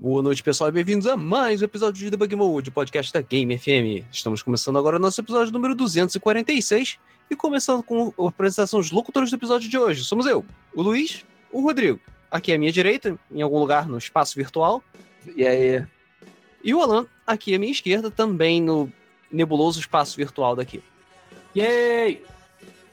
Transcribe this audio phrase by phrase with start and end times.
[0.00, 3.58] Boa noite, pessoal, e bem-vindos a mais um episódio de Debug Mode, podcast da Game
[3.58, 4.06] FM.
[4.12, 9.28] Estamos começando agora o nosso episódio número 246 e começando com a apresentação dos locutores
[9.28, 10.04] do episódio de hoje.
[10.04, 11.98] Somos eu, o Luiz, o Rodrigo,
[12.30, 14.84] aqui à minha direita, em algum lugar no espaço virtual.
[15.34, 15.84] E aí?
[16.62, 18.92] E o Alan, aqui à minha esquerda, também no
[19.32, 20.80] nebuloso espaço virtual daqui.
[21.56, 22.22] Yay!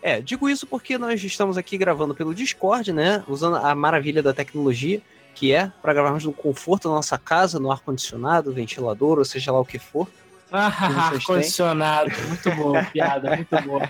[0.01, 3.23] É, digo isso porque nós estamos aqui gravando pelo Discord, né?
[3.27, 5.03] Usando a maravilha da tecnologia
[5.35, 9.59] que é para gravarmos no conforto da nossa casa, no ar-condicionado, ventilador, ou seja lá
[9.59, 10.07] o que for.
[10.51, 13.81] Ah, ar-condicionado, muito bom, piada, muito bom.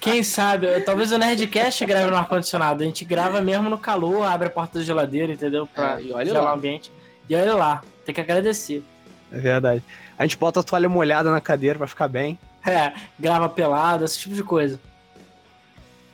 [0.00, 4.48] Quem sabe, talvez o Nerdcast grave no ar-condicionado, a gente grava mesmo no calor, abre
[4.48, 5.66] a porta da geladeira, entendeu?
[5.66, 6.50] Pra é, e olha gelar lá.
[6.50, 6.90] o ambiente.
[7.28, 8.82] E olha lá, tem que agradecer.
[9.30, 9.82] É verdade.
[10.18, 12.38] A gente bota a toalha molhada na cadeira para ficar bem.
[12.66, 14.80] É, grava pelado, esse tipo de coisa.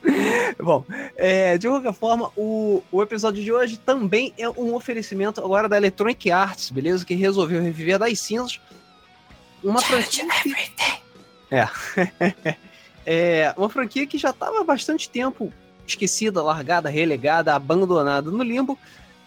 [0.61, 0.85] Bom,
[1.15, 5.77] é, de qualquer forma, o, o episódio de hoje também é um oferecimento agora da
[5.77, 7.05] Electronic Arts, beleza?
[7.05, 8.59] Que resolveu reviver das cinzas
[9.63, 10.25] uma franquia.
[10.43, 11.55] Que...
[11.55, 12.57] É.
[13.05, 13.53] é.
[13.57, 15.51] Uma franquia que já estava há bastante tempo
[15.85, 18.77] esquecida, largada, relegada, abandonada no limbo.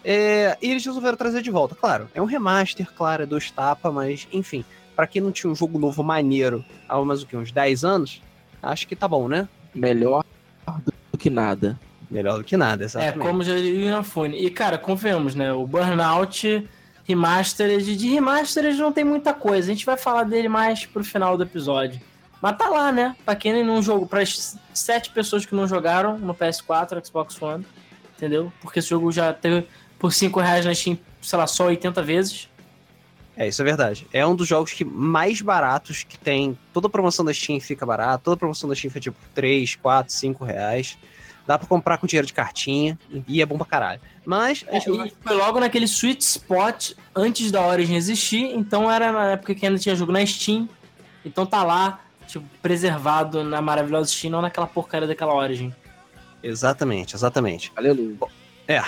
[0.03, 1.75] É, e eles resolveram trazer de volta.
[1.75, 4.65] Claro, é um remaster, claro, é dois tapa, mas enfim,
[4.95, 8.21] para quem não tinha um jogo novo maneiro há mais o que, uns 10 anos,
[8.61, 9.47] acho que tá bom, né?
[9.73, 10.25] Melhor
[11.11, 11.79] do que nada.
[12.09, 13.17] Melhor do que nada, exatamente.
[13.17, 14.37] É, como já diria o Inafune.
[14.37, 15.51] E, cara, convenhamos, né?
[15.51, 16.67] O Burnout
[17.05, 19.71] Remastered, de Remastered não tem muita coisa.
[19.71, 21.99] A gente vai falar dele mais pro final do episódio.
[22.41, 23.15] Mas tá lá, né?
[23.25, 27.65] Pra quem não jogou, para as sete pessoas que não jogaram no PS4, Xbox One,
[28.17, 28.51] entendeu?
[28.61, 29.65] Porque esse jogo já teve
[29.97, 32.49] por 5 reais na Steam, sei lá, só 80 vezes.
[33.35, 34.07] É, isso é verdade.
[34.13, 36.57] É um dos jogos que mais baratos que tem.
[36.71, 40.45] Toda promoção da Steam fica barata, toda promoção da Steam fica tipo 3, 4, 5
[40.45, 40.97] reais.
[41.45, 44.01] Dá pra comprar com dinheiro de cartinha e é bom pra caralho.
[44.25, 44.63] Mas.
[44.67, 49.65] É, foi logo naquele sweet spot antes da Origin existir, então era na época que
[49.65, 50.69] ainda tinha jogo na Steam.
[51.25, 55.73] Então tá lá, tipo, preservado na maravilhosa Steam, não naquela porcaria daquela Origin.
[56.41, 57.71] Exatamente, exatamente.
[57.75, 58.15] Aleluia.
[58.17, 58.29] Bom,
[58.67, 58.81] é.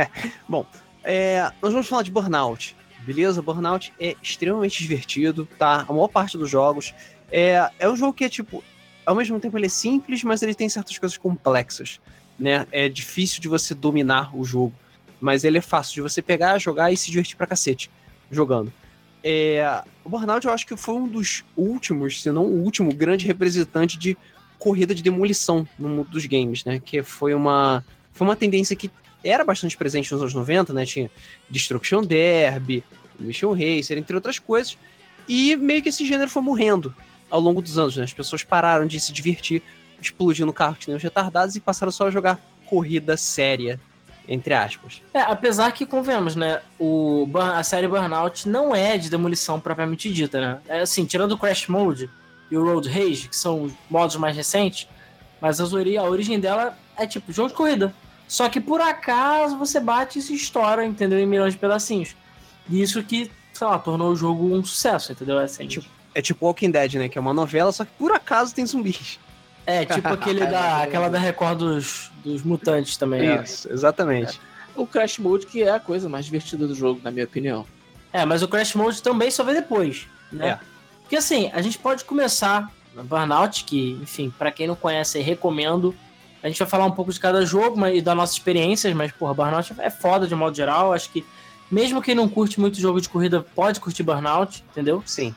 [0.46, 0.66] bom,
[1.02, 3.42] é, nós vamos falar de Burnout beleza?
[3.42, 5.84] Burnout é extremamente divertido, tá?
[5.88, 6.94] A maior parte dos jogos.
[7.30, 8.62] É, é um jogo que é tipo.
[9.04, 12.00] Ao mesmo tempo ele é simples, mas ele tem certas coisas complexas,
[12.38, 12.66] né?
[12.70, 14.72] É difícil de você dominar o jogo,
[15.20, 17.90] mas ele é fácil de você pegar, jogar e se divertir pra cacete
[18.30, 18.72] jogando.
[19.24, 23.26] É, o Burnout eu acho que foi um dos últimos, se não o último grande
[23.26, 24.16] representante de
[24.58, 26.80] corrida de demolição no mundo dos games, né?
[26.84, 28.90] Que foi uma, foi uma tendência que
[29.24, 30.84] era bastante presente nos anos 90, né?
[30.84, 31.10] Tinha
[31.48, 32.84] Destruction Derby,
[33.18, 34.76] Mission Racer, entre outras coisas.
[35.28, 36.94] E meio que esse gênero foi morrendo
[37.30, 38.04] ao longo dos anos, né?
[38.04, 39.62] As pessoas pararam de se divertir
[40.00, 43.80] explodindo carro que nem os retardados e passaram só a jogar corrida séria,
[44.28, 45.00] entre aspas.
[45.14, 46.60] É, apesar que, convenhamos, né?
[46.78, 50.60] O, a série Burnout não é de demolição propriamente dita, né?
[50.68, 52.10] É assim, tirando o Crash Mode
[52.50, 54.88] e o Road Rage, que são os modos mais recentes,
[55.40, 57.94] mas a origem dela é tipo jogo de corrida.
[58.32, 61.18] Só que por acaso você bate e se estoura, entendeu?
[61.18, 62.16] Em milhões de pedacinhos.
[62.66, 65.38] E isso que, sei lá, tornou o jogo um sucesso, entendeu?
[65.38, 67.10] É, assim, é, tipo, é tipo Walking Dead, né?
[67.10, 69.20] Que é uma novela, só que por acaso tem zumbis.
[69.66, 73.20] É, tipo aquele da, aquela da Record dos, dos mutantes também.
[73.20, 73.42] Né?
[73.44, 73.74] Isso, né?
[73.74, 74.40] exatamente.
[74.40, 74.80] É.
[74.80, 77.66] O Crash Mode que é a coisa mais divertida do jogo, na minha opinião.
[78.14, 80.48] É, mas o Crash Mode também só vem depois, né?
[80.48, 80.58] É.
[81.02, 85.94] Porque assim, a gente pode começar no Burnout, que, enfim, para quem não conhece, recomendo.
[86.42, 89.32] A gente vai falar um pouco de cada jogo e das nossas experiências, mas, porra,
[89.32, 90.92] Burnout é foda de modo geral.
[90.92, 91.24] Acho que
[91.70, 95.02] mesmo quem não curte muito jogo de corrida pode curtir Burnout, entendeu?
[95.06, 95.34] Sim.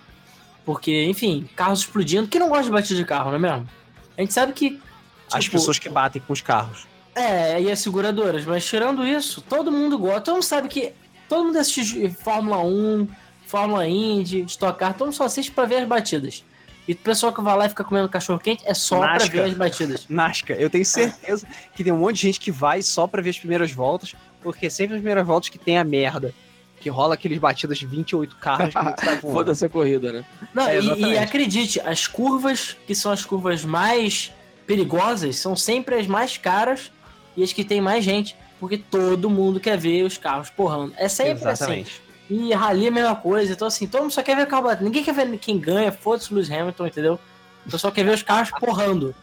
[0.66, 2.28] Porque, enfim, carros explodindo.
[2.28, 3.70] Quem não gosta de batida de carro, não é mesmo?
[4.18, 4.72] A gente sabe que.
[4.72, 4.84] Tipo,
[5.32, 6.88] as pessoas que batem com os carros.
[7.14, 8.44] É, e as seguradoras.
[8.46, 10.22] Mas tirando isso, todo mundo gosta.
[10.22, 10.92] Todo mundo sabe que.
[11.30, 13.08] Todo mundo assiste Fórmula 1,
[13.48, 16.44] Fórmula Indy, Stock Car, todo mundo só assiste pra ver as batidas.
[16.88, 19.30] E o pessoal que vai lá e fica comendo cachorro quente é só Nasca.
[19.30, 20.06] pra ver as batidas.
[20.08, 23.32] Nasca, eu tenho certeza que tem um monte de gente que vai só pra ver
[23.32, 26.34] as primeiras voltas, porque sempre as primeiras voltas que tem a merda.
[26.80, 28.74] Que rola aqueles batidas de 28 carros.
[29.22, 30.26] Foda-se a corrida, né?
[30.54, 34.32] Não, é, e, e acredite, as curvas, que são as curvas mais
[34.68, 36.92] perigosas, são sempre as mais caras
[37.36, 38.36] e as que tem mais gente.
[38.60, 40.94] Porque todo mundo quer ver os carros porrando.
[40.98, 41.48] É sempre assim.
[41.50, 41.92] Exatamente.
[41.92, 42.05] assim.
[42.30, 43.54] E rally é a mesma coisa.
[43.54, 44.86] Então, assim, todo mundo só quer ver o carro batendo.
[44.86, 47.20] Ninguém quer ver quem ganha, foda-se o Lewis Hamilton, entendeu?
[47.66, 49.14] O pessoal quer ver os carros porrando.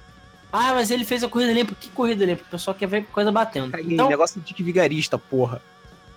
[0.53, 1.75] Ah, mas ele fez a corrida limpa.
[1.79, 2.43] Que corrida limpa?
[2.43, 3.77] O pessoal quer ver coisa batendo.
[3.81, 5.63] Então, negócio de que vigarista, porra.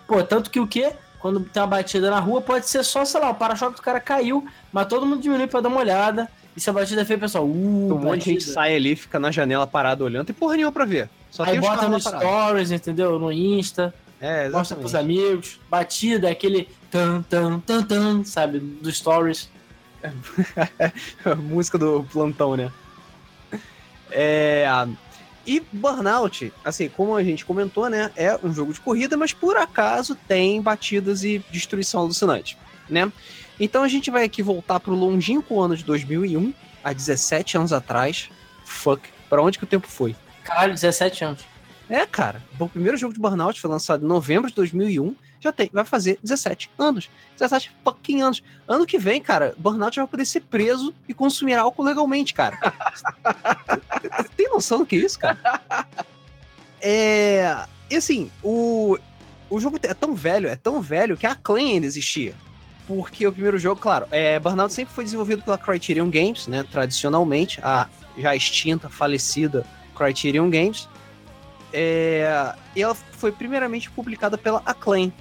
[0.07, 0.93] Pô, tanto que o quê?
[1.19, 3.99] Quando tem uma batida na rua, pode ser só, sei lá, o para-choque do cara
[3.99, 6.29] caiu, mas todo mundo diminui pra dar uma olhada.
[6.55, 9.19] E se a batida é feia, pessoal, uh, Um monte de gente sai ali, fica
[9.19, 11.09] na janela parado olhando, tem porra nenhuma pra ver.
[11.31, 13.17] Só Aí bota no stories, entendeu?
[13.17, 13.93] No Insta.
[14.25, 19.51] É, mostra pros amigos, batida, aquele tan, tan, tan, tan, sabe, do Stories.
[21.23, 22.71] a música do plantão, né?
[24.09, 24.65] É,
[25.45, 29.57] e Burnout, assim, como a gente comentou, né, é um jogo de corrida, mas por
[29.57, 32.57] acaso tem batidas e destruição alucinante,
[32.89, 33.11] né?
[33.59, 36.51] Então a gente vai aqui voltar pro longínquo ano de 2001,
[36.83, 38.27] há 17 anos atrás.
[38.65, 40.15] Fuck, pra onde que o tempo foi?
[40.43, 41.54] Caralho, 17 anos.
[41.89, 45.69] É, cara, o primeiro jogo de Burnout foi lançado em novembro de 2001, já tem,
[45.71, 47.09] vai fazer 17 anos.
[47.37, 48.43] 17 fucking anos.
[48.67, 52.57] Ano que vem, cara, Burnout vai poder ser preso e consumir álcool legalmente, cara.
[54.35, 55.37] tem noção do que é isso, cara?
[56.81, 57.65] É.
[57.89, 58.97] E assim, o,
[59.49, 62.33] o jogo é tão velho, é tão velho que a Clan ainda existia.
[62.87, 66.63] Porque o primeiro jogo, claro, é, Burnout sempre foi desenvolvido pela Criterion Games, né?
[66.71, 67.87] Tradicionalmente, a
[68.17, 69.65] já extinta, falecida
[69.95, 70.87] Criterion Games.
[71.77, 75.11] É, e ela foi primeiramente publicada pela Acclaim.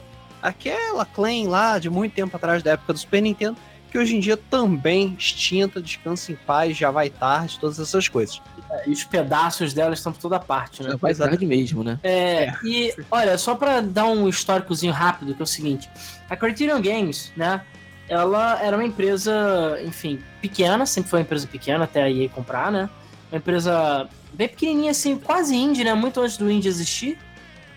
[0.41, 3.57] Aquela Acclaim lá de muito tempo atrás, da época do Super Nintendo,
[3.91, 8.41] que hoje em dia também extinta, descansa em paz, já vai tarde, todas essas coisas.
[8.71, 10.97] É, e os pedaços dela estão por toda parte, né?
[11.01, 11.99] Vai tarde mesmo, né?
[12.05, 12.55] É, é.
[12.65, 15.91] e olha, só para dar um históricozinho rápido, que é o seguinte:
[16.31, 17.63] a Criterion Games, né?
[18.09, 22.71] Ela era uma empresa, enfim, pequena, sempre foi uma empresa pequena até a EA comprar,
[22.71, 22.89] né?
[23.33, 25.95] Uma empresa bem pequenininha, assim, quase indie, né?
[25.95, 27.19] Muito antes do indie existir.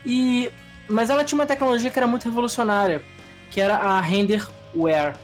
[0.06, 0.52] E...
[0.90, 3.04] Mas ela tinha uma tecnologia que era muito revolucionária,
[3.52, 5.16] que era a Renderware,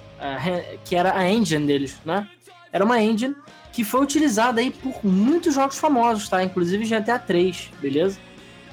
[0.83, 2.27] que era a engine deles, né?
[2.71, 3.35] Era uma engine
[3.71, 6.43] que foi utilizada aí por muitos jogos famosos, tá?
[6.43, 8.19] Inclusive GTA 3, beleza?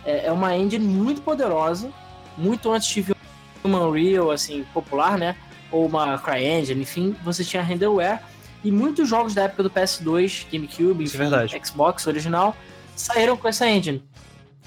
[0.05, 1.93] É, é uma engine muito poderosa,
[2.37, 3.15] muito antes de
[3.63, 5.37] uma Unreal, assim, popular, né?
[5.71, 8.21] Ou uma CryEngine, enfim, você tinha a Renderware
[8.63, 11.19] e muitos jogos da época do PS2, GameCube, enfim,
[11.65, 12.57] Xbox original,
[12.95, 14.03] saíram com essa engine,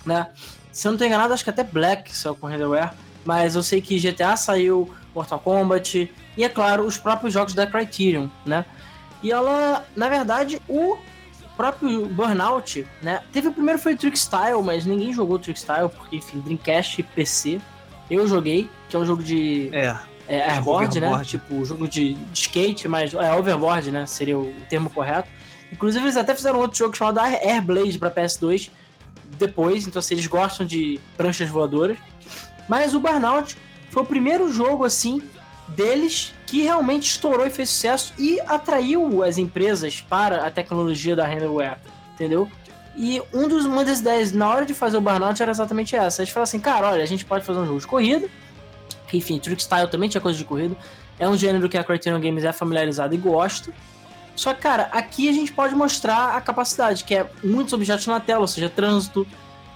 [0.06, 0.28] né?
[0.72, 2.94] Se eu não estou enganado, acho que até Black saiu com Renderware,
[3.24, 7.68] mas eu sei que GTA saiu, Mortal Kombat, e é claro, os próprios jogos da
[7.68, 8.66] Criterion, né?
[9.22, 10.98] E ela, na verdade, o
[11.56, 13.22] próprio Burnout, né?
[13.32, 17.04] Teve o primeiro foi Trick Style, mas ninguém jogou Trick Style, porque, enfim, Dreamcast e
[17.04, 17.62] PC.
[18.10, 19.70] Eu joguei, que é um jogo de.
[19.72, 19.98] É.
[20.28, 21.22] É, airboard, né?
[21.24, 24.06] Tipo, jogo de, de, skate, mas é overboard, né?
[24.06, 25.28] Seria o termo correto.
[25.72, 28.70] Inclusive, eles até fizeram outro jogo chamado Airblade para PS2
[29.38, 31.98] depois, então se eles gostam de pranchas voadoras.
[32.70, 33.58] Mas o Burnout
[33.90, 35.22] foi o primeiro jogo, assim,
[35.68, 41.26] deles que realmente estourou e fez sucesso e atraiu as empresas para a tecnologia da
[41.26, 41.78] Renderware,
[42.14, 42.50] entendeu?
[42.96, 46.22] E um dos, uma das ideias na hora de fazer o Burnout era exatamente essa.
[46.22, 48.30] Eles falaram assim, cara, olha, a gente pode fazer um jogo de corrida,
[49.18, 50.76] enfim, Trick Style também tinha coisa de corrida.
[51.20, 53.72] É um gênero que a Criterion Games é familiarizada e gosta.
[54.36, 58.20] Só que, cara, aqui a gente pode mostrar a capacidade, que é muitos objetos na
[58.20, 59.28] tela, ou seja, trânsito,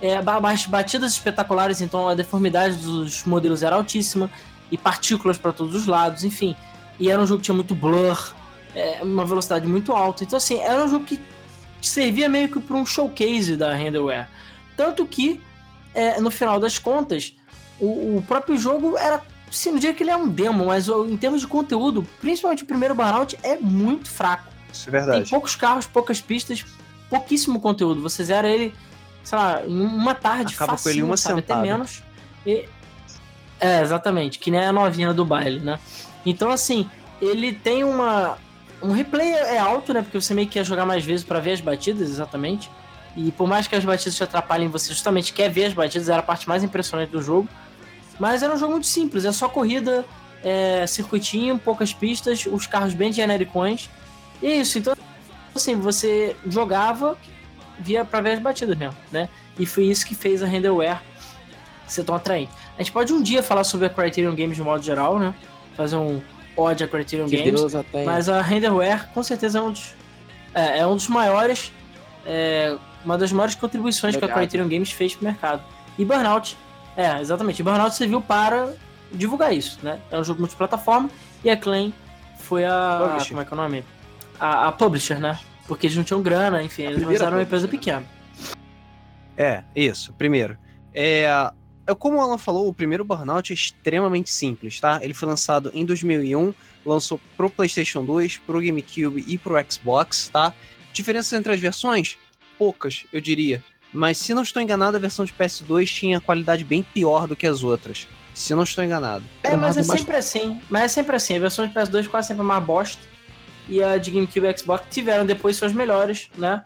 [0.02, 0.20] é,
[0.68, 4.30] batidas espetaculares, então a deformidade dos modelos era altíssima,
[4.72, 6.56] e partículas para todos os lados, enfim.
[7.00, 8.34] E era um jogo que tinha muito blur,
[8.76, 10.24] é, uma velocidade muito alta.
[10.24, 11.20] Então, assim, era um jogo que
[11.82, 14.28] servia meio que para um showcase da Renderware.
[14.76, 15.42] Tanto que,
[15.94, 17.34] é, no final das contas,
[17.80, 19.22] o, o próprio jogo era.
[19.50, 22.66] Sim, não diria que ele é um demo, mas em termos de conteúdo, principalmente o
[22.66, 24.48] primeiro Burnout, é muito fraco.
[24.72, 25.22] Isso é verdade.
[25.22, 26.66] Tem poucos carros, poucas pistas,
[27.10, 28.02] pouquíssimo conteúdo.
[28.02, 28.74] Você zera ele,
[29.24, 31.40] sei lá, em uma tarde, Acaba facinho, com ele uma sabe?
[31.40, 32.04] Até menos.
[32.46, 32.66] E...
[33.60, 35.80] É, exatamente, que nem a novinha do baile, né?
[36.24, 36.88] Então, assim,
[37.22, 38.38] ele tem uma.
[38.82, 40.02] Um replay é alto, né?
[40.02, 42.70] Porque você meio que quer jogar mais vezes para ver as batidas, exatamente.
[43.16, 46.20] E por mais que as batidas te atrapalhem, você justamente quer ver as batidas, era
[46.20, 47.50] a parte mais impressionante do jogo.
[48.20, 50.06] Mas era um jogo muito simples, é só corrida,
[50.44, 53.90] é, circuitinho, poucas pistas, os carros bem genericões.
[54.42, 54.96] E é isso, então
[55.56, 57.18] assim, você jogava,
[57.80, 59.30] via pra ver as batidas mesmo, né?
[59.58, 61.02] E foi isso que fez a Renderware
[61.88, 62.52] ser tão atraente.
[62.78, 65.34] A gente pode um dia falar sobre a Criterion Games de modo geral, né?
[65.76, 66.22] Fazer um
[66.56, 67.62] ode a Criterion que Games.
[68.06, 69.96] Mas a Renderware com certeza é um dos,
[70.54, 71.72] é, é um dos maiores,
[72.26, 74.36] é, uma das maiores contribuições Obrigado.
[74.36, 75.64] que a Criterion Games fez pro mercado.
[75.98, 76.58] E Burnout
[76.98, 77.62] é, exatamente.
[77.62, 78.74] Burnout serviu para
[79.12, 80.00] divulgar isso, né?
[80.12, 81.10] É um jogo multiplataforma
[81.44, 81.94] e a Claim
[82.40, 83.00] foi a.
[83.04, 83.30] Publisher.
[83.30, 83.86] Como é que é o nome?
[84.40, 85.40] A, a publisher, né?
[85.68, 88.04] Porque eles não tinham grana, enfim, eles eram uma empresa pequena.
[89.38, 90.14] É, isso.
[90.14, 90.58] Primeiro.
[90.94, 91.26] É,
[91.86, 95.00] é, como o Alan falou, o primeiro Burnout é extremamente simples, tá?
[95.02, 96.54] Ele foi lançado em 2001,
[96.86, 100.54] lançou pro PlayStation 2, pro GameCube e pro Xbox, tá?
[100.92, 102.18] Diferenças entre as versões?
[102.58, 103.64] Poucas, eu diria.
[103.98, 107.48] Mas se não estou enganado, a versão de PS2 tinha qualidade bem pior do que
[107.48, 108.08] as outras.
[108.32, 109.26] Se não estou enganado.
[109.42, 110.62] É, mas é sempre assim.
[110.70, 111.36] Mas é sempre assim.
[111.36, 113.02] A versão de PS2 quase sempre é uma bosta.
[113.68, 116.64] E a de GameCube e Xbox tiveram depois suas melhores, né?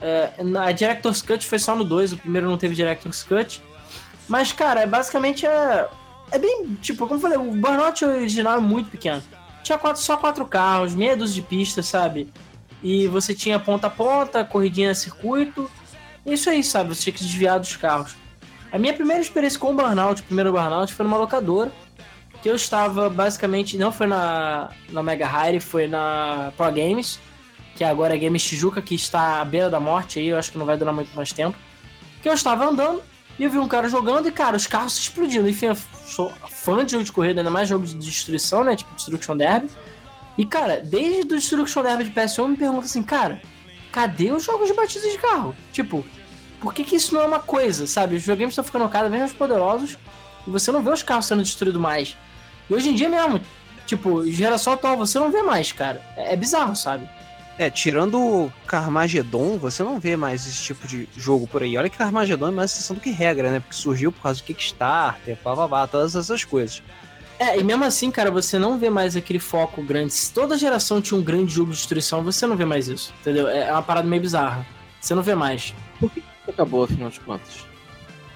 [0.00, 3.62] É, a Director's Cut foi só no 2, o primeiro não teve Director's Cut.
[4.28, 5.88] Mas, cara, é basicamente é.
[6.32, 6.76] É bem.
[6.82, 9.22] Tipo, como eu falei, o Burnout original é muito pequeno.
[9.62, 12.28] Tinha quatro, só quatro carros, meia dúzia de pistas, sabe?
[12.82, 15.70] E você tinha ponta a ponta, corridinha circuito.
[16.26, 16.94] Isso aí, sabe?
[16.94, 18.16] Você tinha que desviar dos carros.
[18.72, 21.70] A minha primeira experiência com o Burnout, o primeiro Burnout, foi numa locadora.
[22.42, 23.76] Que eu estava basicamente.
[23.76, 27.18] Não foi na, na Mega Hire, foi na Pro Games.
[27.76, 30.28] Que agora é Games Tijuca, que está à beira da morte aí.
[30.28, 31.56] Eu acho que não vai durar muito mais tempo.
[32.22, 33.02] Que eu estava andando
[33.38, 35.48] e eu vi um cara jogando e, cara, os carros se explodindo.
[35.48, 35.76] Enfim, eu
[36.06, 38.76] sou fã de jogo de corrida, ainda mais jogo de destruição, né?
[38.76, 39.68] Tipo Destruction Derby.
[40.38, 43.40] E, cara, desde o Destruction Derby de PS1 eu me pergunto assim, cara,
[43.94, 45.54] cadê os jogos de batida de carro?
[45.72, 46.04] Tipo,
[46.60, 48.16] por que, que isso não é uma coisa, sabe?
[48.16, 49.96] Os videogames estão ficando cada vez mais poderosos
[50.44, 52.16] e você não vê os carros sendo destruídos mais.
[52.68, 53.40] E hoje em dia mesmo,
[53.86, 56.02] tipo, geração atual, você não vê mais, cara.
[56.16, 57.08] É, é bizarro, sabe?
[57.56, 61.76] É, tirando o Carmageddon, você não vê mais esse tipo de jogo por aí.
[61.76, 63.60] Olha que Carmageddon é mais exceção do que regra, né?
[63.60, 66.82] Porque surgiu por causa do Kickstarter, blá, blá, blá, todas essas coisas.
[67.44, 70.14] É, e mesmo assim, cara, você não vê mais aquele foco grande.
[70.14, 73.46] Se toda geração tinha um grande jogo de destruição, você não vê mais isso, entendeu?
[73.46, 74.66] É uma parada meio bizarra.
[74.98, 75.74] Você não vê mais.
[76.00, 77.66] Por que acabou, afinal de contas?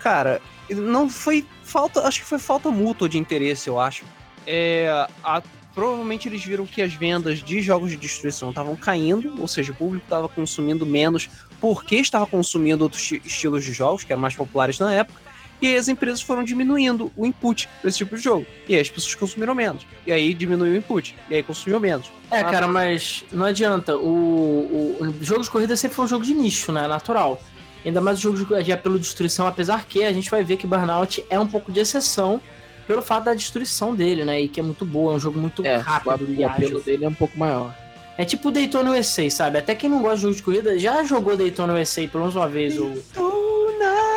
[0.01, 2.07] Cara, não foi falta.
[2.07, 4.05] Acho que foi falta mútua de interesse, eu acho.
[4.47, 4.91] É,
[5.25, 5.43] a,
[5.75, 9.75] provavelmente eles viram que as vendas de jogos de destruição estavam caindo, ou seja, o
[9.75, 14.79] público estava consumindo menos porque estava consumindo outros estilos de jogos que eram mais populares
[14.79, 15.28] na época.
[15.61, 18.47] E aí as empresas foram diminuindo o input para esse tipo de jogo.
[18.69, 19.87] E aí as pessoas consumiram menos.
[20.07, 21.17] E aí diminuiu o input.
[21.29, 22.11] E aí consumiu menos.
[22.31, 23.97] É, cara, mas não adianta.
[23.97, 26.87] O, o, o jogo de corrida sempre foi um jogo de nicho, né?
[26.87, 27.41] Natural.
[27.85, 30.67] Ainda mais o jogo de apelo de destruição, apesar que a gente vai ver que
[30.67, 32.41] Burnout é um pouco de exceção
[32.87, 34.41] pelo fato da destruição dele, né?
[34.41, 36.27] E que é muito boa, é um jogo muito é, rápido.
[36.39, 37.75] O apelo dele é um pouco maior.
[38.17, 39.59] É tipo Daytona USA, sabe?
[39.59, 42.49] Até quem não gosta de jogo de corrida já jogou Daytona USA pelo menos uma
[42.49, 42.75] vez.
[42.75, 43.03] Daytona!
[43.17, 43.48] Ou...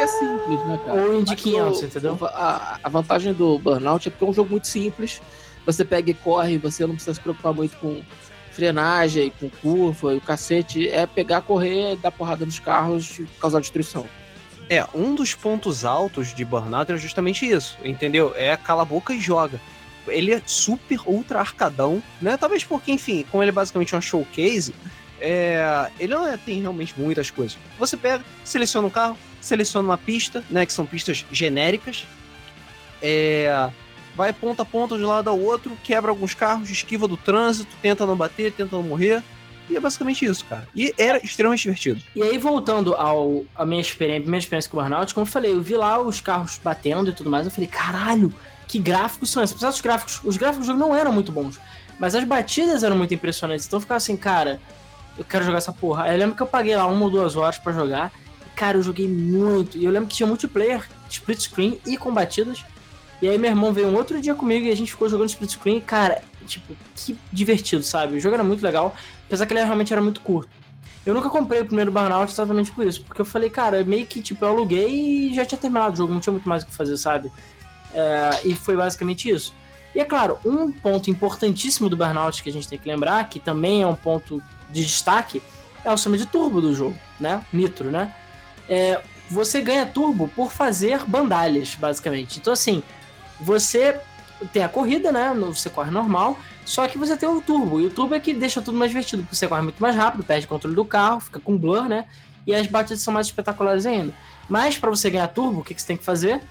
[0.02, 1.00] É simples, né, cara?
[1.00, 2.18] Ou Indy 500, entendeu?
[2.24, 5.22] A, a vantagem do Burnout é porque é um jogo muito simples.
[5.64, 8.02] Você pega e corre, você não precisa se preocupar muito com
[8.52, 10.90] frenagem, com curva e o cacete.
[10.90, 14.08] É pegar, correr, dar porrada nos carros e causar destruição.
[14.68, 18.34] É, um dos pontos altos de Burnout é justamente isso, entendeu?
[18.36, 19.62] É cala a boca e joga.
[20.08, 22.38] Ele é super ultra arcadão, né?
[22.38, 24.74] Talvez porque, enfim, como ele é basicamente uma showcase,
[25.22, 27.58] é, ele não é, tem realmente muitas coisas.
[27.78, 30.66] Você pega, seleciona um carro, seleciona uma pista, né?
[30.66, 32.06] Que são pistas genéricas.
[33.02, 33.70] É,
[34.16, 37.76] vai ponta a ponta de um lado ao outro, quebra alguns carros, esquiva do trânsito,
[37.82, 39.24] tenta não bater, tenta não morrer.
[39.70, 40.68] E é basicamente isso, cara.
[40.76, 42.02] E era extremamente divertido.
[42.16, 45.54] E aí, voltando ao, a minha experiência, minha experiência com o Burnout, como eu falei,
[45.54, 48.34] eu vi lá os carros batendo e tudo mais, eu falei, caralho,
[48.68, 49.56] que gráficos são esses?
[49.56, 51.60] Apesar dos gráficos, os gráficos do jogo não eram muito bons,
[52.00, 53.66] mas as batidas eram muito impressionantes.
[53.66, 54.60] Então eu ficava assim, cara,
[55.22, 56.04] eu quero jogar essa porra.
[56.04, 58.12] Aí eu lembro que eu paguei lá uma ou duas horas para jogar.
[58.56, 59.78] Cara, eu joguei muito.
[59.78, 62.66] E eu lembro que tinha multiplayer, split screen e com batidas.
[63.22, 65.52] E aí meu irmão veio um outro dia comigo e a gente ficou jogando split
[65.52, 65.78] screen.
[65.78, 68.18] E, cara, tipo, que divertido, sabe?
[68.18, 68.96] O jogo era muito legal.
[69.28, 70.50] Apesar que ele realmente era muito curto.
[71.06, 74.22] Eu nunca comprei o primeiro Burnout exatamente por isso, porque eu falei, cara, meio que
[74.22, 74.88] tipo, eu aluguei
[75.32, 77.32] e já tinha terminado o jogo, não tinha muito mais o que fazer, sabe?
[77.92, 79.52] É, e foi basicamente isso.
[79.96, 83.40] E é claro, um ponto importantíssimo do Burnout que a gente tem que lembrar, que
[83.40, 85.42] também é um ponto de destaque,
[85.84, 87.44] é o sistema de turbo do jogo, né?
[87.52, 88.14] Nitro, né?
[88.70, 92.40] É, você ganha turbo por fazer bandalhas, basicamente.
[92.40, 92.84] Então, assim,
[93.40, 94.00] você
[94.52, 95.34] tem a corrida, né?
[95.48, 98.62] Você corre normal, só que você tem o turbo, e o turbo é que deixa
[98.62, 101.58] tudo mais divertido, porque você corre muito mais rápido, perde controle do carro, fica com
[101.58, 102.06] blur, né?
[102.46, 104.14] E as batidas são mais espetaculares ainda.
[104.50, 106.42] Mas para você ganhar turbo, o que, que você tem que fazer?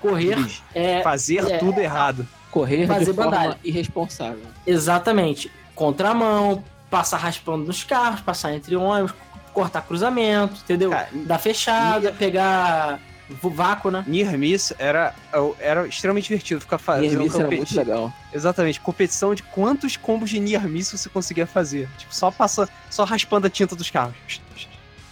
[0.00, 0.38] Correr.
[0.74, 2.26] É, fazer é, tudo errado.
[2.50, 4.42] Correr fazer de forma irresponsável.
[4.66, 5.50] Exatamente.
[5.74, 6.64] Contramão,
[6.96, 9.14] passar raspando nos carros, passar entre ônibus,
[9.52, 10.90] cortar cruzamento, entendeu?
[10.90, 12.98] Cara, Dar fechada, pegar
[13.28, 14.02] vácuo, né?
[14.06, 15.14] Near Miss era,
[15.60, 17.10] era extremamente divertido ficar fazendo.
[17.10, 18.12] Near Miss era muito legal.
[18.32, 21.86] Exatamente, competição de quantos combos de Near Miss você conseguia fazer.
[21.98, 24.40] Tipo, só passa, só raspando a tinta dos carros.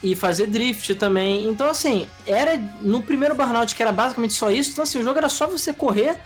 [0.02, 1.46] E fazer drift também.
[1.46, 4.70] Então, assim, era no primeiro Burnout que era basicamente só isso.
[4.72, 6.16] Então, assim, o jogo era só você correr,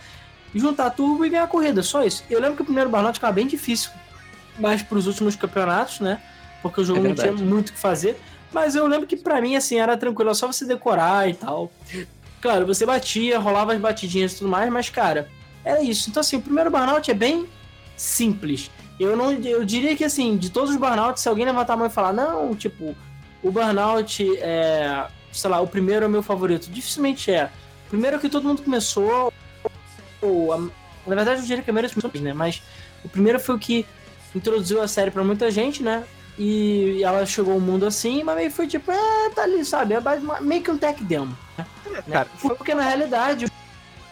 [0.55, 2.23] juntar turbo e ganhar a corrida, só isso.
[2.29, 3.91] Eu lembro que o primeiro Burnout ficava bem difícil,
[4.59, 6.21] mas pros últimos campeonatos, né?
[6.61, 8.19] Porque o jogo é não tinha muito o que fazer.
[8.51, 11.71] Mas eu lembro que para mim, assim, era tranquilo, só você decorar e tal.
[12.41, 15.29] Claro, você batia, rolava as batidinhas e tudo mais, mas, cara,
[15.63, 16.09] era isso.
[16.09, 17.47] Então, assim, o primeiro burnout é bem
[17.95, 18.71] simples.
[18.99, 21.87] Eu não eu diria que, assim, de todos os burnouts, se alguém levantar a mão
[21.87, 22.95] e falar, não, tipo,
[23.43, 26.69] o burnout é, sei lá, o primeiro é o meu favorito.
[26.69, 27.49] Dificilmente é.
[27.85, 29.33] O primeiro é que todo mundo começou.
[30.21, 32.33] Ou, a, na verdade, eu diria que é o primeiro, né?
[32.33, 32.61] Mas
[33.03, 33.85] o primeiro foi o que
[34.35, 36.03] introduziu a série para muita gente, né?
[36.37, 39.93] E ela chegou ao mundo assim, mas meio foi tipo, é, tá ali, sabe?
[39.93, 39.99] É
[40.39, 41.37] meio que um tech demo.
[41.57, 42.03] É, né?
[42.09, 42.55] cara, foi...
[42.55, 43.47] Porque na realidade,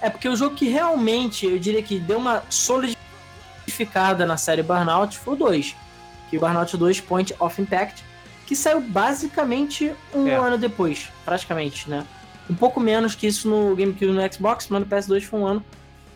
[0.02, 5.18] é porque o jogo que realmente, eu diria que deu uma solidificada na série Burnout
[5.18, 5.76] foi o 2.
[6.30, 8.04] Que o Burnout 2 Point of Impact,
[8.46, 10.36] que saiu basicamente um é.
[10.36, 12.06] ano depois, praticamente, né?
[12.50, 15.46] Um pouco menos que isso no GameCube e no Xbox, mas no PS2 foi um
[15.46, 15.66] ano.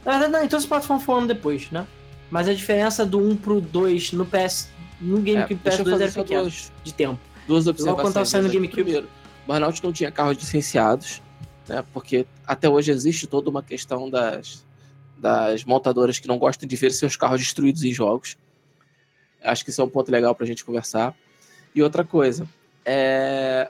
[0.03, 1.86] Na verdade, não, em todas as plataformas foi um ano depois, né?
[2.32, 4.70] Mas a diferença do 1 pro 2 no PS
[5.02, 7.20] no GameCube é, PS2 era pequeno duas, de tempo.
[7.46, 8.02] Duas observações.
[8.02, 8.84] quando tava saindo no GameCube.
[8.84, 9.10] Primeiro,
[9.46, 11.22] Burnout não tinha carros licenciados,
[11.68, 11.84] né?
[11.94, 14.66] Porque até hoje existe toda uma questão das,
[15.18, 18.38] das montadoras que não gostam de ver seus carros destruídos em jogos.
[19.44, 21.16] Acho que isso é um ponto legal pra gente conversar.
[21.74, 22.48] E outra coisa,
[22.86, 23.70] é...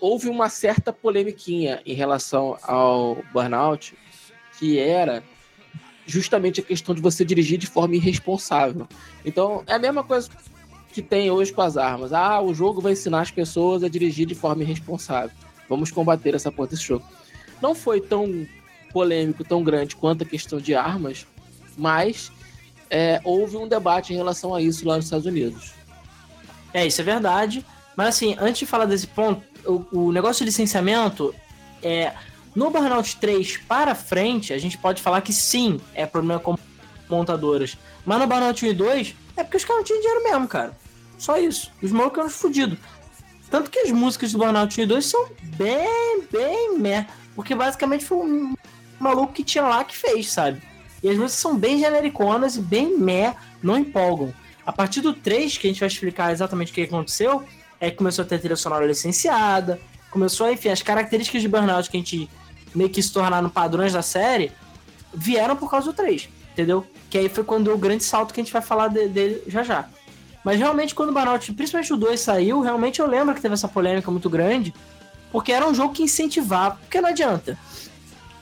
[0.00, 3.96] houve uma certa polemiquinha em relação ao Burnout,
[4.58, 5.24] que era
[6.10, 8.86] justamente a questão de você dirigir de forma irresponsável.
[9.24, 10.28] Então, é a mesma coisa
[10.92, 12.12] que tem hoje com as armas.
[12.12, 15.30] Ah, o jogo vai ensinar as pessoas a dirigir de forma irresponsável.
[15.68, 17.04] Vamos combater essa porra desse jogo.
[17.62, 18.46] Não foi tão
[18.92, 21.26] polêmico, tão grande quanto a questão de armas,
[21.76, 22.32] mas
[22.90, 25.72] é, houve um debate em relação a isso lá nos Estados Unidos.
[26.74, 27.64] É, isso é verdade.
[27.96, 31.34] Mas assim, antes de falar desse ponto, o, o negócio de licenciamento
[31.82, 32.12] é.
[32.54, 36.56] No Burnout 3 para frente, a gente pode falar que sim, é problema com
[37.08, 37.76] montadoras.
[38.04, 40.76] Mas no Burnout 1 e 2, é porque os caras não tinham dinheiro mesmo, cara.
[41.18, 41.70] Só isso.
[41.82, 42.78] Os malucos eram fodidos.
[43.50, 47.06] Tanto que as músicas do Burnout 1 e 2 são bem, bem meh.
[47.34, 48.54] Porque basicamente foi um
[48.98, 50.62] maluco que tinha lá que fez, sabe?
[51.02, 54.34] E as músicas são bem genericonas e bem meh, não empolgam.
[54.66, 57.44] A partir do 3, que a gente vai explicar exatamente o que aconteceu,
[57.80, 59.80] é que começou a ter trilha sonora licenciada,
[60.10, 62.28] começou, enfim, as características de Burnout que a gente
[62.74, 64.52] meio que se tornaram padrões da série,
[65.12, 66.86] vieram por causa do 3, entendeu?
[67.08, 69.62] Que aí foi quando o grande salto que a gente vai falar dele de, já
[69.62, 69.88] já.
[70.44, 73.68] Mas realmente, quando o Burnout, principalmente o 2 saiu, realmente eu lembro que teve essa
[73.68, 74.72] polêmica muito grande,
[75.30, 77.58] porque era um jogo que incentivava, porque não adianta.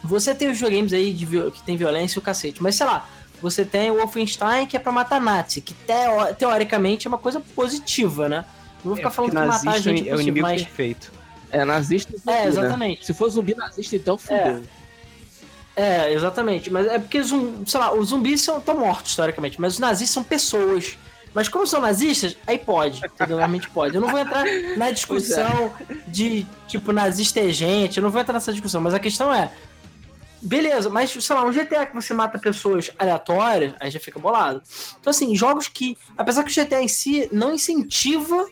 [0.03, 3.09] Você tem os videogames aí de, que tem violência e o cacete, mas sei lá,
[3.43, 7.41] você tem o Wolfenstein que é pra matar Nazi, que teo, teoricamente é uma coisa
[7.41, 8.45] positiva, né?
[8.85, 10.62] Não vou ficar é, falando que matar gente é o inimigo mas...
[10.62, 11.17] perfeito.
[11.51, 13.01] É, nazista é, é exatamente.
[13.01, 13.07] Né?
[13.07, 14.63] Se for zumbi nazista, então fudeu.
[15.77, 16.07] É.
[16.07, 16.13] é.
[16.13, 16.71] exatamente.
[16.71, 20.99] Mas é porque, sei lá, os zumbis estão mortos, historicamente, mas os nazistas são pessoas.
[21.35, 23.37] Mas como são nazistas, aí pode, entendeu?
[23.37, 23.95] Realmente pode.
[23.95, 24.45] Eu não vou entrar
[24.77, 25.95] na discussão é.
[26.09, 29.53] de, tipo, nazista é gente, eu não vou entrar nessa discussão, mas a questão é,
[30.41, 34.63] Beleza, mas, sei lá, um GTA que você mata pessoas aleatórias, aí já fica bolado.
[35.01, 38.47] Então, assim, jogos que, apesar que o GTA em si não incentiva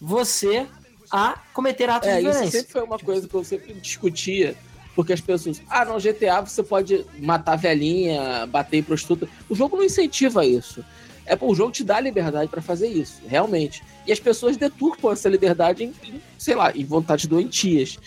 [0.00, 0.66] você
[1.10, 2.44] a cometer atos é, de violência.
[2.44, 4.56] Isso sempre foi uma coisa que eu sempre discutia,
[4.94, 9.28] porque as pessoas, ah, no GTA você pode matar velhinha, bater em prostituta.
[9.48, 10.84] O jogo não incentiva isso.
[11.24, 13.82] É, o jogo te dá liberdade para fazer isso, realmente.
[14.06, 17.98] E as pessoas deturpam essa liberdade em, em sei lá, em vontades doentias.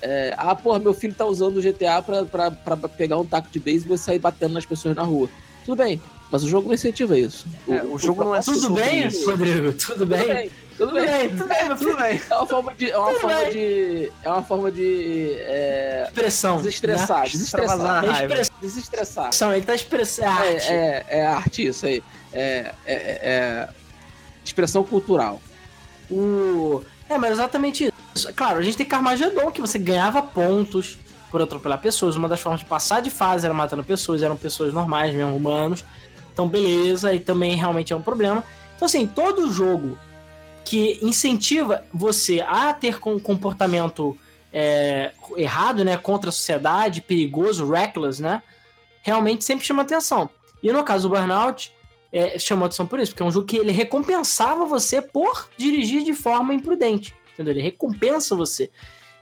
[0.00, 3.48] É, ah, porra, meu filho tá usando o GTA pra, pra, pra pegar um taco
[3.50, 5.28] de beisebol e sair batendo nas pessoas na rua.
[5.64, 7.46] Tudo bem, mas o jogo não incentiva isso.
[7.68, 9.30] O, é, o jogo o, não é Tudo bem, isso.
[9.30, 9.72] Rodrigo?
[9.74, 10.20] Tudo bem?
[10.20, 10.50] Tudo bem,
[10.86, 12.20] tudo bem, tudo bem, tudo bem.
[12.28, 12.90] É uma forma de.
[12.90, 13.52] É uma forma bem.
[13.52, 14.12] de.
[14.22, 15.36] É uma forma de.
[15.38, 16.56] É, Expressão.
[16.58, 17.20] Desestressar.
[17.20, 17.28] Né?
[17.28, 18.02] Desestressar.
[18.02, 18.50] Desestressar.
[18.60, 19.52] Desestressar.
[19.54, 20.42] Ele tá expressando.
[20.42, 20.54] É.
[20.54, 22.02] É, é, arte, isso aí.
[22.32, 23.68] É, é, é,
[24.44, 25.40] expressão cultural.
[26.10, 26.82] O...
[27.08, 28.32] É, mas exatamente isso.
[28.34, 30.98] Claro, a gente tem Carmageddon, que você ganhava pontos
[31.30, 32.16] por atropelar pessoas.
[32.16, 35.84] Uma das formas de passar de fase era matando pessoas, eram pessoas normais, mesmo humanos.
[36.32, 38.42] Então, beleza, e também realmente é um problema.
[38.74, 39.98] Então, assim, todo jogo
[40.64, 44.16] que incentiva você a ter um comportamento
[44.52, 48.42] é, errado, né, contra a sociedade, perigoso, reckless, né,
[49.02, 50.28] realmente sempre chama atenção.
[50.62, 51.72] E no caso do Burnout,
[52.12, 56.04] é, chamou atenção por isso, porque é um jogo que ele recompensava você por dirigir
[56.04, 57.54] de forma imprudente, entendeu?
[57.54, 58.70] Ele recompensa você.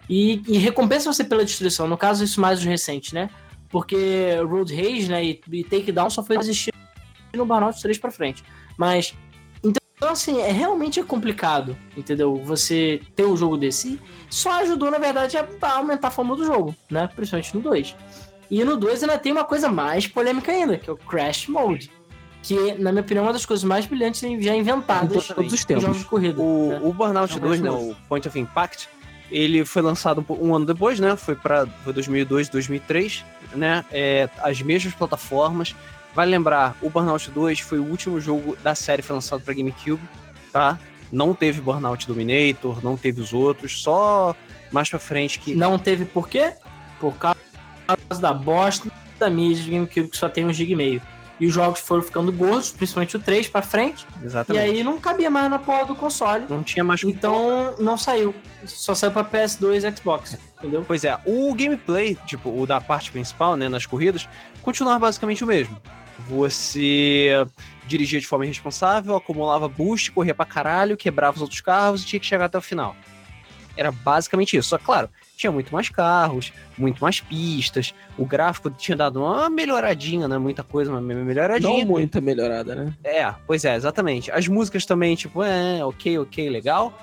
[0.08, 3.30] E, e recompensa você pela destruição, no caso isso mais recente, né?
[3.68, 6.74] Porque Road Rage né, e, e Takedown só foi existir
[7.32, 8.42] no Burnout 3 pra frente.
[8.76, 9.14] Mas
[10.00, 12.34] então, assim, é realmente é complicado, entendeu?
[12.36, 14.00] Você ter um jogo desse.
[14.30, 17.06] Só ajudou, na verdade, a aumentar a fama do jogo, né?
[17.14, 17.94] Principalmente no 2.
[18.50, 21.90] E no 2 ainda tem uma coisa mais polêmica ainda, que é o Crash Mode.
[22.42, 25.64] Que, na minha opinião, é uma das coisas mais brilhantes já inventadas em todos os
[25.66, 25.82] tempos.
[25.84, 26.40] jogos de corrida.
[26.40, 26.80] O, né?
[26.82, 28.88] o Burnout 2, né, o Point of Impact,
[29.30, 31.14] ele foi lançado um ano depois, né?
[31.14, 33.22] Foi para 2002, 2003,
[33.54, 33.84] né?
[33.92, 35.76] É, as mesmas plataformas.
[36.14, 40.02] Vale lembrar, o Burnout 2 foi o último jogo da série foi lançado para GameCube,
[40.52, 40.78] tá?
[41.12, 44.34] Não teve Burnout Dominator, não teve os outros, só
[44.70, 45.54] mais pra frente que.
[45.54, 46.54] Não teve por quê?
[46.98, 47.36] Por causa
[48.20, 51.02] da bosta da mídia de GameCube que só tem um gig e meio.
[51.38, 54.06] E os jogos foram ficando gordos, principalmente o 3 pra frente.
[54.22, 54.62] Exatamente.
[54.62, 56.44] E aí não cabia mais na porra do console.
[56.48, 57.02] Não tinha mais.
[57.02, 58.34] Então não saiu.
[58.66, 60.36] Só saiu pra PS2 e Xbox.
[60.58, 60.84] Entendeu?
[60.86, 64.28] Pois é, o gameplay, tipo, o da parte principal, né, nas corridas,
[64.60, 65.80] continuava basicamente o mesmo.
[66.30, 67.30] Você
[67.88, 72.20] dirigia de forma irresponsável, acumulava boost, corria pra caralho, quebrava os outros carros e tinha
[72.20, 72.94] que chegar até o final.
[73.76, 74.68] Era basicamente isso.
[74.68, 80.28] Só claro, tinha muito mais carros, muito mais pistas, o gráfico tinha dado uma melhoradinha,
[80.28, 80.38] né?
[80.38, 81.78] Muita coisa, uma melhoradinha.
[81.78, 82.94] Não muita melhorada, né?
[83.02, 84.30] É, pois é, exatamente.
[84.30, 86.96] As músicas também, tipo, é, ok, ok, legal.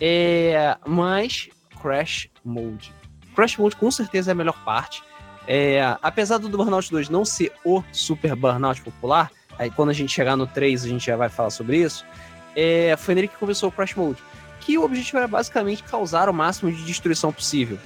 [0.00, 1.48] É, mas
[1.80, 2.92] Crash Mode.
[3.36, 5.05] Crash Mode com certeza é a melhor parte.
[5.46, 10.12] É, apesar do Burnout 2 não ser o super Burnout popular, aí quando a gente
[10.12, 12.04] chegar no 3 a gente já vai falar sobre isso,
[12.54, 14.22] é, foi nele que começou o Crash Mode.
[14.60, 17.78] Que o objetivo era basicamente causar o máximo de destruição possível.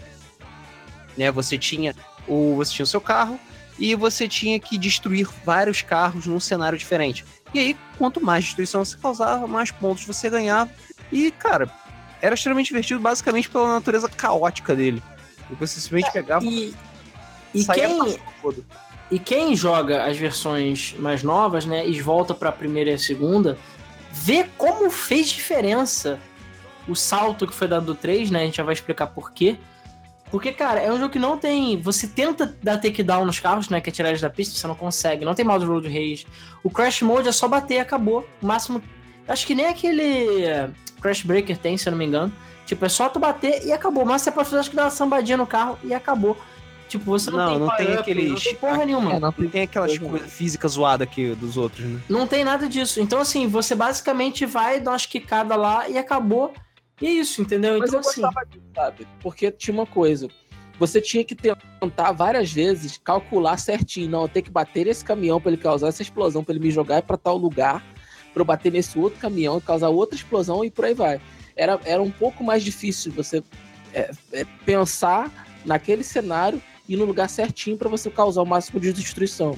[1.17, 1.95] Né, você tinha
[2.27, 3.39] o você tinha o seu carro
[3.79, 7.25] e você tinha que destruir vários carros num cenário diferente.
[7.53, 10.71] E aí, quanto mais destruição você causava, mais pontos você ganhava.
[11.11, 11.69] E, cara,
[12.23, 15.03] era extremamente divertido basicamente pela natureza caótica dele.
[15.59, 16.45] Você simplesmente é, pegava.
[16.45, 16.75] E,
[17.55, 18.19] e quem,
[19.11, 22.99] e quem joga as versões mais novas, né, e volta para a primeira e a
[22.99, 23.59] segunda,
[24.13, 26.21] vê como fez diferença
[26.89, 28.43] o salto que foi dado do 3, né?
[28.43, 29.57] A gente já vai explicar por quê.
[30.31, 31.81] Porque, cara, é um jogo que não tem.
[31.81, 33.81] Você tenta dar takedown nos carros, né?
[33.81, 35.25] Que é tirar eles da pista, você não consegue.
[35.25, 36.27] Não tem modo road rage.
[36.63, 38.27] O Crash Mode é só bater e acabou.
[38.41, 38.83] O máximo.
[39.27, 42.33] Acho que nem aquele eh, Crash Breaker tem, se eu não me engano.
[42.65, 44.05] Tipo, é só tu bater e acabou.
[44.05, 46.37] Mas você pode fazer, acho que dar uma sambadinha no carro e acabou.
[46.91, 48.31] Tipo, você não, não tem, não tem aqueles.
[48.31, 49.15] Não tem porra nenhuma.
[49.15, 52.01] É, não tem aquelas coisas físicas zoadas aqui dos outros, né?
[52.09, 53.01] Não tem nada disso.
[53.01, 56.53] Então, assim, você basicamente vai dar umas quicadas lá e acabou.
[57.01, 57.79] E é isso, entendeu?
[57.79, 58.23] Mas então, eu assim.
[58.51, 59.07] Disso, sabe?
[59.23, 60.27] Porque tinha uma coisa.
[60.81, 64.11] Você tinha que tentar várias vezes calcular certinho.
[64.11, 66.73] Não, eu tenho que bater esse caminhão para ele causar essa explosão, para ele me
[66.73, 67.85] jogar para tal lugar,
[68.35, 71.21] para eu bater nesse outro caminhão e causar outra explosão e por aí vai.
[71.55, 73.45] Era, era um pouco mais difícil você
[73.95, 75.31] é, é, pensar
[75.65, 79.57] naquele cenário e no lugar certinho para você causar o máximo de destruição.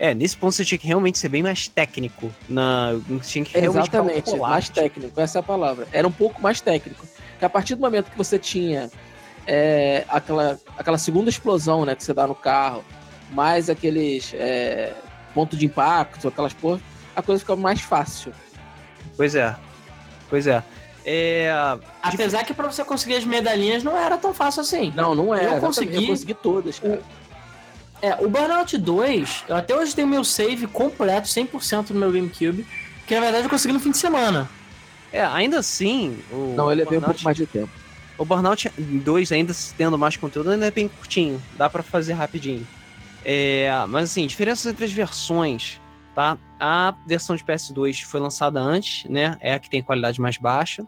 [0.00, 2.28] É, nesse ponto você tinha que realmente ser bem mais técnico.
[2.48, 2.90] Na...
[3.22, 4.50] Tinha que realmente Exatamente, calcular.
[4.50, 5.86] mais técnico, essa é a palavra.
[5.92, 7.06] Era um pouco mais técnico.
[7.38, 8.90] Que a partir do momento que você tinha
[9.46, 12.84] é, aquela, aquela segunda explosão né, que você dá no carro,
[13.30, 14.92] mais aqueles é,
[15.32, 16.80] pontos de impacto, aquelas porra,
[17.14, 18.32] a coisa fica mais fácil.
[19.16, 19.54] Pois é.
[20.28, 20.64] Pois é.
[21.04, 21.52] É...
[22.02, 24.92] Apesar que para você conseguir as medalhinhas não era tão fácil assim.
[24.94, 25.56] Não, não era.
[25.56, 27.02] Eu consegui, eu consegui todas, cara.
[27.18, 27.22] O...
[28.04, 32.66] É, o Burnout 2, eu até hoje tenho meu save completo, 100% no meu GameCube,
[33.06, 34.50] que na verdade eu consegui no fim de semana.
[35.12, 36.18] É, ainda assim.
[36.32, 37.70] O não, ele veio um pouco mais de tempo.
[38.18, 41.40] O Burnout 2, ainda tendo mais conteúdo, ainda é bem curtinho.
[41.56, 42.66] Dá para fazer rapidinho.
[43.24, 45.80] É, mas assim, diferenças entre as versões,
[46.14, 46.36] tá?
[46.64, 49.36] A versão de PS2 foi lançada antes, né?
[49.40, 50.86] É a que tem qualidade mais baixa.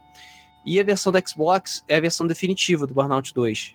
[0.65, 3.75] E a versão da Xbox é a versão definitiva do Burnout 2.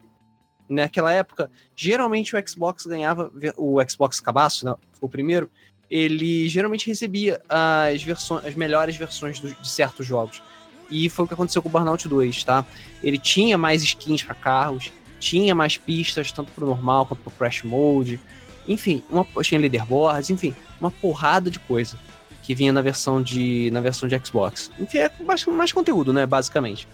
[0.69, 5.51] Naquela época, geralmente o Xbox ganhava, o Xbox Cabaço, né, o primeiro,
[5.91, 10.41] ele geralmente recebia as versões, as melhores versões do, de certos jogos.
[10.89, 12.65] E foi o que aconteceu com o Burnout 2, tá?
[13.03, 17.63] Ele tinha mais skins para carros, tinha mais pistas, tanto pro normal quanto pro Crash
[17.63, 18.21] Mode.
[18.65, 21.97] Enfim, uma, tinha leaderboards, enfim, uma porrada de coisa
[22.43, 24.71] que vinha na versão de, na versão de Xbox.
[24.79, 26.87] Enfim, é mais, mais conteúdo, né, basicamente.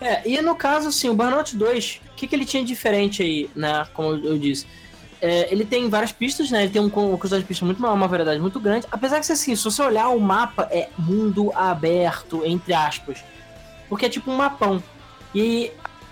[0.00, 3.22] É, e no caso, assim, o Burnout 2, o que, que ele tinha de diferente
[3.22, 4.66] aí, né, como eu disse?
[5.20, 6.64] É, ele tem várias pistas, né?
[6.64, 8.88] Ele tem um, uma de pistas muito maior, uma variedade muito grande.
[8.90, 13.22] Apesar que, assim, se você olhar o mapa, é mundo aberto, entre aspas.
[13.88, 14.82] Porque é tipo um mapão.
[15.32, 15.70] E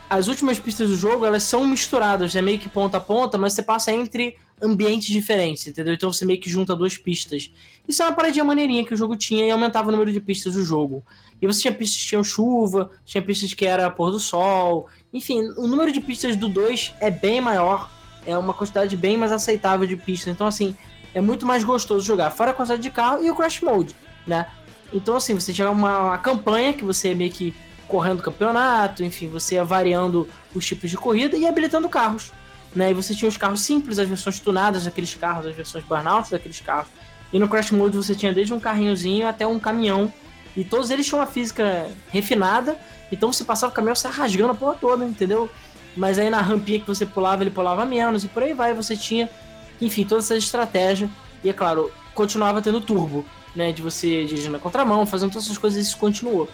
[0.08, 3.52] as últimas pistas do jogo, elas são misturadas, é meio que ponta a ponta, mas
[3.52, 5.94] você passa entre ambientes diferentes, entendeu?
[5.94, 7.50] Então você meio que junta duas pistas.
[7.86, 10.54] Isso é uma paradinha maneirinha que o jogo tinha e aumentava o número de pistas
[10.54, 11.04] do jogo.
[11.40, 14.88] E você tinha pistas que tinham chuva, tinha pistas que era pôr do sol.
[15.12, 17.90] Enfim, o número de pistas do 2 é bem maior.
[18.26, 20.32] É uma quantidade bem mais aceitável de pistas.
[20.32, 20.76] Então, assim,
[21.14, 22.30] é muito mais gostoso jogar.
[22.30, 23.96] Fora a quantidade de carro e o Crash Mode,
[24.26, 24.46] né?
[24.92, 27.54] Então, assim, você tinha uma, uma campanha que você meio que
[27.88, 32.32] correndo campeonato, enfim, você ia variando os tipos de corrida e habilitando carros.
[32.74, 32.90] Né?
[32.90, 36.60] E você tinha os carros simples, as versões tunadas daqueles carros, as versões burnout daqueles
[36.60, 36.88] carros.
[37.32, 40.12] E no Crash Mode você tinha desde um carrinhozinho até um caminhão
[40.56, 42.76] e todos eles tinham uma física refinada,
[43.10, 45.48] então você passava o caminhão, você rasgando a porra toda, entendeu?
[45.96, 48.96] Mas aí na rampinha que você pulava, ele pulava menos, e por aí vai, você
[48.96, 49.28] tinha,
[49.80, 51.08] enfim, toda essa estratégia.
[51.42, 53.72] E é claro, continuava tendo turbo, né?
[53.72, 56.48] De você dirigir na contramão, fazendo todas essas coisas, isso continuou.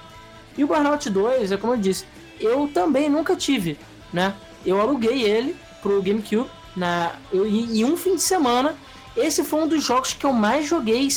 [0.56, 2.04] E o Burnout 2, é como eu disse,
[2.40, 3.78] eu também nunca tive,
[4.12, 4.34] né?
[4.64, 8.74] Eu aluguei ele pro GameCube na, em um fim de semana
[9.16, 11.08] esse foi um dos jogos que eu mais joguei,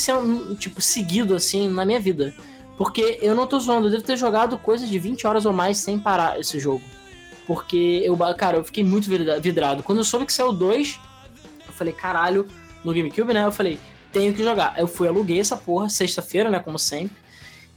[0.58, 2.34] tipo, seguido, assim, na minha vida.
[2.78, 5.76] Porque eu não tô zoando, eu devo ter jogado coisa de 20 horas ou mais
[5.76, 6.82] sem parar esse jogo.
[7.46, 9.82] Porque eu, cara, eu fiquei muito vidrado.
[9.82, 10.98] Quando eu soube que saiu o 2,
[11.66, 12.46] eu falei, caralho,
[12.82, 13.44] no GameCube, né?
[13.44, 13.78] Eu falei,
[14.10, 14.78] tenho que jogar.
[14.78, 16.58] Eu fui, aluguei essa porra, sexta-feira, né?
[16.58, 17.16] Como sempre.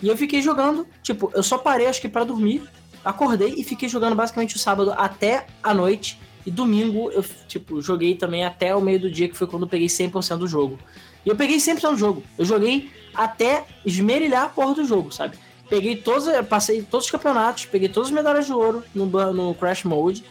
[0.01, 2.63] E eu fiquei jogando, tipo, eu só parei, acho que para dormir.
[3.03, 6.17] Acordei e fiquei jogando basicamente o sábado até a noite.
[6.45, 9.69] E domingo eu, tipo, joguei também até o meio do dia, que foi quando eu
[9.69, 10.77] peguei 100% do jogo.
[11.25, 12.23] E eu peguei 100% do jogo.
[12.38, 15.38] Eu joguei até esmerilhar a porra do jogo, sabe?
[15.69, 19.84] Peguei todos, passei todos os campeonatos, peguei todas as medalhas de ouro no, no Crash
[19.86, 20.23] Mode,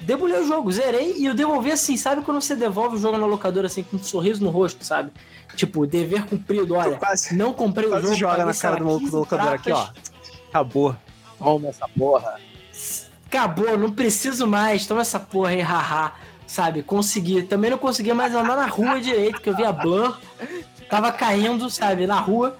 [0.00, 3.26] debulhei o jogo, zerei e eu devolvi assim, sabe quando você devolve o jogo na
[3.26, 5.10] locadora assim, com um sorriso no rosto, sabe?
[5.54, 8.14] Tipo, dever cumprido, olha, quase, não comprei o jogo.
[8.14, 9.88] joga na cara do maluco locador aqui, ó.
[10.48, 10.96] Acabou.
[11.38, 12.40] Toma essa porra.
[13.30, 16.12] Acabou, não preciso mais, toma essa porra aí, haha.
[16.48, 17.44] Sabe, consegui.
[17.44, 20.18] Também não consegui mais andar na rua direito, que eu via Blur
[20.90, 22.58] tava caindo, sabe, na rua.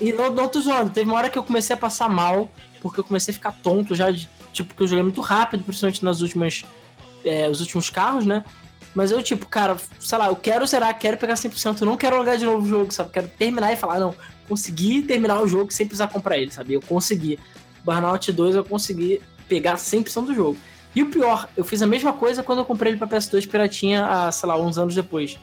[0.00, 2.48] E não, não tô zoando, teve uma hora que eu comecei a passar mal,
[2.80, 6.04] porque eu comecei a ficar tonto já, de, tipo, porque eu joguei muito rápido, principalmente
[6.04, 6.64] nas últimas.
[7.24, 8.44] É, os últimos carros, né?
[8.94, 12.16] Mas eu, tipo, cara, sei lá, eu quero zerar, quero pegar 100%, eu não quero
[12.16, 13.10] jogar de novo o jogo, sabe?
[13.10, 14.14] Quero terminar e falar, não,
[14.46, 16.74] consegui terminar o jogo sem precisar comprar ele, sabe?
[16.74, 17.38] Eu consegui.
[17.82, 20.58] Burnout 2 eu consegui pegar 100% do jogo.
[20.94, 24.06] E o pior, eu fiz a mesma coisa quando eu comprei ele pra PS2 piratinha,
[24.06, 25.38] há, sei lá, uns anos depois.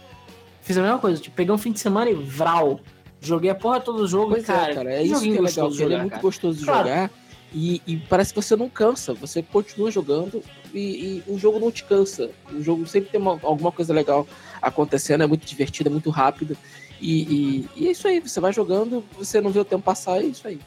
[0.62, 2.80] Fiz a mesma coisa, tipo, peguei um fim de semana e vral.
[3.20, 4.72] Joguei a porra todo o jogo, pois cara.
[4.72, 6.22] É, cara, é isso que é legal, jogar, ele é muito cara.
[6.22, 6.88] gostoso de claro.
[6.88, 7.12] jogar.
[7.54, 10.42] E, e, parece que você não cansa, você continua jogando
[10.74, 12.32] e, e, o jogo não te cansa.
[12.50, 14.26] O jogo sempre tem uma, alguma coisa legal
[14.62, 16.56] acontecendo, é muito divertido, é muito rápido.
[17.02, 20.28] E, e, é isso aí, você vai jogando, você não vê o tempo passar, é
[20.28, 20.60] isso aí.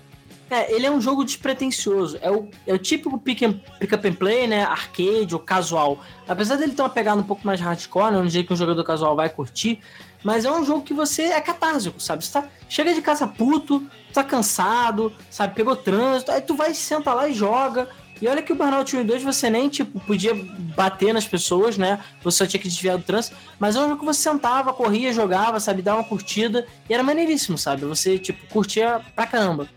[0.50, 2.18] É, ele é um jogo despretensioso.
[2.20, 4.64] É o, é o típico pick, and, pick up and play, né?
[4.64, 6.00] Arcade ou casual.
[6.28, 8.18] Apesar dele ter uma pegada um pouco mais hardcore, né?
[8.18, 9.80] Um jeito que um jogador casual vai curtir.
[10.22, 12.24] Mas é um jogo que você é catársico, sabe?
[12.24, 15.54] Você tá, chega de casa puto, tá cansado, sabe?
[15.54, 17.88] Pegou trânsito, aí tu vai, senta lá e joga.
[18.22, 20.35] E olha que o Burnout 1 e 2 você nem, tipo, podia
[20.74, 22.00] bater nas pessoas, né?
[22.22, 23.37] Você só tinha que desviar do trânsito.
[23.59, 25.83] Mas é um jogo que você sentava, corria, jogava, sabe?
[25.83, 26.66] Dava uma curtida.
[26.88, 27.85] E era maneiríssimo, sabe?
[27.85, 29.68] Você, tipo, curtia pra caramba.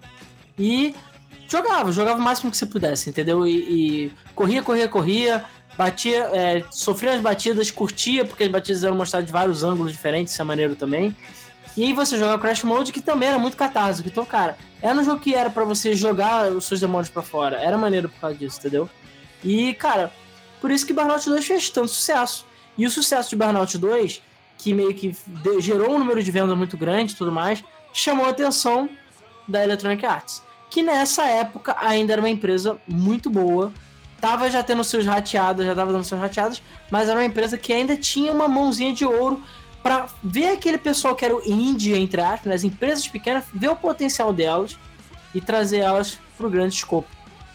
[0.58, 0.96] E
[1.48, 3.46] jogava, jogava o máximo que você pudesse, entendeu?
[3.48, 5.46] E, e corria, corria, corria,
[5.78, 10.34] batia, é, sofria as batidas, curtia, porque as batidas eram mostradas de vários ângulos diferentes,
[10.34, 11.16] isso é maneiro também.
[11.76, 14.08] E aí você joga Crash Mode, que também era muito catártico.
[14.08, 17.58] Então, cara, era um jogo que era para você jogar os seus demônios para fora.
[17.58, 18.90] Era maneiro por causa disso, entendeu?
[19.44, 20.12] E, cara,
[20.60, 22.48] por isso que Burnout 2 fez tanto sucesso.
[22.76, 24.24] E o sucesso de Burnout 2,
[24.58, 25.16] que meio que
[25.60, 28.90] gerou um número de vendas muito grande e tudo mais, chamou a atenção
[29.48, 33.72] da Electronic Arts que nessa época ainda era uma empresa muito boa,
[34.20, 37.72] tava já tendo seus rateados, já tava dando seus rateados, mas era uma empresa que
[37.72, 39.42] ainda tinha uma mãozinha de ouro
[39.82, 43.70] para ver aquele pessoal que era o indie, entre aspas, né, as empresas pequenas, ver
[43.70, 44.78] o potencial delas
[45.34, 47.08] e trazer elas pro grande escopo.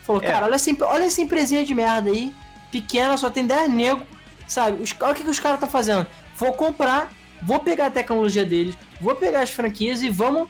[0.03, 0.27] Falou, é.
[0.27, 2.35] cara, olha essa, olha essa empresinha de merda aí,
[2.71, 4.07] pequena, só tem 10 negros,
[4.47, 4.83] sabe?
[4.83, 6.07] Os, olha o que, que os caras tá fazendo.
[6.37, 10.49] Vou comprar, vou pegar a tecnologia deles, vou pegar as franquias e vamos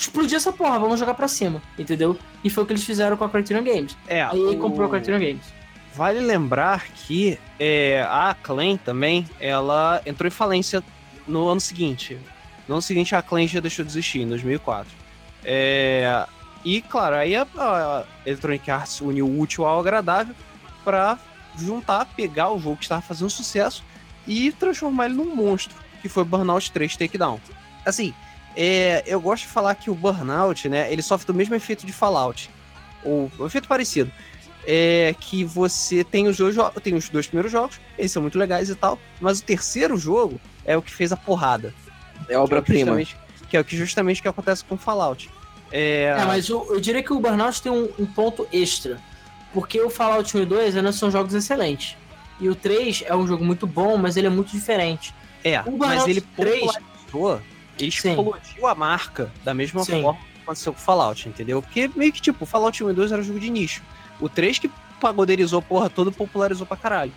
[0.00, 2.18] explodir essa porra, vamos jogar pra cima, entendeu?
[2.42, 3.96] E foi o que eles fizeram com a Criterion Games.
[4.08, 4.58] É, Aí o...
[4.58, 5.60] comprou a Criterion Games.
[5.94, 10.82] Vale lembrar que é, a Acclaim também, ela entrou em falência
[11.26, 12.18] no ano seguinte.
[12.66, 14.90] No ano seguinte a Acclaim já deixou de existir, em 2004.
[15.44, 16.26] É,
[16.64, 20.34] e, claro, aí a, a Electronic Arts uniu o útil ao agradável
[20.84, 21.18] para
[21.58, 23.84] juntar, pegar o jogo que estava fazendo sucesso
[24.26, 27.40] e transformar ele num monstro, que foi Burnout 3 Takedown.
[27.84, 28.14] Assim,
[28.56, 31.92] é, eu gosto de falar que o Burnout, né, ele sofre do mesmo efeito de
[31.92, 32.50] Fallout,
[33.04, 34.10] ou um efeito parecido.
[34.66, 38.68] É que você tem os dois tem os dois primeiros jogos, eles são muito legais
[38.68, 41.74] e tal, mas o terceiro jogo é o que fez a porrada.
[42.28, 43.00] É obra-prima.
[43.48, 45.30] Que é o que justamente que acontece com Fallout.
[45.72, 48.98] É, é mas eu, eu, diria que o Burnout tem um, um, ponto extra.
[49.52, 51.96] Porque o Fallout 1 e 2 ainda são jogos excelentes.
[52.38, 55.14] E o 3 é um jogo muito bom, mas ele é muito diferente.
[55.42, 56.70] É, mas ele 3 ele
[57.86, 60.02] explodiu a marca da mesma Sim.
[60.02, 61.62] forma que aconteceu com o Fallout, entendeu?
[61.62, 63.82] Porque meio que, tipo, Fallout 1 e 2 era um jogo de nicho.
[64.20, 67.12] O 3 que pagoderizou a porra toda popularizou pra caralho.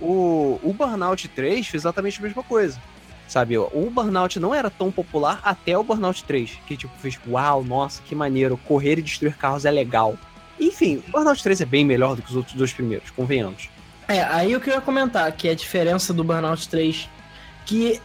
[0.00, 2.80] O, o Burnout 3 fez exatamente a mesma coisa.
[3.26, 7.62] Sabe, o Burnout não era tão popular até o Burnout 3, que tipo fez, uau,
[7.62, 10.16] nossa, que maneiro, correr e destruir carros é legal.
[10.58, 13.68] Enfim, o Burnout 3 é bem melhor do que os outros dois primeiros, convenhamos.
[14.08, 17.06] É, aí eu queria comentar que a diferença do Burnout 3,
[17.66, 18.00] que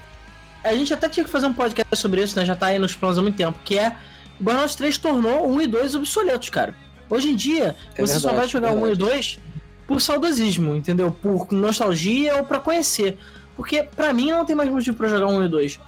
[0.63, 2.45] a gente até tinha que fazer um podcast sobre isso, né?
[2.45, 3.95] Já tá aí nos planos há muito tempo, que é
[4.39, 6.76] o Burnout 3 tornou 1 e 2 obsoletos, cara.
[7.10, 9.39] Hoje em dia, é você verdade, só vai jogar é 1 e 2
[9.88, 11.12] por saudosismo, entendeu?
[11.12, 13.17] Por nostalgia ou para conhecer.
[13.56, 15.80] Porque para mim não tem mais motivo para jogar 1 e 2.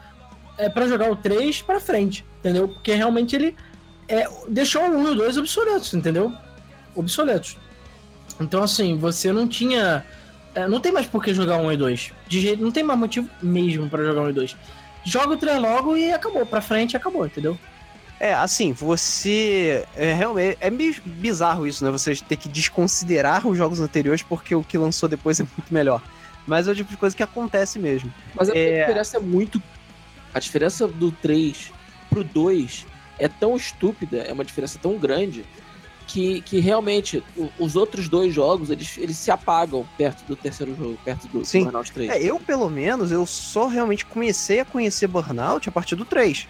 [0.57, 2.67] é para jogar o 3 para frente, entendeu?
[2.67, 3.55] Porque realmente ele
[4.07, 6.31] é, deixou o 1 e o 2 obsoletos, entendeu?
[6.93, 7.57] Obsoletos.
[8.39, 10.05] Então, assim, você não tinha.
[10.55, 12.13] É, não tem mais por que jogar 1 e 2.
[12.27, 14.57] De jeito, não tem mais motivo mesmo para jogar 1 e 2.
[15.03, 16.45] Joga o 3 logo e acabou.
[16.45, 17.59] Pra frente acabou, entendeu?
[18.19, 19.85] É, assim, você.
[19.95, 20.57] É, realmente.
[20.61, 21.91] É meio bizarro isso, né?
[21.91, 26.01] Você ter que desconsiderar os jogos anteriores porque o que lançou depois é muito melhor.
[26.47, 28.11] Mas é o tipo de coisa que acontece mesmo.
[28.33, 28.51] Mas é...
[28.51, 29.61] a diferença é muito.
[30.33, 31.71] A diferença do 3
[32.09, 32.85] pro 2
[33.19, 35.45] é tão estúpida, é uma diferença tão grande,
[36.07, 37.23] que, que realmente
[37.59, 41.63] os outros dois jogos eles, eles se apagam perto do terceiro jogo, perto do, Sim.
[41.63, 42.11] Burnout 3.
[42.11, 46.47] É, eu, pelo menos, eu só realmente comecei a conhecer Burnout a partir do 3.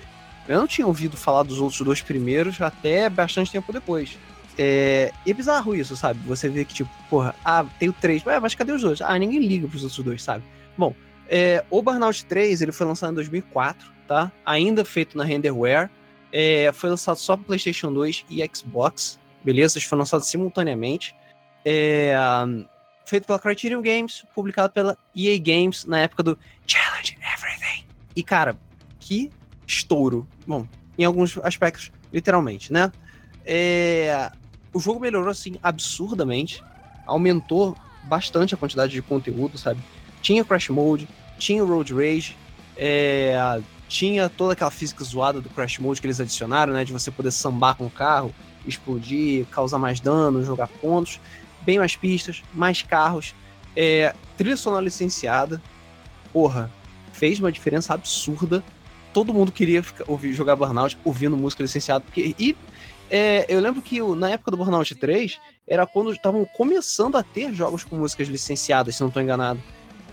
[0.48, 4.18] Eu não tinha ouvido falar dos outros dois primeiros até bastante tempo depois.
[4.58, 6.20] É, e é bizarro isso, sabe?
[6.28, 9.02] Você vê que, tipo, porra, ah, tem o 3, Ué, mas cadê os dois?
[9.02, 10.44] Ah, ninguém liga pros outros dois, sabe?
[10.78, 10.94] Bom,
[11.28, 14.32] é, o Burnout 3, ele foi lançado em 2004, tá?
[14.46, 15.90] Ainda feito na Renderware.
[16.32, 19.78] É, foi lançado só para PlayStation 2 e Xbox, beleza?
[19.78, 21.16] Eles foram lançados simultaneamente.
[21.64, 22.16] É,
[23.06, 27.86] feito pela Criterion Games, publicado pela EA Games na época do Challenge Everything.
[28.16, 28.58] E, cara,
[29.00, 29.32] que
[29.68, 30.28] estouro.
[30.46, 32.92] Bom, em alguns aspectos, literalmente, né?
[33.46, 34.32] É,
[34.74, 36.64] o jogo melhorou, assim, absurdamente.
[37.06, 39.80] Aumentou bastante a quantidade de conteúdo, sabe?
[40.22, 42.36] Tinha Crash Mode, tinha Road Rage,
[42.76, 46.84] é, tinha toda aquela física zoada do Crash Mode que eles adicionaram, né?
[46.84, 48.34] De você poder sambar com o carro,
[48.68, 51.20] explodir, causar mais dano, jogar pontos.
[51.62, 53.34] Bem mais pistas, mais carros.
[53.76, 55.62] É, trilha sonora licenciada.
[56.32, 56.72] Porra,
[57.12, 58.64] fez uma diferença absurda
[59.16, 62.04] todo mundo queria ficar, ouvir, jogar Burnout ouvindo música licenciada.
[62.04, 62.54] Porque, e
[63.10, 67.54] é, eu lembro que na época do Burnout 3 era quando estavam começando a ter
[67.54, 69.64] jogos com músicas licenciadas, se não estou enganado.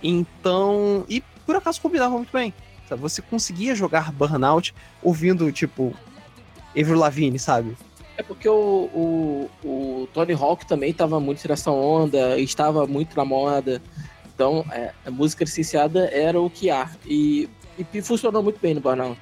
[0.01, 1.05] Então.
[1.09, 2.55] E por acaso combinava muito bem.
[2.89, 3.03] Sabe?
[3.03, 5.93] Você conseguia jogar Burnout ouvindo, tipo,
[6.79, 7.77] Avril Lavigne, sabe?
[8.23, 13.25] É porque o, o, o Tony Hawk também estava muito nessa onda, estava muito na
[13.25, 13.83] moda.
[14.33, 16.89] Então, é, a música licenciada era o que há.
[17.05, 19.19] E e funcionou muito bem no Burnout.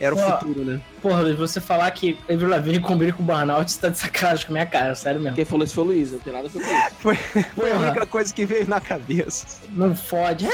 [0.00, 0.80] Era o futuro, né?
[1.00, 4.52] Porra, você falar que Avril Lavigne combina com o Burnout, você tá de sacanagem com
[4.52, 5.36] a minha cara, sério mesmo.
[5.36, 6.94] Quem falou isso foi o Luiz, não tem nada a ver com isso.
[6.98, 9.46] foi, foi a única coisa que veio na cabeça.
[9.70, 10.46] Não fode.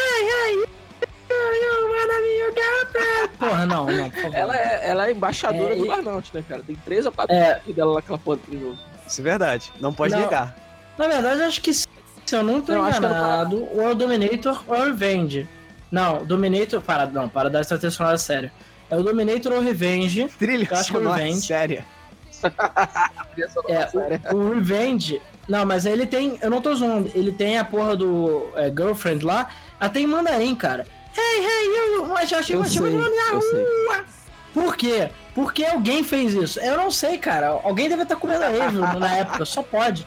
[2.28, 4.36] Hey, Porra, não, não, por favor.
[4.36, 6.62] Ela é, ela é embaixadora é, do Burnout, né, cara?
[6.62, 7.60] Tem três ou quatro é...
[7.68, 8.78] dela naquela porra do jogo.
[9.06, 10.56] Isso é verdade, não pode não, negar.
[10.98, 11.86] Na verdade, acho que se
[12.30, 15.48] eu não tô não, enganado, o World Dominator ou Revenge.
[15.90, 16.80] Não, Dominator.
[16.82, 18.52] Para, não, para dar essa sonora séria.
[18.90, 20.28] É o Dominator ou Revenge.
[20.38, 21.46] Trilha acho que é o Revenge.
[21.46, 21.86] séria.
[23.68, 25.22] é, o, o, Revenge.
[25.48, 26.38] Não, mas ele tem.
[26.42, 27.10] Eu não tô zoando.
[27.14, 29.48] Ele tem a porra do é, Girlfriend lá.
[29.80, 30.86] Até em mandarim, cara.
[31.18, 34.04] Hey, hey, you, mas eu achei uma na rua.
[34.54, 35.10] Por quê?
[35.34, 36.60] Porque alguém fez isso.
[36.60, 37.48] Eu não sei, cara.
[37.48, 39.44] Alguém deve estar comendo a Evil na época.
[39.44, 40.06] Só pode.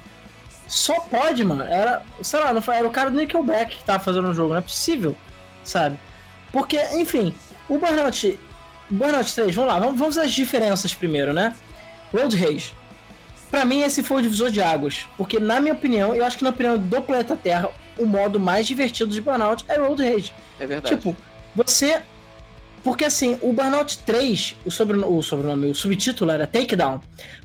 [0.67, 1.63] Só pode, mano.
[1.63, 4.49] Era, sei lá, não foi, era o cara do Nickelback que tava fazendo o jogo.
[4.49, 5.15] Não é possível
[5.63, 5.99] sabe?
[6.51, 7.33] Porque, enfim,
[7.69, 8.39] o Burnout,
[8.89, 11.55] Burnout 3, vamos lá, vamos, vamos às diferenças primeiro, né?
[12.13, 12.73] Road Rage.
[13.49, 15.05] Pra mim, esse foi o divisor de águas.
[15.17, 18.65] Porque, na minha opinião, eu acho que na opinião do planeta Terra, o modo mais
[18.65, 20.33] divertido de Burnout é Road Rage.
[20.61, 20.95] É verdade.
[20.95, 21.17] Tipo,
[21.55, 22.01] você
[22.83, 26.99] porque assim, o Burnout 3, o, sobrenome, o sobrenome, o subtítulo era Takedown.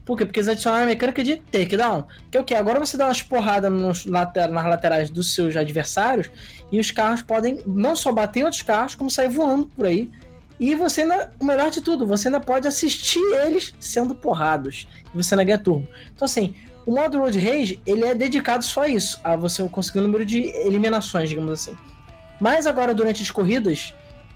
[0.04, 0.24] Por quê?
[0.24, 2.04] Porque eles adicionaram a mecânica de Takedown.
[2.30, 2.54] Que é o que?
[2.54, 6.30] Agora você dá umas porradas nos, nas laterais dos seus adversários
[6.72, 10.10] e os carros podem não só bater em outros carros, como sair voando por aí.
[10.58, 14.88] E você ainda, o melhor de tudo, você ainda pode assistir eles sendo porrados.
[15.14, 15.86] E você ainda ganha turbo.
[16.14, 16.54] Então assim,
[16.86, 20.24] o modo Road Rage, ele é dedicado só a isso, a você conseguir o número
[20.24, 21.76] de eliminações, digamos assim.
[22.40, 23.94] Mas agora, durante as corridas,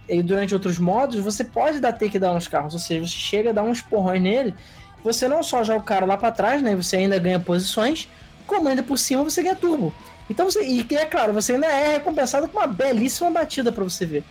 [0.08, 3.52] e durante outros modos, você pode dar takedown nos carros, ou seja, você chega a
[3.52, 4.54] dar uns porrões nele,
[5.04, 6.74] você não só joga o cara lá para trás, né?
[6.74, 8.08] Você ainda ganha posições,
[8.46, 9.94] como ainda por cima você ganha turbo.
[10.28, 14.04] Então você, e é claro, você ainda é recompensado com uma belíssima batida para você
[14.04, 14.24] ver.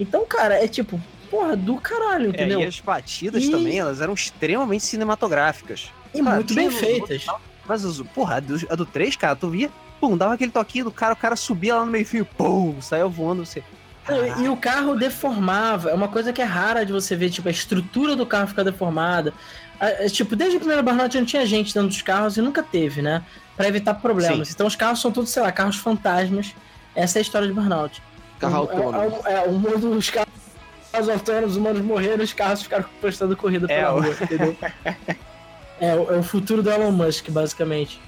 [0.00, 1.00] Então, cara, é tipo,
[1.30, 2.60] porra, do caralho, entendeu?
[2.60, 3.50] É, e as batidas e...
[3.50, 5.90] também, elas eram extremamente cinematográficas.
[6.14, 7.26] E cara, muito bem feitas.
[7.66, 10.90] Mas, porra, a do, a do 3, cara, tu via, pum, dava aquele toquinho do
[10.90, 13.62] cara, o cara subia lá no meio fio, pum, saiu voando, você.
[14.40, 15.90] E o carro deformava.
[15.90, 18.62] É uma coisa que é rara de você ver, tipo, a estrutura do carro ficar
[18.62, 19.34] deformada.
[20.10, 23.22] Tipo, desde o primeiro Burnout não tinha gente dentro dos carros e nunca teve, né?
[23.56, 24.48] Pra evitar problemas.
[24.48, 24.54] Sim.
[24.54, 26.54] Então os carros são todos, sei lá, carros fantasmas.
[26.94, 28.02] Essa é a história de Burnout.
[28.40, 29.20] Carro autônomo.
[29.24, 30.28] É, é, o mundo dos carros
[31.08, 34.56] autônomos, os humanos morreram, os carros ficaram prestando corrida é, pela rua, entendeu?
[34.84, 34.96] é,
[35.80, 38.00] é, o futuro do Elon Musk, basicamente.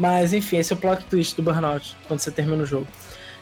[0.00, 2.86] Mas enfim, esse é o plot twist do Burnout, quando você termina o jogo.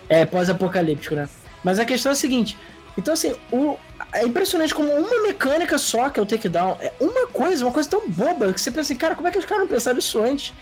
[0.08, 1.28] É pós-apocalíptico, né?
[1.62, 2.58] Mas a questão é a seguinte:
[2.98, 3.76] então, assim, o,
[4.12, 7.88] é impressionante como uma mecânica só, que é o takedown, é uma coisa, uma coisa
[7.88, 10.20] tão boba, que você pensa assim, cara, como é que os caras não pensaram isso
[10.20, 10.52] antes?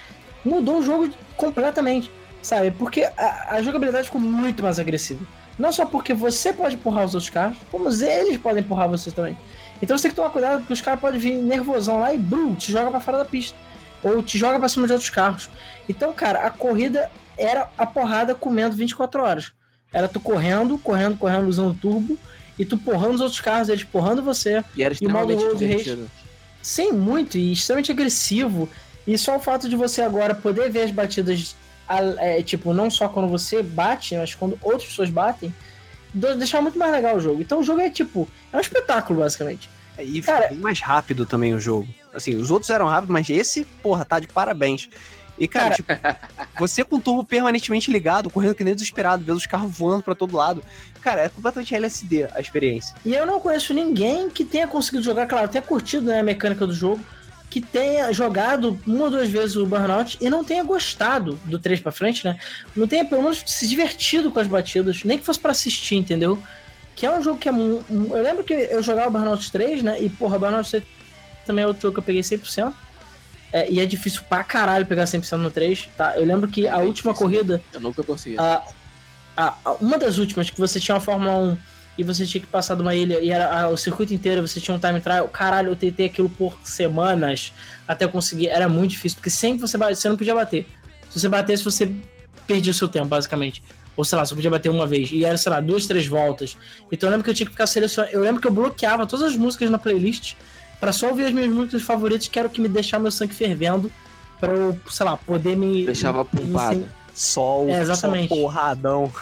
[0.45, 2.11] Mudou o jogo completamente,
[2.43, 2.73] sabe?
[2.73, 5.27] Porque a, a jogabilidade ficou muito mais agressiva.
[5.59, 9.37] Não só porque você pode empurrar os outros carros, como eles podem empurrar você também.
[9.81, 12.55] Então você tem que tomar cuidado, porque os caras podem vir nervosão lá e brum,
[12.55, 13.57] te joga para fora da pista.
[14.03, 15.49] Ou te joga pra cima de outros carros.
[15.89, 19.53] Então, cara, a corrida era a porrada comendo 24 horas.
[19.93, 22.19] Era tu correndo, correndo, correndo, usando turbo,
[22.59, 24.65] e tu porrando os outros carros, eles porrando você.
[24.75, 25.99] E era extremamente e o modo race.
[26.63, 28.69] Sim, muito, e extremamente agressivo.
[29.07, 31.55] E só o fato de você agora poder ver as batidas,
[32.19, 35.55] é, tipo, não só quando você bate, mas quando outras pessoas batem,
[36.13, 37.41] deixar muito mais legal o jogo.
[37.41, 39.71] Então o jogo é tipo, é um espetáculo, basicamente.
[39.97, 41.87] É, e Cara, bem mais rápido também o jogo.
[42.13, 44.89] Assim, os outros eram rápidos, mas esse, porra, tá de parabéns.
[45.39, 45.93] E, cara, tipo,
[46.59, 50.15] você com o turbo permanentemente ligado, correndo que nem desesperado, vendo os carros voando para
[50.15, 50.63] todo lado.
[51.01, 52.95] Cara, é completamente LSD a experiência.
[53.05, 56.67] E eu não conheço ninguém que tenha conseguido jogar, claro, tenha curtido né, a mecânica
[56.67, 57.01] do jogo,
[57.49, 61.81] que tenha jogado uma ou duas vezes o Burnout e não tenha gostado do 3
[61.81, 62.39] para frente, né?
[62.75, 66.43] Não tenha pelo menos se divertido com as batidas, nem que fosse para assistir, entendeu?
[66.95, 67.53] Que é um jogo que é.
[67.53, 70.03] Eu lembro que eu jogava o Burnout 3, né?
[70.03, 70.85] E, porra, Burnout 3
[71.47, 72.75] também é outro jogo que eu peguei 100%.
[73.53, 76.17] É, e é difícil pra caralho pegar 100% no 3, tá?
[76.17, 77.15] Eu lembro que é a última difícil.
[77.15, 77.63] corrida.
[77.73, 78.37] Eu nunca consegui.
[78.39, 78.63] A,
[79.37, 81.59] a, a, uma das últimas, que você tinha uma Fórmula 1
[81.99, 84.61] e você tinha que passar de uma ilha e era a, o circuito inteiro, você
[84.61, 85.29] tinha um time trial.
[85.29, 87.53] Caralho, eu tentei aquilo por semanas
[87.87, 88.49] até conseguir.
[88.49, 90.67] Era muito difícil, porque sempre você, você não podia bater.
[91.09, 91.91] Se você batesse, você
[92.47, 93.63] perdia o seu tempo, basicamente.
[93.97, 95.11] Ou sei lá, só podia bater uma vez.
[95.11, 96.57] E era, sei lá, duas, três voltas.
[96.93, 98.13] Então eu lembro que eu tinha que ficar selecionando.
[98.15, 100.35] Eu lembro que eu bloqueava todas as músicas na playlist
[100.81, 103.35] para só ouvir as minhas músicas favoritas, que era o que me deixava meu sangue
[103.35, 103.91] fervendo.
[104.39, 105.87] Pra eu, sei lá, poder me.
[105.87, 106.89] Deixava pumpado.
[107.15, 108.29] Sol, é, exatamente.
[108.29, 109.13] Sol porradão.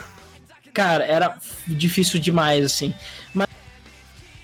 [0.73, 1.37] Cara, era
[1.67, 2.93] difícil demais, assim.
[3.33, 3.49] Mas,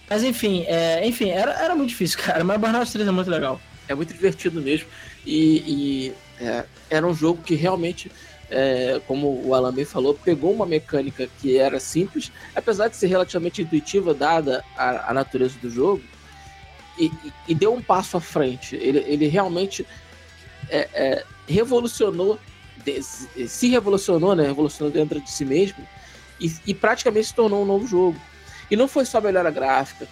[0.09, 2.45] mas enfim, é, enfim, era, era muito difícil, cara.
[2.45, 3.61] Mas Burnout 3 é muito legal.
[3.89, 4.87] É muito divertido mesmo.
[5.27, 8.11] E, e é, era um jogo que realmente
[8.51, 13.07] é, como o Alan bem falou, pegou uma mecânica que era simples, apesar de ser
[13.07, 16.03] relativamente intuitiva, dada a, a natureza do jogo,
[17.07, 18.77] e, e, deu um passo à frente.
[18.77, 19.87] Ele, ele realmente
[20.69, 22.39] é, é, revolucionou,
[23.49, 24.47] se revolucionou, né?
[24.47, 25.87] Revolucionou dentro de si mesmo
[26.41, 28.19] e, e, praticamente se tornou um novo jogo.
[28.71, 30.07] E não foi só melhora gráfica,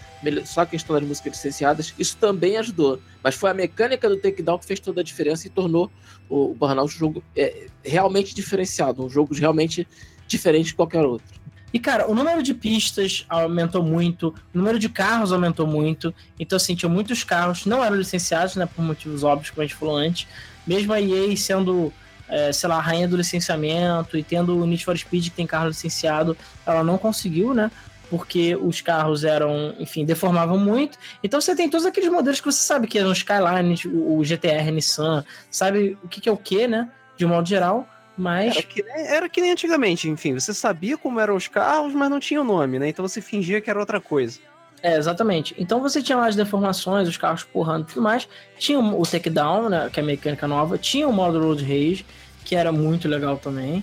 [0.45, 3.01] só a questão das músicas licenciadas, isso também ajudou.
[3.23, 5.91] Mas foi a mecânica do takedown que fez toda a diferença e tornou
[6.29, 9.87] o Burnout um jogo é, realmente diferenciado, um jogo realmente
[10.27, 11.38] diferente de qualquer outro.
[11.73, 16.15] E, cara, o número de pistas aumentou muito, o número de carros aumentou muito.
[16.39, 19.77] Então, assim, tinha muitos carros, não eram licenciados, né, por motivos óbvios, como a gente
[19.77, 20.27] falou antes.
[20.67, 21.93] Mesmo a EA sendo,
[22.29, 25.47] é, sei lá, a rainha do licenciamento e tendo o Need for Speed que tem
[25.47, 27.71] carro licenciado, ela não conseguiu, né?
[28.11, 30.99] porque os carros eram, enfim, deformavam muito.
[31.23, 35.25] Então você tem todos aqueles modelos que você sabe que eram Skyline, o GTR, Nissan,
[35.51, 36.89] sabe o que, que é o que, né?
[37.17, 37.87] De um modo geral.
[38.19, 38.57] Mas.
[38.57, 42.11] Era que, nem, era que nem antigamente, enfim, você sabia como eram os carros, mas
[42.11, 42.89] não tinha o nome, né?
[42.89, 44.41] Então você fingia que era outra coisa.
[44.83, 45.55] É, exatamente.
[45.57, 48.29] Então você tinha lá as deformações, os carros porrando e tudo mais.
[48.59, 50.77] Tinha o takedown, né, que é a mecânica nova.
[50.77, 52.05] Tinha o modo road rage,
[52.45, 53.83] que era muito legal também.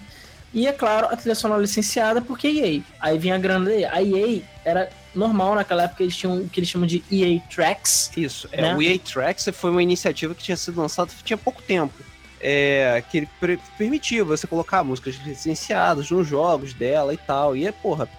[0.54, 2.82] E é claro, a trilha sonora licenciada porque EA.
[3.00, 3.92] Aí vinha a grana da EA.
[3.92, 8.12] A EA era normal naquela época, eles tinham o que eles chamam de EA Tracks.
[8.16, 8.70] Isso, é, né?
[8.70, 11.94] é, o EA Tracks foi uma iniciativa que tinha sido lançada tinha pouco tempo.
[12.42, 13.30] É, que ele
[13.78, 17.56] permitia você colocar músicas licenciadas nos jogos dela e tal.
[17.56, 18.10] E é, porra,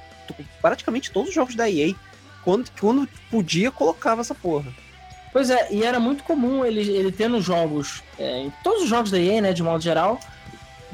[0.61, 1.95] praticamente todos os jogos da EA,
[2.43, 4.73] quando, quando podia, colocava essa porra.
[5.33, 8.89] Pois é, e era muito comum ele, ele ter nos jogos, é, em todos os
[8.89, 10.19] jogos da EA, né, de modo geral,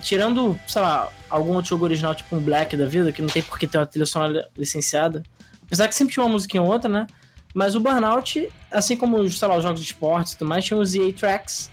[0.01, 3.43] tirando, sei lá, algum outro jogo original, tipo um Black da vida, que não tem
[3.43, 5.23] por que ter uma trilha sonora licenciada.
[5.65, 7.07] Apesar que sempre tinha uma musiquinha ou outra, né?
[7.55, 10.79] Mas o Burnout, assim como, sei lá, os jogos de esportes e tudo mais, tinha
[10.79, 11.71] os EA Tracks,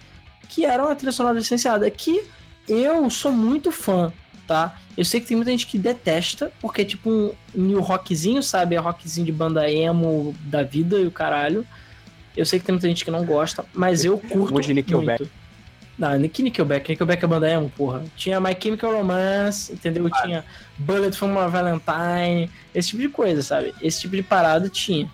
[0.50, 2.24] que eram a trilha sonora licenciada, que
[2.68, 4.12] eu sou muito fã,
[4.46, 4.78] tá?
[4.98, 7.10] Eu sei que tem muita gente que detesta, porque é tipo
[7.56, 8.76] um new rockzinho, sabe?
[8.76, 11.66] É rockzinho de banda emo da vida e o caralho.
[12.36, 15.30] Eu sei que tem muita gente que não gosta, mas eu curto muito.
[15.98, 16.90] Não, que Nickelback?
[16.90, 18.04] Nickelback é banda emo, porra.
[18.16, 20.10] Tinha My Chemical Romance, entendeu?
[20.10, 20.46] Tinha
[20.78, 23.76] Bullet from a Valentine, esse tipo de coisa, sabe?
[23.82, 25.12] Esse tipo de parada tinha.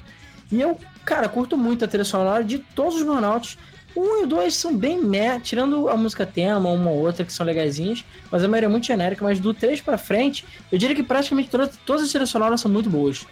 [0.52, 3.58] E eu, cara, curto muito a trilha sonora de todos os Burnouts.
[3.96, 7.32] Um e o dois são bem meh, tirando a música tema, uma ou outra que
[7.32, 9.24] são legaisinhas, mas a maioria é muito genérica.
[9.24, 12.70] Mas do 3 pra frente, eu diria que praticamente todas, todas as trilhas sonoras são
[12.70, 13.26] muito boas.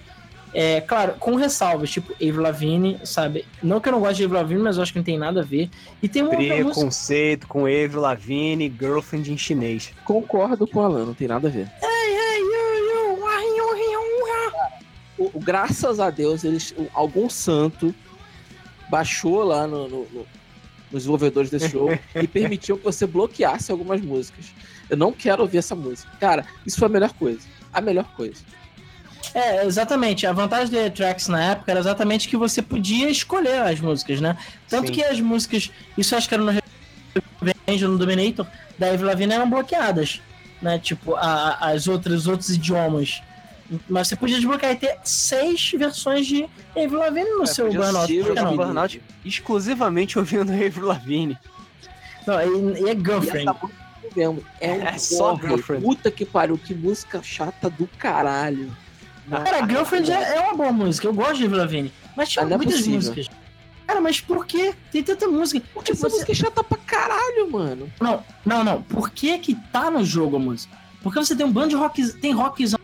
[0.53, 3.43] É, claro, com ressalvas, tipo Avril Lavigne, sabe?
[3.61, 5.41] Não que eu não goste de Avril Lavigne, mas eu acho que não tem nada
[5.41, 5.69] a ver.
[6.01, 9.91] E tem uma Preconceito com Avril Lavigne, girlfriend em chinês.
[10.05, 11.69] Concordo com o Alan, não tem nada a ver.
[15.43, 17.93] graças a Deus, eles, algum santo
[18.89, 20.25] baixou lá no, no, no
[20.93, 24.45] nos desenvolvedores desse jogo e permitiu que você bloqueasse algumas músicas.
[24.89, 26.09] Eu não quero ouvir essa música.
[26.19, 27.41] Cara, isso foi a melhor coisa.
[27.73, 28.41] A melhor coisa.
[29.33, 30.27] É, exatamente.
[30.27, 34.37] A vantagem do tracks na época era exatamente que você podia escolher as músicas, né?
[34.69, 34.93] Tanto Sim.
[34.93, 38.45] que as músicas, isso acho que era no Revenge no Dominator,
[38.77, 40.21] da Lavigne eram bloqueadas,
[40.61, 40.77] né?
[40.77, 43.23] Tipo, a, as outras, os outros idiomas.
[43.89, 48.13] Mas você podia desbloquear e ter seis versões de Avril Lavigne no é, seu Burnout.
[48.35, 51.37] Não, Burnout exclusivamente ouvindo Avril Lavigne.
[52.27, 53.51] Não, e, e é Girlfriend.
[54.15, 55.83] É, um é só Girlfriend.
[55.83, 58.71] Puta que pariu, que música chata do caralho.
[59.29, 61.93] Cara, Girlfriend é, é, uma boa música, eu gosto de Avril Lavigne.
[62.15, 63.29] Mas tinha é muitas músicas.
[63.87, 65.65] Cara, mas por que tem tanta música?
[65.73, 66.15] Porque tipo, essa você...
[66.15, 67.91] música é chata pra caralho, mano.
[67.99, 68.81] Não, não, não.
[68.81, 70.75] Por que que tá no jogo a música?
[71.01, 72.79] Porque você tem um bando de rock, tem rockzão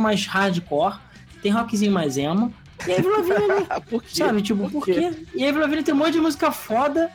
[0.00, 0.96] mais hardcore,
[1.42, 2.52] tem rockzinho mais emo.
[2.86, 4.08] E aí Lavigne, por quê?
[4.16, 5.12] sabe, tipo, por, por quê?
[5.34, 7.10] E aí Lavigne tem um monte de música foda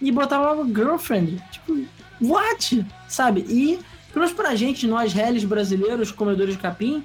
[0.00, 1.42] e botava Girlfriend.
[1.50, 1.84] Tipo,
[2.20, 2.86] what?
[3.08, 3.40] Sabe?
[3.48, 3.78] E,
[4.12, 7.04] pelo menos pra gente, nós, réis brasileiros, comedores de capim,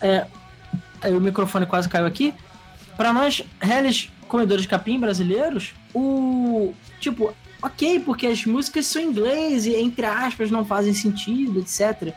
[0.00, 0.26] é,
[1.04, 2.34] o microfone quase caiu aqui.
[2.96, 6.72] Pra nós, réis comedores de capim brasileiros, o.
[7.00, 12.14] Tipo, ok, porque as músicas são em inglês e, entre aspas, não fazem sentido, etc.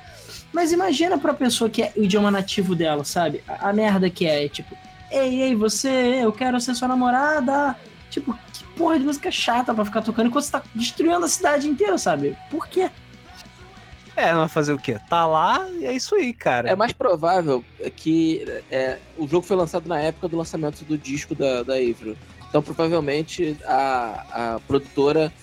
[0.55, 3.43] Mas imagina pra pessoa que é o idioma nativo dela, sabe?
[3.45, 4.73] A, a merda que é, tipo,
[5.11, 5.89] ei, ei, você,
[6.23, 7.75] eu quero ser sua namorada.
[8.09, 11.67] Tipo, que porra de música chata pra ficar tocando enquanto você tá destruindo a cidade
[11.67, 12.37] inteira, sabe?
[12.49, 12.89] Por quê?
[14.15, 14.97] É, mas fazer o quê?
[15.09, 16.69] Tá lá e é isso aí, cara.
[16.69, 17.61] É mais provável
[17.93, 22.15] que é, o jogo foi lançado na época do lançamento do disco da, da Avril.
[22.47, 25.33] Então, provavelmente, a, a produtora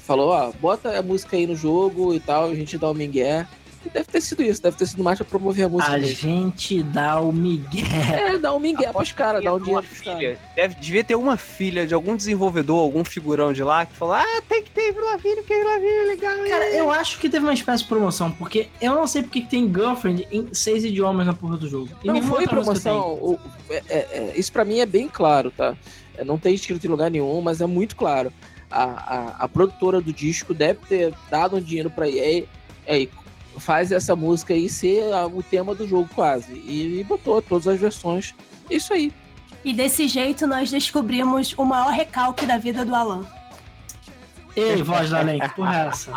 [0.00, 3.46] falou, ó, bota a música aí no jogo e tal, a gente dá o mingué
[3.92, 5.92] deve ter sido isso, deve ter sido mais pra promover a música.
[5.92, 7.82] A gente dá o migué.
[8.16, 10.38] É, dá o migué pros caras, dá um dinheiro filha.
[10.54, 14.42] Deve, devia ter uma filha de algum desenvolvedor, algum figurão de lá, que falou: Ah,
[14.48, 16.36] tem que ter Lavigne, que Lavigne é legal.
[16.48, 19.72] Cara, eu acho que teve uma espécie de promoção, porque eu não sei porque tem
[19.72, 21.88] girlfriend em seis idiomas na porra do jogo.
[22.02, 23.14] E não foi promoção.
[23.14, 23.38] O,
[23.70, 25.76] é, é, é, isso pra mim é bem claro, tá?
[26.16, 28.32] É, não tem escrito em lugar nenhum, mas é muito claro.
[28.70, 32.44] A, a, a produtora do disco deve ter dado um dinheiro pra EA.
[32.86, 33.06] É,
[33.58, 35.02] faz essa música aí ser
[35.32, 36.52] o tema do jogo quase.
[36.52, 38.34] E, e botou todas as versões.
[38.70, 39.12] Isso aí.
[39.64, 43.26] E desse jeito nós descobrimos o maior recalque da vida do Alan.
[44.56, 46.12] Ei, voz da Além, que porra é essa?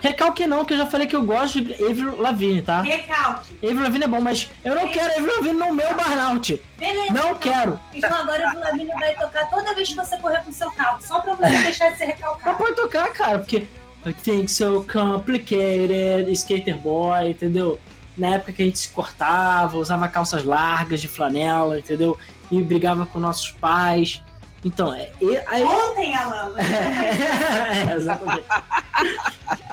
[0.00, 2.82] Recalque não, que eu já falei que eu gosto de Avril Lavigne, tá?
[2.82, 3.58] Recalque.
[3.64, 6.62] Avril Lavigne é bom, mas eu não quero Avril Lavigne no meu burnout.
[6.78, 7.12] Beleza.
[7.12, 7.80] Não quero.
[7.92, 11.02] Então agora Avril Lavigne vai tocar toda vez que você correr com o seu carro,
[11.02, 12.42] só pra você deixar de ser recalcado.
[12.46, 13.66] Mas pode tocar, cara, porque
[14.06, 17.78] I think so complicated, skater boy, entendeu?
[18.16, 22.18] Na época que a gente se cortava, usava calças largas de flanela, entendeu?
[22.50, 24.22] E brigava com nossos pais.
[24.64, 25.10] Então, é.
[25.46, 25.62] Aí...
[25.62, 26.54] Ontem, Alan!
[26.58, 28.46] é, exatamente.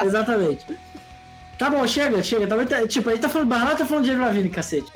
[0.03, 0.65] exatamente.
[1.57, 2.47] Tá bom, chega, chega.
[2.47, 4.91] Tá, tipo, a gente tá falando Barnard tá falando de Lavigne, cacete.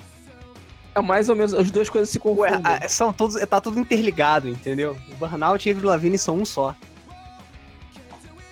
[0.93, 2.61] É mais ou menos, as duas coisas se confundem.
[2.63, 4.97] Ué, são todos, tá tudo interligado, entendeu?
[5.11, 6.75] O Burnout e Avril Lavigne são um só.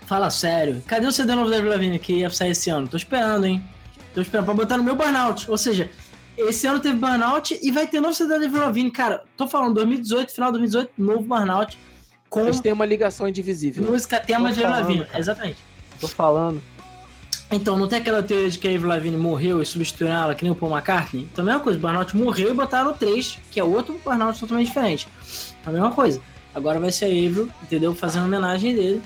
[0.07, 0.81] Fala sério.
[0.87, 2.87] Cadê o CD novo da Avril Lavigne que ia sair esse ano?
[2.87, 3.61] Tô esperando, hein?
[4.15, 5.51] Tô esperando pra botar no meu Burnout.
[5.51, 5.91] Ou seja,
[6.37, 8.89] esse ano teve Burnout e vai ter novo CD da Avril Lavigne.
[8.89, 11.77] Cara, tô falando 2018, final de 2018, novo Burnout.
[12.29, 13.83] Com Eles têm uma ligação indivisível.
[13.83, 15.07] Música tema de Avril Lavigne.
[15.13, 15.57] Exatamente.
[15.99, 16.63] Tô falando.
[17.51, 20.43] Então, não tem aquela teoria de que a Avril Lavigne morreu e substituiu ela, que
[20.43, 21.27] nem o Paul McCartney?
[21.31, 24.39] Então, a mesma coisa, o Burnout morreu e botaram o 3, que é outro Burnout
[24.39, 25.07] totalmente diferente.
[25.65, 26.21] A mesma coisa.
[26.55, 27.93] Agora vai ser a Avril, entendeu?
[27.93, 29.01] Fazendo homenagem dele.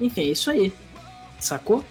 [0.00, 0.72] Enfim, é isso aí.
[1.38, 1.84] Sacou?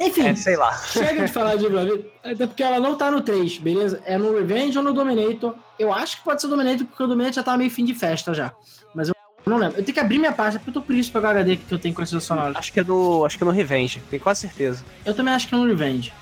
[0.00, 0.76] Enfim, é, sei lá.
[0.78, 4.00] chega de falar de Evil até porque ela não tá no 3, beleza?
[4.04, 5.54] É no Revenge ou no Dominator.
[5.78, 7.94] Eu acho que pode ser o Dominator, porque o Dominator já tá meio fim de
[7.94, 8.52] festa já.
[8.94, 9.78] Mas eu não lembro.
[9.78, 11.72] Eu tenho que abrir minha página, porque eu tô por isso pegar o HD que
[11.72, 12.56] eu tenho com esses sonoros.
[12.56, 13.24] Acho que é no.
[13.24, 14.84] Acho que é no Revenge, tenho quase certeza.
[15.04, 16.12] Eu também acho que é no Revenge.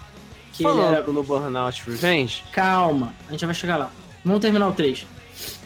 [0.52, 1.06] Que Falando era...
[1.06, 2.44] no Burnout Revenge.
[2.52, 3.90] Calma, a gente vai chegar lá.
[4.24, 5.06] Vamos terminar o 3.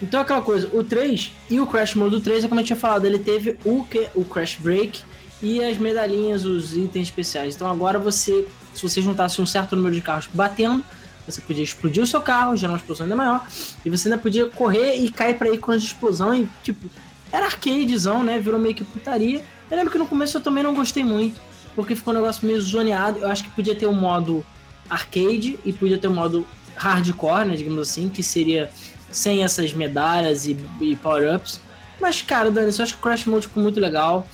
[0.02, 2.76] Então aquela coisa, o 3 e o Crash Mode do 3, é como eu tinha
[2.76, 5.02] falado, ele teve o, que, o Crash Break
[5.42, 7.54] e as medalhinhas, os itens especiais.
[7.54, 10.84] Então agora você, se você juntasse um certo número de carros batendo,
[11.26, 13.46] você podia explodir o seu carro, gerar uma explosão ainda maior,
[13.84, 16.90] e você ainda podia correr e cair para ícones de explosão e tipo,
[17.32, 18.38] era arcadezão, né?
[18.38, 19.44] Virou meio que putaria.
[19.70, 21.40] Eu lembro que no começo eu também não gostei muito,
[21.74, 23.20] porque ficou um negócio meio zoneado.
[23.20, 24.44] Eu acho que podia ter um modo
[24.88, 28.70] arcade e podia ter um modo hardcore, né, digamos assim, que seria
[29.10, 31.60] sem essas medalhas e, e power-ups.
[32.00, 34.26] Mas, cara, Dani, eu acho que o Crash Mode ficou muito legal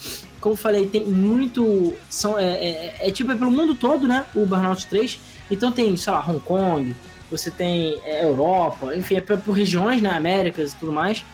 [0.47, 1.93] como eu falei, tem muito.
[2.09, 4.25] São, é, é, é, tipo, é pelo mundo todo, né?
[4.33, 5.19] O Burnout 3.
[5.51, 6.95] Então tem, sei lá, Hong Kong,
[7.29, 11.25] você tem é, Europa, enfim, é por, por regiões, né, Américas e tudo mais.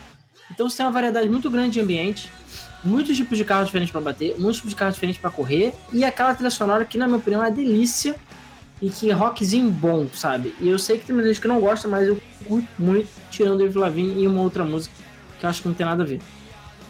[0.50, 2.30] Então você tem uma variedade muito grande de ambientes,
[2.82, 6.04] muitos tipos de carros diferentes para bater, muitos tipos de carros diferentes para correr, e
[6.04, 8.16] aquela trilha sonora que, na minha opinião, é delícia
[8.80, 10.54] e que é rockzinho bom, sabe?
[10.58, 13.56] E eu sei que tem muita gente que não gosta, mas eu curto muito, tirando
[13.56, 14.94] o David Lavigne e uma outra música
[15.38, 16.20] que eu acho que não tem nada a ver.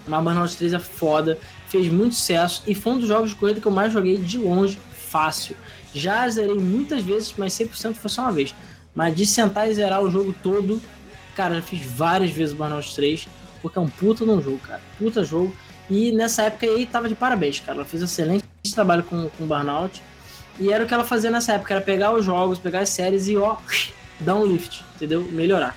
[0.06, 1.38] Mas Burnout 3 é foda,
[1.72, 4.36] fez muito sucesso e foi um dos jogos de corrida que eu mais joguei de
[4.36, 5.56] longe, fácil.
[5.94, 8.54] Já zerei muitas vezes, mas 100% foi só uma vez.
[8.94, 10.80] Mas de sentar e zerar o jogo todo,
[11.34, 13.26] cara, já fiz várias vezes o Burnout 3,
[13.62, 14.82] porque é um puta no jogo, cara.
[14.98, 15.56] Puta jogo.
[15.88, 17.78] E nessa época aí tava de parabéns, cara.
[17.78, 18.44] Ela fez um excelente
[18.74, 20.02] trabalho com, com Burnout.
[20.60, 23.28] E era o que ela fazia nessa época, era pegar os jogos, pegar as séries
[23.28, 23.56] e ó,
[24.20, 25.22] dar um lift, entendeu?
[25.22, 25.74] Melhorar.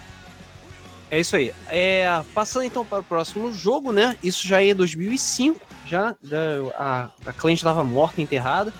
[1.09, 1.53] É isso aí.
[1.67, 4.17] É, passando então para o próximo jogo, né?
[4.23, 6.37] Isso já é 2005, já, já
[6.77, 8.73] a, a cliente estava morta, enterrada.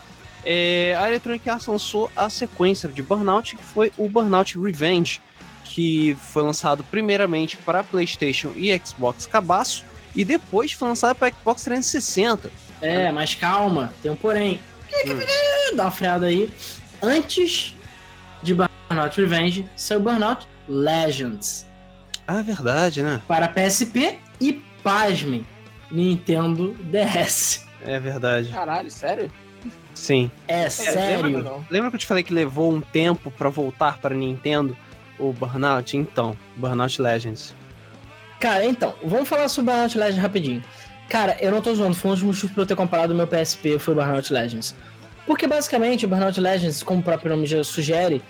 [0.43, 5.19] É, a Electronic Arts lançou a sequência de Burnout, que foi o Burnout Revenge,
[5.63, 9.83] que foi lançado primeiramente para PlayStation e Xbox Cabaço,
[10.15, 12.51] e depois foi lançado para Xbox 360.
[12.81, 14.59] É, mas calma, tem um porém.
[15.05, 15.75] Hum.
[15.75, 16.49] Dá uma freada aí.
[17.01, 17.75] Antes
[18.43, 21.64] de Burnout Revenge, saiu Burnout Legends.
[22.27, 23.21] Ah, verdade, né?
[23.27, 24.53] Para PSP e,
[24.83, 25.45] pasmem,
[25.91, 27.65] Nintendo DS.
[27.83, 28.49] É verdade.
[28.49, 29.31] Caralho, sério?
[29.93, 30.29] Sim.
[30.47, 31.23] É, é sério?
[31.23, 34.75] Lembra, lembra, que eu te falei que levou um tempo para voltar para Nintendo
[35.17, 35.95] o Burnout?
[35.95, 37.55] Então, Burnout Legends.
[38.39, 40.63] Cara, então, vamos falar sobre Burnout Legends rapidinho.
[41.09, 43.27] Cara, eu não tô zoando, foi um dos motivos pra eu ter comprado o meu
[43.27, 44.75] PSP, foi o Burnout Legends.
[45.25, 48.21] Porque basicamente o Burnout Legends, como o próprio nome já sugere,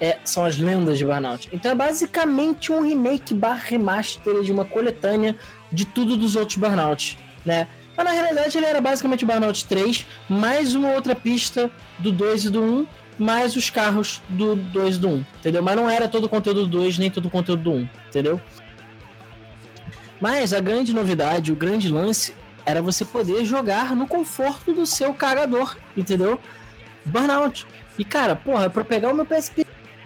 [0.00, 1.48] é, são as lendas de Burnout.
[1.52, 5.36] Então é basicamente um remake barra remaster de uma coletânea
[5.72, 7.68] de tudo dos outros Burnout, né?
[7.96, 12.50] Mas na realidade ele era basicamente Burnout 3, mais uma outra pista do 2 e
[12.50, 12.86] do 1,
[13.18, 15.62] mais os carros do 2 e do 1, entendeu?
[15.62, 18.40] Mas não era todo o conteúdo do 2, nem todo o conteúdo do 1, entendeu?
[20.20, 22.34] Mas a grande novidade, o grande lance,
[22.66, 26.40] era você poder jogar no conforto do seu carregador, entendeu?
[27.04, 27.66] Burnout.
[27.98, 29.26] E cara, porra, pra pegar o meu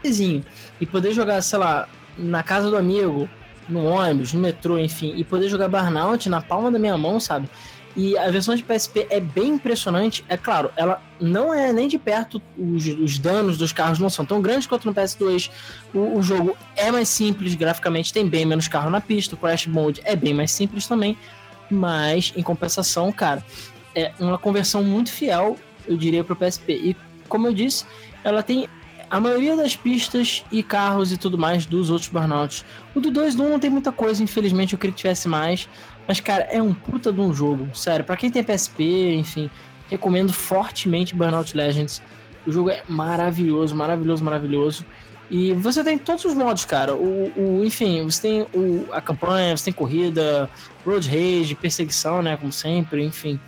[0.02, 0.44] PSPzinho
[0.80, 3.28] e poder jogar, sei lá, na casa do amigo,
[3.68, 7.48] no ônibus, no metrô, enfim, e poder jogar Burnout na palma da minha mão, sabe?
[7.96, 10.24] E a versão de PSP é bem impressionante.
[10.28, 14.24] É claro, ela não é nem de perto, os, os danos dos carros não são
[14.24, 15.50] tão grandes quanto no PS2.
[15.92, 19.34] O, o, jogo é mais simples graficamente, tem bem menos carro na pista.
[19.34, 21.18] O Crash Mode é bem mais simples também.
[21.68, 23.44] Mas, em compensação, cara,
[23.94, 26.72] é uma conversão muito fiel, eu diria, para o PSP.
[26.72, 26.96] E,
[27.28, 27.84] como eu disse,
[28.22, 28.68] ela tem
[29.10, 32.64] a maioria das pistas e carros e tudo mais dos outros Burnouts.
[32.94, 35.68] O do 2 do 1 não tem muita coisa, infelizmente eu queria que tivesse mais.
[36.06, 37.68] Mas, cara, é um puta de um jogo.
[37.74, 39.50] Sério, para quem tem PSP, enfim,
[39.90, 42.02] recomendo fortemente Burnout Legends.
[42.46, 44.86] O jogo é maravilhoso, maravilhoso, maravilhoso.
[45.30, 46.94] E você tem todos os modos, cara.
[46.94, 50.48] O, o enfim, você tem o, a campanha, você tem corrida,
[50.84, 52.36] road rage, perseguição, né?
[52.36, 53.38] Como sempre, enfim.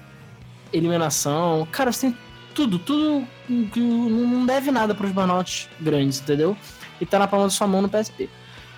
[0.72, 1.66] Eliminação.
[1.72, 2.18] Cara, você tem
[2.54, 3.26] tudo, tudo
[3.72, 6.56] que não deve nada para os burnouts grandes, entendeu?
[7.00, 8.28] E tá na palma da sua mão no PSP.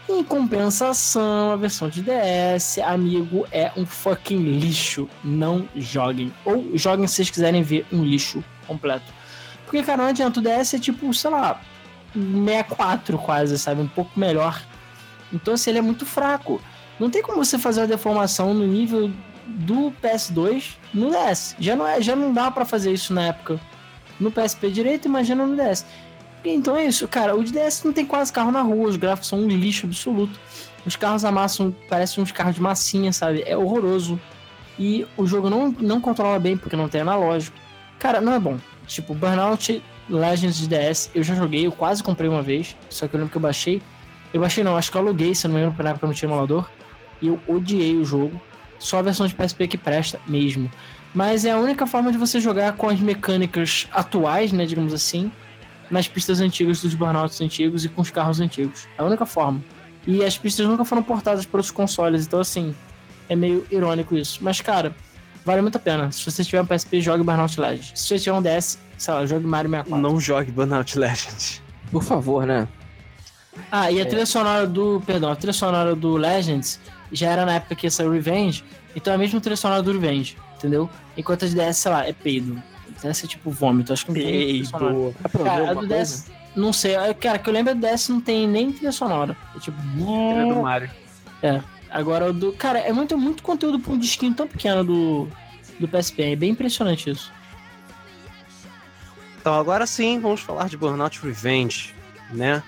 [0.09, 5.09] Em compensação, a versão de DS, amigo, é um fucking lixo.
[5.23, 6.33] Não joguem.
[6.45, 9.13] Ou joguem se vocês quiserem ver um lixo completo.
[9.65, 10.41] Porque, cara, não adianta.
[10.41, 11.61] O DS é tipo, sei lá,
[12.15, 13.81] 64 quase, sabe?
[13.81, 14.61] Um pouco melhor.
[15.33, 16.61] Então, assim, ele é muito fraco.
[16.99, 19.11] Não tem como você fazer uma deformação no nível
[19.47, 21.57] do PS2 no DS.
[21.59, 23.61] Já não, é, já não dá para fazer isso na época
[24.19, 25.85] no PSP direito, imagina no DS.
[26.45, 27.37] Então é isso, cara.
[27.37, 30.39] O DS não tem quase carro na rua, os gráficos são um lixo absoluto.
[30.85, 33.45] Os carros amassam, parecem uns carros de massinha, sabe?
[33.47, 34.21] É horroroso.
[34.79, 37.57] E o jogo não, não controla bem porque não tem analógico.
[37.99, 38.59] Cara, não é bom.
[38.87, 43.15] Tipo, Burnout Legends de DS, eu já joguei, eu quase comprei uma vez, só que
[43.15, 43.81] eu lembro que eu baixei.
[44.33, 46.15] Eu baixei não, acho que eu aluguei, se não me engano, na época eu não
[46.15, 46.69] tinha emulador.
[47.21, 48.41] E eu odiei o jogo.
[48.79, 50.69] Só a versão de PSP que presta mesmo.
[51.15, 55.31] Mas é a única forma de você jogar com as mecânicas atuais, né, digamos assim,
[55.91, 58.89] nas pistas antigas dos burnouts antigos e com os carros antigos.
[58.97, 59.63] É a única forma.
[60.07, 62.75] E as pistas nunca foram portadas para os consoles, então assim,
[63.29, 64.39] é meio irônico isso.
[64.43, 64.95] Mas, cara,
[65.45, 66.11] vale muito a pena.
[66.11, 67.93] Se você tiver um PSP, jogue Burnout Legends.
[67.95, 70.03] Se você tiver um DS, sei lá, jogue Mario 64.
[70.03, 71.63] Não jogue Burnout Legends.
[71.91, 72.67] Por favor, né?
[73.71, 74.05] Ah, e a é.
[74.05, 75.03] trilha sonora do.
[75.05, 76.81] Perdão, a trilha sonora do Legends
[77.13, 78.65] já era na época que saiu Revenge,
[78.97, 80.89] então é a mesma trilha sonora do Revenge, entendeu?
[81.17, 82.63] Enquanto a de DS, sei lá, é peido.
[83.03, 84.65] Deve é tipo vômito, acho que não tem.
[85.45, 88.73] Cara, a do DS, não sei, cara, que eu lembro do DS não tem nem
[88.73, 89.37] trilha sonora.
[89.57, 89.77] É tipo.
[89.79, 90.91] É do Mario.
[91.43, 91.61] É.
[91.91, 92.53] Agora o do.
[92.53, 95.29] Cara, é muito, muito conteúdo pra um disquinho tão pequeno do,
[95.81, 96.23] do PSP.
[96.23, 97.33] É bem impressionante isso.
[99.41, 101.93] Então agora sim, vamos falar de Burnout Revenge,
[102.31, 102.63] né?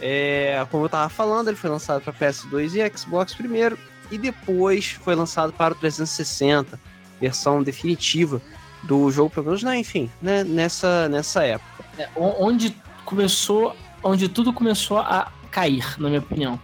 [0.00, 3.76] É, como eu tava falando, ele foi lançado para PS2 e Xbox primeiro,
[4.10, 6.78] e depois foi lançado para o 360,
[7.20, 8.40] versão definitiva
[8.82, 11.84] do jogo, pelo menos, né, enfim, né, nessa, nessa época.
[11.98, 16.58] É, onde começou, onde tudo começou a cair, na minha opinião.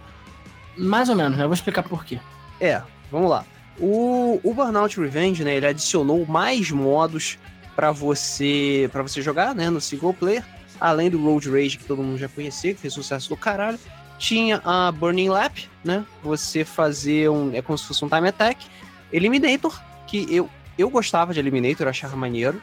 [0.77, 1.43] Mais ou menos, né?
[1.43, 2.19] Eu vou explicar por quê.
[2.59, 2.81] É,
[3.11, 3.45] vamos lá.
[3.79, 7.37] O, o Burnout Revenge, né, ele adicionou mais modos
[7.75, 10.43] para você para você jogar, né, no single player,
[10.79, 13.79] além do Road Rage que todo mundo já conhecia, que fez sucesso do caralho.
[14.17, 16.03] Tinha a Burning Lap, né?
[16.23, 18.65] Você fazer um é como se fosse um time attack,
[19.13, 22.61] Eliminator, que eu eu gostava de Eliminator, achava maneiro.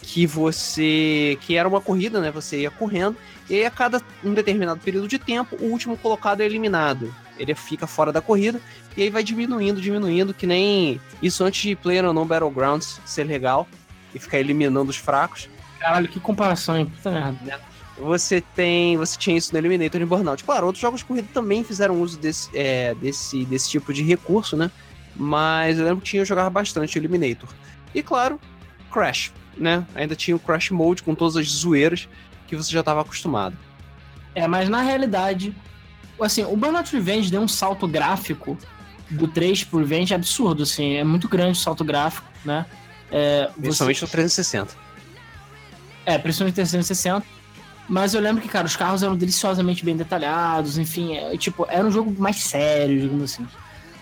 [0.00, 1.36] Que você.
[1.42, 2.30] que era uma corrida, né?
[2.30, 3.16] Você ia correndo,
[3.50, 7.12] e aí a cada um determinado período de tempo, o último colocado é eliminado.
[7.36, 8.60] Ele fica fora da corrida,
[8.96, 13.24] e aí vai diminuindo, diminuindo, que nem isso antes de Player ou não Battlegrounds ser
[13.24, 13.68] legal
[14.14, 15.48] e ficar eliminando os fracos.
[15.78, 16.86] Caralho, que comparação, hein?
[16.86, 17.38] Puta merda.
[17.44, 17.58] Né?
[17.98, 18.96] Você tem.
[18.96, 20.42] Você tinha isso no Eliminator e no Burnout.
[20.44, 24.56] Claro, outros jogos de corrida também fizeram uso desse, é, desse, desse tipo de recurso,
[24.56, 24.70] né?
[25.18, 27.48] Mas eu lembro que tinha, eu jogava bastante Eliminator.
[27.94, 28.40] E claro,
[28.92, 29.84] Crash, né?
[29.94, 32.08] Ainda tinha o Crash Mode com todas as zoeiras
[32.46, 33.56] que você já estava acostumado.
[34.34, 35.54] É, mas na realidade,
[36.20, 38.56] assim, o Burnout Revenge deu um salto gráfico
[39.10, 42.64] do 3 pro Revenge absurdo, assim, é muito grande o salto gráfico, né?
[43.10, 44.04] É, principalmente você...
[44.04, 44.76] no 360.
[46.06, 47.26] É, principalmente no 360.
[47.88, 51.86] Mas eu lembro que, cara, os carros eram deliciosamente bem detalhados, enfim, é, tipo, era
[51.86, 53.46] um jogo mais sério, digamos assim.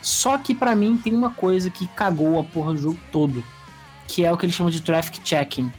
[0.06, 3.42] Só que para mim tem uma coisa que cagou a porra do jogo todo,
[4.06, 5.72] que é o que eles chamam de traffic checking.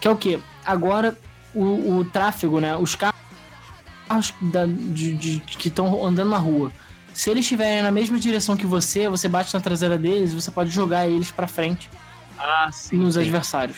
[0.00, 0.42] Que é o que?
[0.66, 1.16] Agora
[1.54, 2.76] o, o tráfego, né?
[2.76, 6.72] Os carros da, de, de, que estão andando na rua.
[7.14, 10.70] Se eles estiverem na mesma direção que você, você bate na traseira deles, você pode
[10.70, 11.88] jogar eles para frente
[12.36, 13.20] ah, sim, nos sim.
[13.20, 13.76] adversários.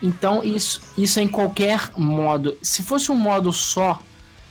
[0.00, 2.56] Então isso, isso é em qualquer modo.
[2.62, 4.00] Se fosse um modo só,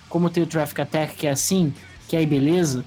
[0.10, 1.74] como tem o Traffic Attack, que é assim,
[2.10, 2.84] que aí beleza,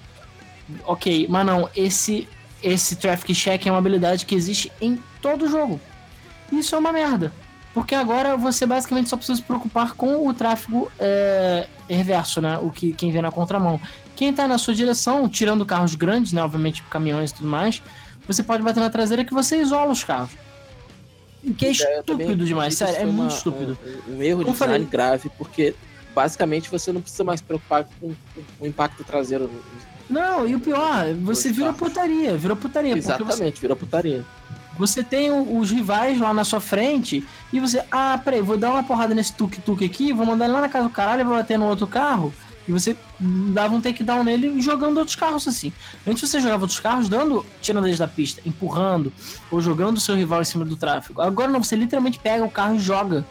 [0.85, 2.29] ok, mas não, esse,
[2.63, 5.81] esse traffic check é uma habilidade que existe em todo jogo.
[6.53, 7.33] Isso é uma merda.
[7.75, 12.59] Porque agora você basicamente só precisa se preocupar com o tráfego é, reverso, né?
[12.59, 13.81] O que quem vem na contramão.
[14.17, 16.43] Quem tá na sua direção, tirando carros grandes, né?
[16.43, 17.83] Obviamente caminhões e tudo mais,
[18.27, 20.31] você pode bater na traseira que você isola os carros.
[21.57, 23.79] Que é, é estúpido demais, sério, é uma, muito estúpido.
[24.09, 24.87] Um, um erro de design falei.
[24.87, 25.75] grave, porque
[26.15, 28.15] basicamente você não precisa mais se preocupar com,
[28.61, 29.51] o impacto traseiro
[30.09, 32.97] não, e o pior, você vira putaria, virou putaria.
[32.97, 34.25] Exatamente, você, virou putaria.
[34.79, 38.83] Você tem os rivais lá na sua frente e você, ah, peraí, vou dar uma
[38.83, 41.59] porrada nesse tuk-tuk aqui, vou mandar ele lá na casa do caralho e vou bater
[41.59, 42.33] no outro carro.
[42.67, 45.73] E você dava um takedown nele jogando outros carros assim.
[46.07, 49.13] Antes você jogava outros carros dando, tirando eles da pista, empurrando,
[49.51, 51.21] ou jogando o seu rival em cima do tráfego.
[51.21, 53.27] Agora não, você literalmente pega o carro e joga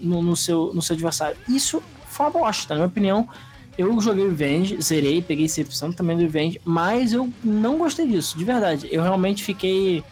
[0.00, 1.36] no, no seu, no seu adversário.
[1.48, 1.82] Isso
[2.12, 3.28] foi uma bosta, na minha opinião
[3.76, 8.44] eu joguei Revenge, zerei, peguei 100% também do Revenge, mas eu não gostei disso, de
[8.44, 8.88] verdade.
[8.90, 10.04] Eu realmente fiquei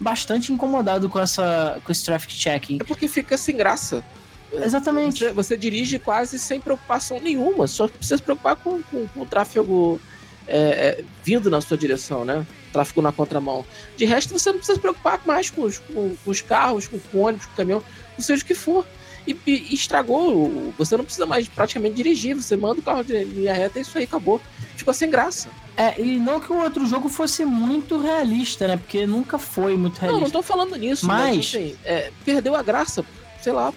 [0.00, 2.78] bastante incomodado com essa com esse traffic checking.
[2.80, 4.04] É porque fica sem graça.
[4.52, 5.24] Exatamente.
[5.24, 9.26] Você, você dirige quase sem preocupação nenhuma, só precisa se preocupar com, com, com o
[9.26, 10.00] tráfego
[10.46, 12.44] é, é, vindo na sua direção, né?
[12.72, 13.64] Tráfego na contramão.
[13.96, 16.98] De resto, você não precisa se preocupar mais com os, com, com os carros, com
[17.12, 17.82] o ônibus, com o caminhão,
[18.16, 18.84] não seja o que for
[19.26, 20.72] e, e, estragou.
[20.76, 23.96] Você não precisa mais praticamente dirigir, você manda o carro de linha reta e isso
[23.96, 24.40] aí acabou.
[24.76, 25.48] Ficou sem graça.
[25.76, 28.76] É, e não que o outro jogo fosse muito realista, né?
[28.76, 30.20] Porque nunca foi muito realista.
[30.20, 33.04] Não, não tô falando nisso, mas, mas assim, é, perdeu a graça,
[33.40, 33.72] sei lá.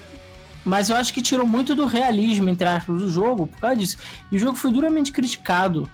[0.64, 3.98] Mas eu acho que tirou muito do realismo, entre aspas, do jogo por causa disso.
[4.32, 5.90] E o jogo foi duramente criticado.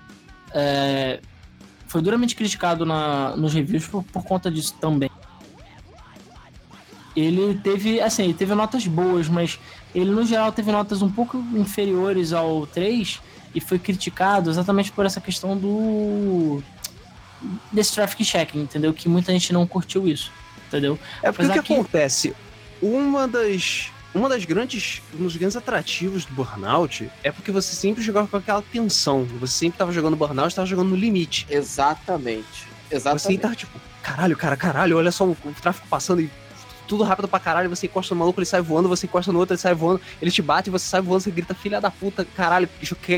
[0.51, 1.20] É,
[1.88, 5.12] foi duramente criticado na, nos reviews por, por conta disso também
[7.16, 9.59] ele teve, assim, ele teve notas boas, mas
[9.93, 13.22] ele no geral teve notas um pouco inferiores ao 3
[13.53, 16.64] e foi criticado exatamente por essa questão do
[17.72, 18.93] desse traffic checking, entendeu?
[18.93, 20.32] Que muita gente não curtiu isso,
[20.68, 20.97] entendeu?
[21.22, 22.34] É porque o que, que, acontece?
[22.82, 28.01] Uma das uma das grandes um dos grandes atrativos do Burnout é porque você sempre
[28.01, 29.26] jogava com aquela tensão.
[29.39, 31.45] Você sempre tava jogando Burnout, estava jogando no limite.
[31.49, 32.68] Exatamente.
[32.89, 33.22] Exatamente.
[33.22, 36.30] Você tava tipo, caralho, cara, caralho, olha só o, o tráfego passando e
[36.94, 39.56] tudo rápido pra caralho, você encosta no maluco, ele sai voando, você encosta no outro,
[39.56, 42.70] ele sai voando, ele te bate, você sai voando, você grita, filha da puta, caralho,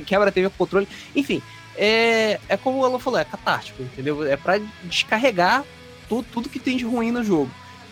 [0.06, 0.88] quebra a TV com controle.
[1.14, 1.42] Enfim,
[1.76, 4.26] é, é como o Alan falou, é catártico, entendeu?
[4.26, 5.66] É pra descarregar
[6.08, 7.52] tudo, tudo que tem de ruim no jogo.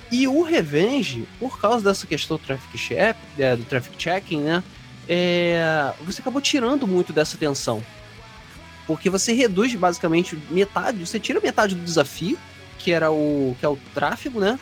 [0.10, 4.64] E o Revenge, por causa dessa questão do traffic, check, é, do traffic checking, né?
[5.10, 7.84] É, você acabou tirando muito dessa tensão.
[8.88, 12.40] Porque você reduz basicamente metade, você tira metade do desafio,
[12.80, 14.58] que era o que é o tráfego, né?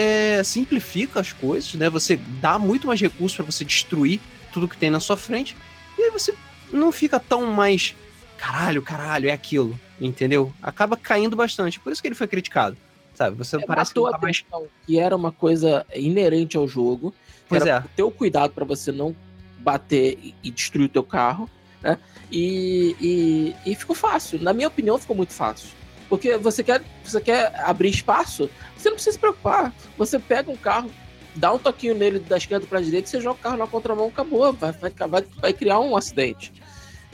[0.00, 1.90] É, simplifica as coisas, né?
[1.90, 4.18] Você dá muito mais recursos para você destruir
[4.50, 5.54] tudo que tem na sua frente.
[5.98, 6.34] E aí você
[6.72, 7.94] não fica tão mais
[8.38, 10.54] caralho, caralho, é aquilo, entendeu?
[10.62, 11.78] Acaba caindo bastante.
[11.78, 12.78] Por isso que ele foi criticado.
[13.14, 13.36] Sabe?
[13.36, 14.42] Você é, parece que, tá mais...
[14.86, 17.14] que era uma coisa inerente ao jogo.
[17.46, 17.84] Pois é.
[17.94, 19.14] Ter o cuidado para você não
[19.58, 21.50] bater e destruir o teu carro,
[21.82, 21.98] né?
[22.32, 24.40] E, e, e ficou fácil.
[24.40, 25.68] Na minha opinião, ficou muito fácil.
[26.10, 29.72] Porque você quer, você quer abrir espaço, você não precisa se preocupar.
[29.96, 30.90] Você pega um carro,
[31.36, 34.08] dá um toquinho nele da esquerda para a direita, você joga o carro na contramão,
[34.08, 34.52] acabou.
[34.52, 36.52] Vai, vai, vai, vai criar um acidente.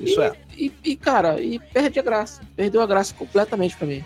[0.00, 0.32] Isso e, é.
[0.56, 2.40] E, e, cara, e perde a graça.
[2.56, 4.02] Perdeu a graça completamente para mim.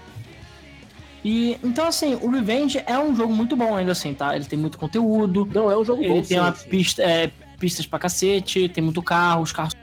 [1.25, 4.35] E então, assim, o Revenge é um jogo muito bom ainda assim, tá?
[4.35, 5.49] Ele tem muito conteúdo.
[5.55, 6.17] Não, é um jogo ele bom.
[6.17, 6.69] Ele tem sim, uma sim.
[6.69, 7.31] pista, é,
[7.61, 9.75] pistas pra cacete, tem muito carro, os carros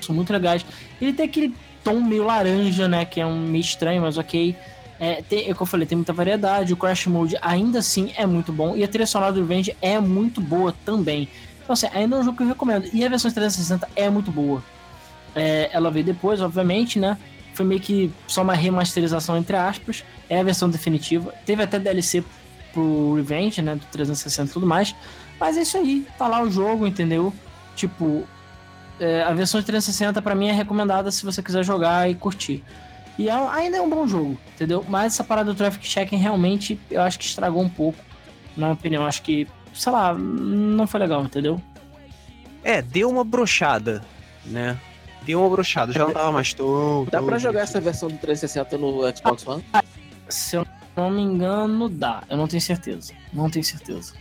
[0.00, 0.64] são muito legais.
[1.00, 3.04] Ele tem aquele tom meio laranja, né?
[3.04, 4.56] Que é um meio estranho, mas ok.
[4.98, 6.72] É, tem, é como eu falei, tem muita variedade.
[6.72, 8.76] O Crash Mode ainda assim é muito bom.
[8.76, 11.28] E a trilha sonora do Revenge é muito boa também.
[11.62, 12.88] Então, assim, ainda é um jogo que eu recomendo.
[12.92, 14.62] E a versão 360 é muito boa.
[15.34, 17.16] É, ela veio depois, obviamente, né?
[17.54, 20.04] Foi meio que só uma remasterização, entre aspas.
[20.28, 21.32] É a versão definitiva.
[21.46, 22.22] Teve até DLC
[22.72, 23.76] pro Revenge, né?
[23.76, 24.94] Do 360 e tudo mais.
[25.38, 26.06] Mas é isso aí.
[26.18, 27.32] Tá lá o jogo, entendeu?
[27.74, 28.26] Tipo,
[29.00, 32.62] é, a versão de 360 para mim é recomendada se você quiser jogar e curtir.
[33.18, 34.84] E é, ainda é um bom jogo, entendeu?
[34.88, 37.98] Mas essa parada do traffic checking realmente eu acho que estragou um pouco,
[38.56, 39.06] na minha opinião.
[39.06, 41.60] Acho que, sei lá, não foi legal, entendeu?
[42.62, 44.02] É, deu uma brochada,
[44.44, 44.78] né?
[45.22, 47.06] Deu uma brochada, já não tava mais tão.
[47.10, 49.64] Dá pra jogar essa versão do 360 no Xbox One?
[50.28, 52.22] Se eu não me engano, dá.
[52.28, 53.12] Eu não tenho certeza.
[53.32, 54.14] Não tenho certeza.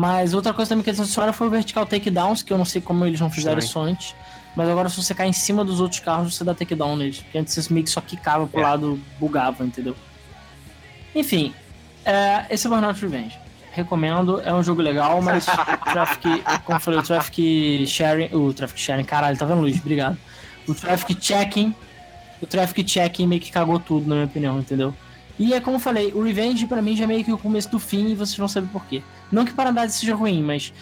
[0.00, 2.80] Mas outra coisa também que eles adicionaram foi o vertical takedowns, que eu não sei
[2.80, 4.14] como eles não fizeram isso antes.
[4.56, 7.20] Mas agora, se você cair em cima dos outros carros, você dá takedown neles.
[7.20, 8.62] Porque antes você meio que só quicava pro é.
[8.62, 9.94] lado, bugava, entendeu?
[11.14, 11.52] Enfim,
[12.02, 13.38] é, esse é o Burnout Revenge.
[13.72, 15.50] Recomendo, é um jogo legal, mas o
[15.92, 18.34] traffic, como eu falei, o traffic sharing.
[18.34, 19.78] O traffic sharing, caralho, tá vendo, Luiz?
[19.80, 20.16] Obrigado.
[20.66, 21.74] O traffic checking.
[22.40, 24.94] O traffic checking meio que cagou tudo, na minha opinião, entendeu?
[25.38, 27.70] E é como eu falei, o Revenge pra mim já é meio que o começo
[27.70, 29.02] do fim e vocês vão saber por quê.
[29.30, 30.72] Não que Paradise seja ruim, mas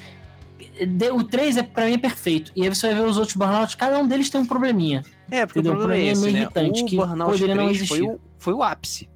[1.13, 2.53] o 3 é, pra mim é perfeito.
[2.55, 5.05] E aí você vai ver os outros Burnout, cada um deles tem um probleminha.
[5.31, 5.75] É, porque entendeu?
[5.75, 6.41] o problema é, esse, é meio né?
[6.43, 7.89] irritante, o que Burnout poderia 3 não existir.
[7.89, 9.09] Foi o, foi o ápice.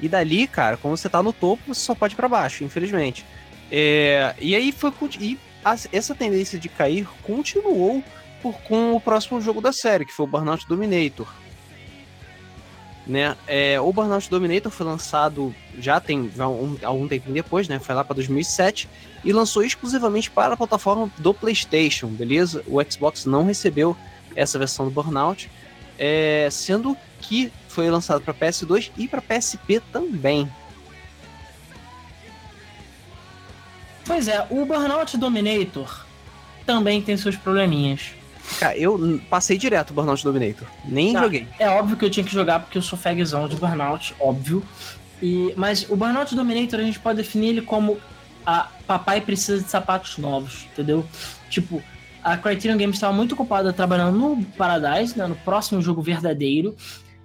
[0.00, 3.24] E dali, cara, quando você tá no topo, você só pode ir pra baixo, infelizmente.
[3.70, 4.92] É, e aí foi.
[5.20, 8.02] E a, essa tendência de cair continuou
[8.42, 11.32] por, com o próximo jogo da série, que foi o Burnout Dominator.
[13.06, 13.36] Né?
[13.48, 17.80] É, o Burnout Dominator foi lançado já tem um, algum tempo depois, né?
[17.80, 18.88] Foi lá para 2007
[19.24, 22.62] e lançou exclusivamente para a plataforma do PlayStation, beleza?
[22.66, 23.96] O Xbox não recebeu
[24.36, 25.50] essa versão do Burnout,
[25.98, 30.50] é, sendo que foi lançado para PS2 e para PSP também.
[34.04, 36.04] Pois é, o Burnout Dominator
[36.66, 38.12] também tem seus probleminhas.
[38.58, 40.66] Cara, eu passei direto o Burnout Dominator.
[40.84, 41.22] Nem tá.
[41.22, 41.48] joguei.
[41.58, 44.62] É óbvio que eu tinha que jogar porque eu sou fagzão de Burnout, óbvio.
[45.22, 47.98] E, mas o Burnout Dominator a gente pode definir ele como
[48.44, 51.06] a papai precisa de sapatos novos, entendeu?
[51.48, 51.82] Tipo,
[52.22, 56.76] a Criterion Games estava muito ocupada trabalhando no Paradise, né, no próximo jogo verdadeiro.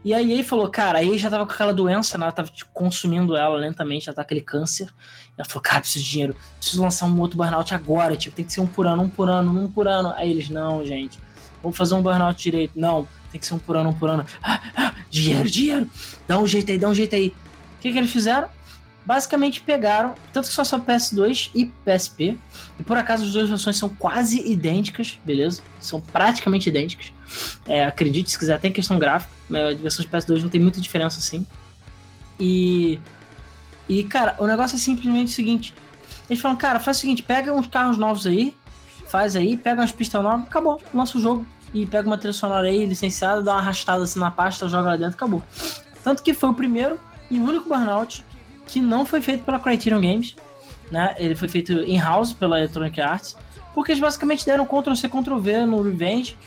[0.04, 3.36] E aí ele falou, cara, aí já tava com aquela doença, né, ela tava consumindo
[3.36, 4.90] ela lentamente, já tá aquele câncer.
[5.38, 8.52] Ela falou, cara, preciso de dinheiro, preciso lançar um outro burnout agora, tipo, tem que
[8.52, 10.14] ser um por ano, um por ano, um por ano.
[10.16, 11.20] Aí eles, não, gente,
[11.62, 12.72] vamos fazer um burnout direito.
[12.76, 14.26] Não, tem que ser um por ano, um por ano.
[14.42, 15.90] Ah, ah, dinheiro, dinheiro,
[16.28, 17.28] dá um jeito aí, dá um jeito aí.
[17.78, 18.50] O que, que eles fizeram?
[19.06, 22.38] Basicamente pegaram, tanto que só só PS2 e PSP,
[22.78, 25.62] e por acaso as duas versões são quase idênticas, beleza?
[25.80, 27.14] São praticamente idênticas.
[27.66, 30.82] É, acredite se quiser, tem questão gráfica, mas a versão de PS2 não tem muita
[30.82, 31.46] diferença assim.
[32.40, 33.00] E.
[33.88, 35.74] E, cara, o negócio é simplesmente o seguinte:
[36.30, 38.56] eles falam, cara, faz o seguinte, pega uns carros novos aí,
[39.08, 41.46] faz aí, pega umas pistas novas, acabou, lança o jogo.
[41.74, 44.96] E pega uma trilha sonora aí, licenciada, dá uma arrastada assim na pasta, joga lá
[44.96, 45.44] dentro, acabou.
[46.04, 48.24] Tanto que foi o primeiro e único Burnout
[48.66, 50.36] que não foi feito pela Criterion Games,
[50.92, 51.16] né?
[51.18, 53.36] Ele foi feito in-house pela Electronic Arts,
[53.74, 56.38] porque eles basicamente deram Ctrl-C, Ctrl-V no Revenge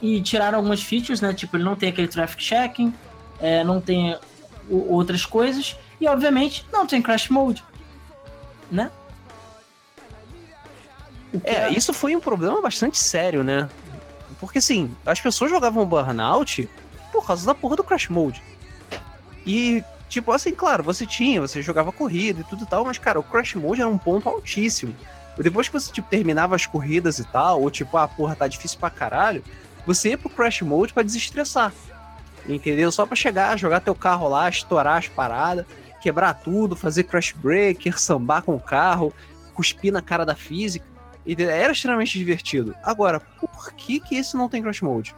[0.00, 1.32] e tiraram algumas features, né?
[1.32, 2.94] Tipo, ele não tem aquele traffic checking,
[3.40, 4.16] é, não tem
[4.68, 7.64] outras coisas, e obviamente não tem Crash Mode,
[8.70, 8.90] né?
[11.44, 13.68] É, é, isso foi um problema bastante sério, né?
[14.40, 16.68] Porque assim, as pessoas jogavam Burnout
[17.12, 18.42] por causa da porra do Crash Mode.
[19.44, 23.18] E, tipo, assim, claro, você tinha, você jogava corrida e tudo e tal, mas, cara,
[23.18, 24.94] o Crash Mode era um ponto altíssimo.
[25.38, 28.78] Depois que você, tipo, terminava as corridas e tal, ou tipo, ah, porra, tá difícil
[28.78, 29.42] pra caralho,
[29.86, 31.72] você ia pro Crash Mode para desestressar.
[32.48, 32.90] Entendeu?
[32.90, 35.66] Só para chegar, jogar teu carro lá, estourar as paradas,
[36.00, 39.12] quebrar tudo, fazer crash breaker, sambar com o carro,
[39.54, 40.86] cuspir na cara da física.
[41.26, 42.74] E era extremamente divertido.
[42.82, 45.14] Agora, por que que esse não tem Crash Mode?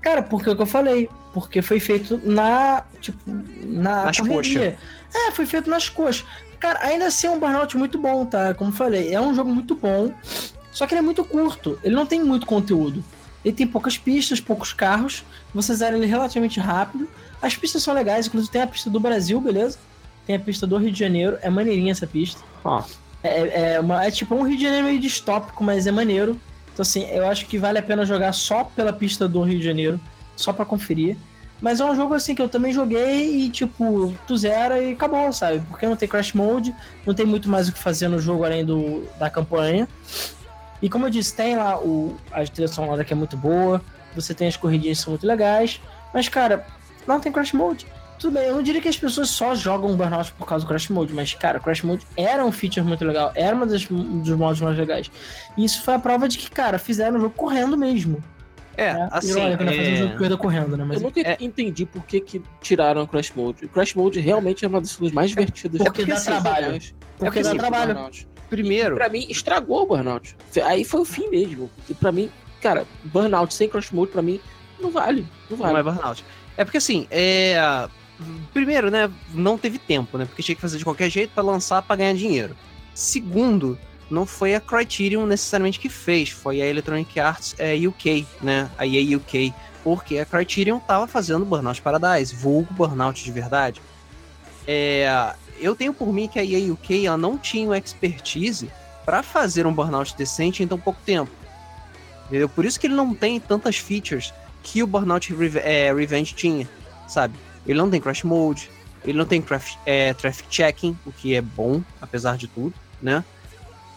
[0.00, 1.08] Cara, porque é o que eu falei.
[1.32, 2.82] Porque foi feito na.
[3.00, 3.20] Tipo,
[3.62, 4.06] na.
[4.06, 4.74] Nas coxas.
[5.14, 6.26] É, foi feito nas coxas.
[6.58, 8.54] Cara, ainda assim é um Burnout muito bom, tá?
[8.54, 10.12] Como eu falei, é um jogo muito bom.
[10.72, 11.78] Só que ele é muito curto.
[11.84, 13.04] Ele não tem muito conteúdo.
[13.44, 15.24] Ele tem poucas pistas, poucos carros.
[15.54, 17.08] Você zera ele relativamente rápido.
[17.40, 19.78] As pistas são legais, inclusive tem a pista do Brasil, beleza?
[20.26, 21.38] Tem a pista do Rio de Janeiro.
[21.42, 22.40] É maneirinha essa pista.
[22.64, 22.82] Ó.
[23.22, 26.40] É, é, uma, é tipo um Rio de Janeiro meio distópico, mas é maneiro.
[26.72, 29.64] Então, assim, eu acho que vale a pena jogar só pela pista do Rio de
[29.64, 30.00] Janeiro,
[30.36, 31.16] só para conferir.
[31.60, 35.32] Mas é um jogo assim que eu também joguei e, tipo, tu zera e acabou,
[35.32, 35.60] sabe?
[35.68, 36.74] Porque não tem Crash Mode,
[37.06, 39.86] não tem muito mais o que fazer no jogo além do, da campanha.
[40.82, 43.80] E como eu disse, tem lá o, a trilha sonora que é muito boa,
[44.14, 45.80] você tem as corridinhas que são muito legais,
[46.12, 46.66] mas, cara,
[47.06, 47.86] não tem Crash Mode.
[48.18, 50.88] Tudo bem, eu não diria que as pessoas só jogam Burnout por causa do Crash
[50.88, 54.60] Mode, mas, cara, Crash Mode era um feature muito legal, era um dos, dos modos
[54.60, 55.10] mais legais.
[55.56, 58.22] E isso foi a prova de que, cara, fizeram o jogo correndo mesmo.
[58.76, 59.08] É, né?
[59.12, 59.32] assim.
[59.32, 59.92] E olha, é...
[59.92, 60.84] um jogo corrida correndo, né?
[60.84, 61.36] Mas eu nunca é...
[61.40, 63.64] entendi por que, que tiraram o Crash Mode.
[63.66, 65.80] O Crash Mode realmente é uma das coisas mais divertidas.
[65.80, 66.70] É porque, porque dá assim, trabalho.
[66.70, 68.10] Porque, porque dá trabalho.
[68.52, 68.96] Primeiro.
[68.96, 70.36] Pra mim, estragou o Burnout.
[70.64, 71.70] Aí foi o fim mesmo.
[71.76, 72.30] Porque pra mim,
[72.60, 74.38] cara, Burnout sem Crash Mode, pra mim,
[74.78, 75.26] não vale.
[75.48, 75.72] Não vale.
[75.72, 76.22] Não é Burnout.
[76.56, 77.88] É porque assim, é
[78.52, 80.26] primeiro, né, não teve tempo, né?
[80.26, 82.54] Porque tinha que fazer de qualquer jeito para lançar para ganhar dinheiro.
[82.94, 83.78] Segundo,
[84.10, 88.70] não foi a Criterion necessariamente que fez, foi a Electronic Arts é, UK, né?
[88.76, 93.80] A EA UK, porque a Criterion tava fazendo Burnout Paradise, vulgo Burnout de verdade.
[94.66, 98.70] É, eu tenho por mim que a EA UK ela não tinha expertise
[99.04, 101.30] para fazer um Burnout decente em tão pouco tempo.
[102.26, 102.48] Entendeu?
[102.48, 104.32] Por isso que ele não tem tantas features
[104.62, 105.32] que o Burnout
[105.62, 106.68] é, Revenge tinha,
[107.08, 107.34] sabe?
[107.66, 108.70] Ele não tem Crash Mode,
[109.04, 109.44] ele não tem
[109.86, 113.24] é, Traffic Checking, o que é bom, apesar de tudo, né?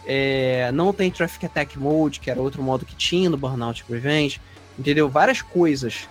[0.06, 4.40] É, não tem Traffic Attack Mode, que era outro modo que tinha no Burnout Revenge,
[4.78, 5.08] entendeu?
[5.08, 6.08] Várias coisas.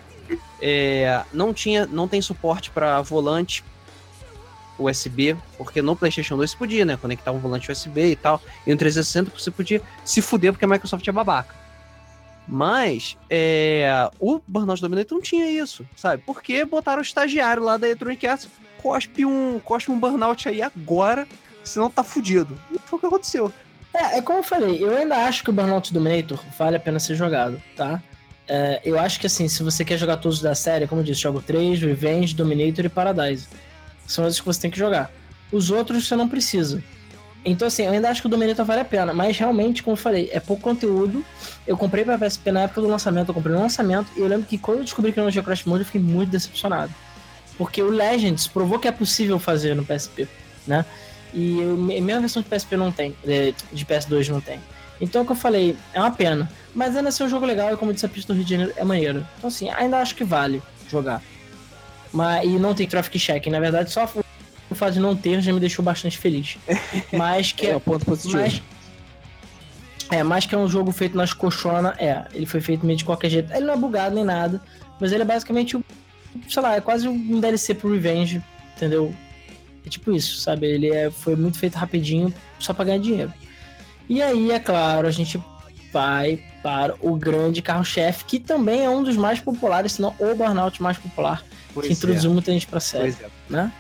[0.62, 3.64] É, não tinha, não tem suporte para volante
[4.78, 6.98] USB, porque no PlayStation 2 você podia, né?
[6.98, 8.42] Conectar um volante USB e tal.
[8.66, 11.56] E no 360 você podia se fuder porque a Microsoft é babaca.
[12.48, 16.22] Mas é, o Burnout Dominator não tinha isso, sabe?
[16.26, 18.48] Porque botaram o estagiário lá da Electronic Arts,
[18.82, 21.28] cospe um, cospe um Burnout aí agora,
[21.64, 22.58] senão tá fudido.
[22.72, 23.52] E foi o que aconteceu.
[23.94, 27.00] É, é como eu falei, eu ainda acho que o Burnout Dominator vale a pena
[27.00, 28.02] ser jogado, tá?
[28.48, 31.22] É, eu acho que assim, se você quer jogar todos da série, como eu disse,
[31.22, 33.48] jogo 3, Revenge, Dominator e Paradise.
[34.08, 35.12] São esses que você tem que jogar.
[35.52, 36.84] Os outros você não precisa.
[37.44, 39.98] Então, assim, eu ainda acho que o Dominator vale a pena, mas realmente, como eu
[39.98, 41.24] falei, é pouco conteúdo.
[41.68, 44.48] Eu comprei pra PSP na época do lançamento, eu comprei no lançamento, e eu lembro
[44.48, 46.92] que quando eu descobri que não tinha Crash Mode, eu fiquei muito decepcionado.
[47.56, 50.28] Porque o Legends provou que é possível fazer no PSP,
[50.66, 50.84] né?
[51.32, 54.60] E eu, minha versão de PSP não tem, de PS2 não tem.
[55.00, 56.50] Então, é o que eu falei, é uma pena.
[56.74, 58.46] Mas ainda assim é um jogo legal, e como eu disse, a pista do Rio
[58.46, 59.26] de Janeiro é maneiro.
[59.38, 61.22] Então, assim, ainda acho que vale jogar.
[62.16, 64.10] Mas, e não tem traffic check, na verdade, só
[64.70, 66.58] o fato de não ter já me deixou bastante feliz.
[67.12, 68.42] Mas que é, é o ponto positivo.
[68.42, 68.62] Mas,
[70.10, 72.26] é, mais que é um jogo feito nas colchonas, é.
[72.34, 73.52] Ele foi feito meio de qualquer jeito.
[73.52, 74.62] Ele não é bugado nem nada,
[74.98, 75.78] mas ele é basicamente,
[76.48, 78.42] sei lá, é quase um DLC pro Revenge,
[78.78, 79.14] entendeu?
[79.86, 80.68] É tipo isso, sabe?
[80.68, 83.34] Ele é, foi muito feito rapidinho só pra ganhar dinheiro.
[84.08, 85.38] E aí, é claro, a gente
[85.96, 90.36] vai para o grande carro-chefe, que também é um dos mais populares, se não o
[90.36, 91.42] Burnout mais popular,
[91.74, 92.34] pois que introduziu é.
[92.34, 93.30] muita gente pra série, é.
[93.50, 93.72] né?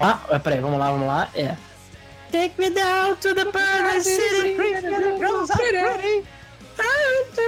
[0.00, 1.28] Ah, peraí, vamos lá, vamos lá.
[1.34, 1.54] É.
[2.32, 4.56] Take me down to the Paradise City.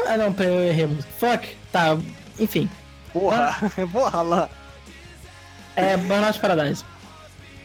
[0.07, 0.99] Ah, não, peraí, eu errei.
[1.19, 1.57] Fuck.
[1.73, 1.97] Tá,
[2.39, 2.69] enfim.
[3.11, 3.87] Porra, ah.
[3.91, 4.51] porra lá.
[5.77, 6.85] É, Burnout Paradise.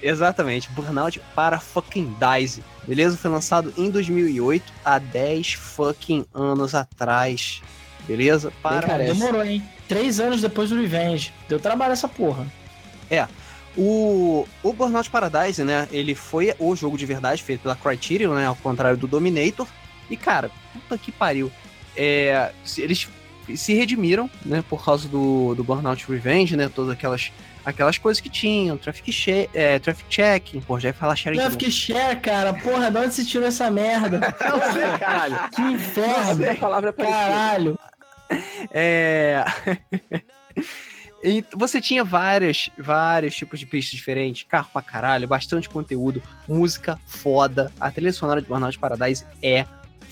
[0.02, 2.64] Exatamente, Burnout para fucking Dice.
[2.88, 3.18] Beleza?
[3.18, 7.62] Foi lançado em 2008, há 10 fucking anos atrás.
[8.08, 8.52] Beleza?
[8.64, 8.98] Para.
[8.98, 9.64] demorou, hein?
[9.88, 11.34] Três anos depois do Revenge.
[11.48, 12.48] Deu trabalho essa porra.
[13.10, 13.28] É.
[13.78, 15.88] O, o Burnout Paradise, né?
[15.92, 18.48] Ele foi o jogo de verdade feito pela Criterion, né?
[18.48, 19.68] Ao contrário do Dominator.
[20.10, 21.52] E, cara, puta que pariu.
[21.96, 23.08] É, eles
[23.56, 24.64] se redimiram, né?
[24.68, 26.70] Por causa do, do Burnout Revenge, né?
[26.74, 27.32] Todas aquelas,
[27.70, 28.78] aquelas coisas que tinham.
[28.78, 31.38] Traffic, share, é, traffic checking, pô, já ia falar sharing.
[31.38, 32.54] Traffic share, cara.
[32.54, 34.20] Porra, de onde você tirou essa merda?
[34.74, 35.50] Sei, caralho.
[35.56, 36.46] Que inferno.
[36.46, 37.80] Essa palavra Caralho.
[38.72, 39.44] É...
[41.22, 46.98] E você tinha várias, vários tipos de pistas diferentes, carro pra caralho, bastante conteúdo, música
[47.06, 47.72] foda.
[47.78, 49.66] A trilha sonora de Burnout Paradise é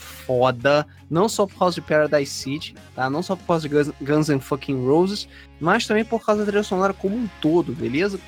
[0.07, 3.09] foda, não só por causa de Paradise City, tá?
[3.09, 5.27] Não só por causa de Guns, Guns and Fucking Roses,
[5.59, 8.19] mas também por causa da trilha sonora como um todo, beleza?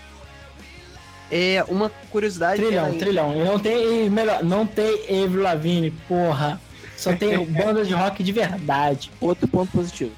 [1.32, 2.62] É uma curiosidade.
[2.62, 3.46] Trilhão, trilhão.
[3.46, 6.60] Não tem, melhor, não tem Avril Lavigne, porra.
[6.98, 9.12] Só tem banda de rock de verdade.
[9.22, 10.12] Outro ponto positivo.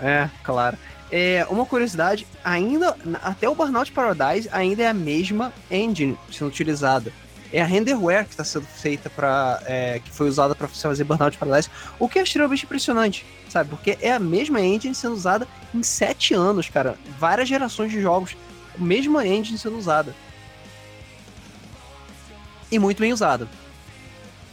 [0.00, 0.76] É, claro.
[1.10, 7.12] É, uma curiosidade, ainda até o Burnout Paradise ainda é a mesma engine sendo utilizada.
[7.52, 11.38] É a renderware que está sendo feita para é, que foi usada para fazer Burnout
[11.38, 13.70] Paradise, o que é extremamente impressionante, sabe?
[13.70, 16.96] Porque é a mesma engine sendo usada em sete anos, cara.
[17.18, 18.36] Várias gerações de jogos,
[18.74, 20.14] a mesma engine sendo usada.
[22.70, 23.48] E muito bem usada.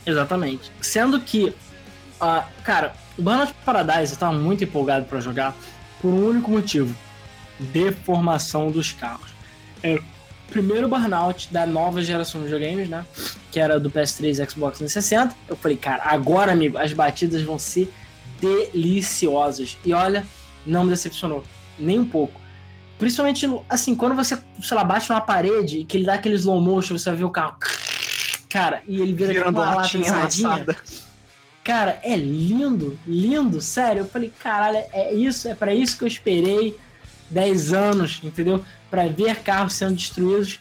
[0.06, 0.72] Exatamente.
[0.82, 1.56] Sendo que,
[2.22, 5.56] uh, cara, Burnout Paradise eu tava muito empolgado para jogar
[6.02, 6.96] por um único motivo:
[7.60, 9.32] deformação dos carros.
[9.82, 10.00] É
[10.54, 13.04] primeiro burnout da nova geração de videogames, né?
[13.52, 15.36] Que era do PS3 e Xbox 360.
[15.50, 17.92] Eu falei, cara, agora, amigo, as batidas vão ser
[18.40, 19.78] deliciosas.
[19.84, 20.26] E olha,
[20.66, 21.44] não me decepcionou,
[21.78, 22.40] nem um pouco.
[23.00, 26.62] Principalmente, assim, quando você, sei lá, bate numa parede e que ele dá aquele slow
[26.62, 27.58] motion, você vai ver o carro.
[28.48, 30.66] Cara, e ele vira Virando uma lata de sardinha.
[31.64, 34.02] Cara, é lindo, lindo, sério.
[34.02, 36.78] Eu falei, caralho, é isso, é para isso que eu esperei
[37.32, 38.64] 10 anos, entendeu?
[38.94, 40.60] Para ver carros sendo destruídos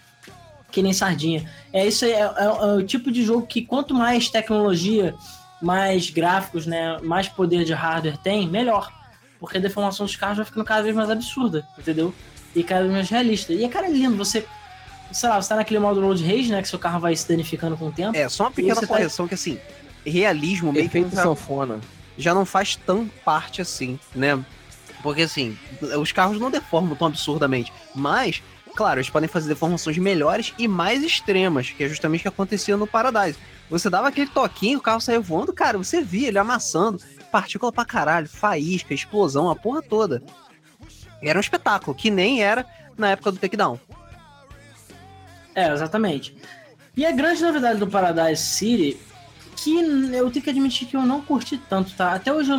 [0.70, 1.46] que nem sardinha.
[1.70, 5.14] É isso é, é, é, o tipo de jogo que quanto mais tecnologia,
[5.60, 8.90] mais gráficos, né, mais poder de hardware tem, melhor.
[9.38, 12.14] Porque a deformação dos carros vai ficando cada vez mais absurda, entendeu?
[12.56, 13.52] E cada vez mais realista.
[13.52, 14.16] E, cara, é lindo.
[14.16, 14.46] Você
[15.12, 16.62] sei lá, você tá naquele modo road rage, né?
[16.62, 18.16] Que seu carro vai se danificando com o tempo.
[18.16, 19.28] É, só uma pequena tá correção tá...
[19.28, 19.58] que assim,
[20.06, 21.80] realismo meio Efeito que já, sanfona.
[22.16, 24.42] já não faz tão parte assim, né?
[25.02, 25.58] Porque assim,
[25.98, 28.42] os carros não deformam tão absurdamente, mas
[28.74, 32.76] claro, eles podem fazer deformações melhores e mais extremas, que é justamente o que acontecia
[32.76, 33.38] no Paradise.
[33.68, 37.00] Você dava aquele toquinho, o carro saía voando, cara, você via ele amassando,
[37.30, 40.22] partícula pra caralho, faísca, explosão, a porra toda.
[41.22, 43.78] Era um espetáculo, que nem era na época do Takedown.
[45.54, 46.36] É, exatamente.
[46.96, 48.98] E a grande novidade do Paradise City
[49.56, 49.76] que
[50.12, 52.14] eu tenho que admitir que eu não curti tanto, tá?
[52.14, 52.58] Até hoje eu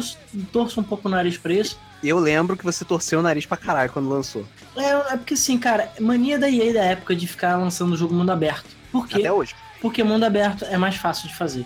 [0.52, 1.78] torço um pouco o nariz pra isso.
[2.04, 4.46] Eu lembro que você torceu o nariz pra caralho quando lançou.
[4.76, 8.14] É, é porque assim, cara, mania da EA da época de ficar lançando o jogo
[8.14, 8.70] mundo aberto.
[8.92, 9.20] Por quê?
[9.20, 9.56] Até hoje.
[9.82, 11.66] Porque mundo aberto é mais fácil de fazer.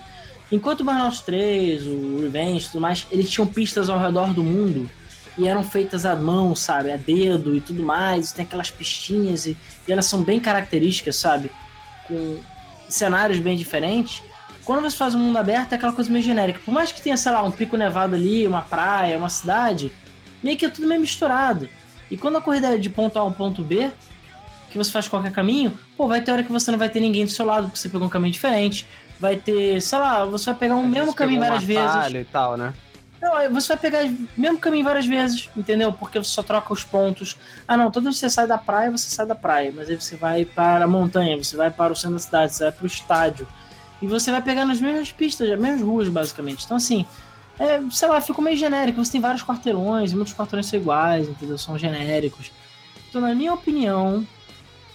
[0.51, 4.43] Enquanto o Burnout 3, o Revenge e tudo mais, eles tinham pistas ao redor do
[4.43, 4.89] mundo
[5.37, 6.91] e eram feitas à mão, sabe?
[6.91, 8.31] A dedo e tudo mais.
[8.31, 9.57] Tem aquelas pistinhas e,
[9.87, 11.51] e elas são bem características, sabe?
[12.07, 12.39] Com
[12.87, 14.23] cenários bem diferentes.
[14.63, 16.59] Quando você faz um mundo aberto, é aquela coisa meio genérica.
[16.63, 19.91] Por mais que tenha, sei lá, um pico nevado ali, uma praia, uma cidade,
[20.43, 21.69] meio que é tudo meio misturado.
[22.09, 23.91] E quando a corrida é de ponto A a um ponto B,
[24.69, 27.25] que você faz qualquer caminho, pô, vai ter hora que você não vai ter ninguém
[27.25, 28.87] do seu lado, porque você pegou um caminho diferente.
[29.19, 32.13] Vai ter, sei lá, você vai pegar um mesmo caminho várias vezes.
[32.13, 32.73] e tal, né?
[33.19, 35.91] Não, você vai pegar o mesmo caminho várias vezes, entendeu?
[35.91, 37.35] Porque você só troca os pontos.
[37.67, 39.73] Ah, não, toda vez que você sai da praia, você sai da praia.
[39.75, 42.63] Mas aí você vai para a montanha, você vai para o centro da cidade, você
[42.65, 43.47] vai para o estádio.
[44.01, 46.63] E você vai pegar nas mesmas pistas, as mesmas ruas, basicamente.
[46.63, 47.07] Então, assim,
[47.59, 49.03] é, sei lá, ficou meio genérico.
[49.03, 51.57] Você tem vários quarteirões, muitos quarteirões são iguais, entendeu?
[51.57, 52.51] São genéricos.
[53.09, 54.25] Então, na minha opinião,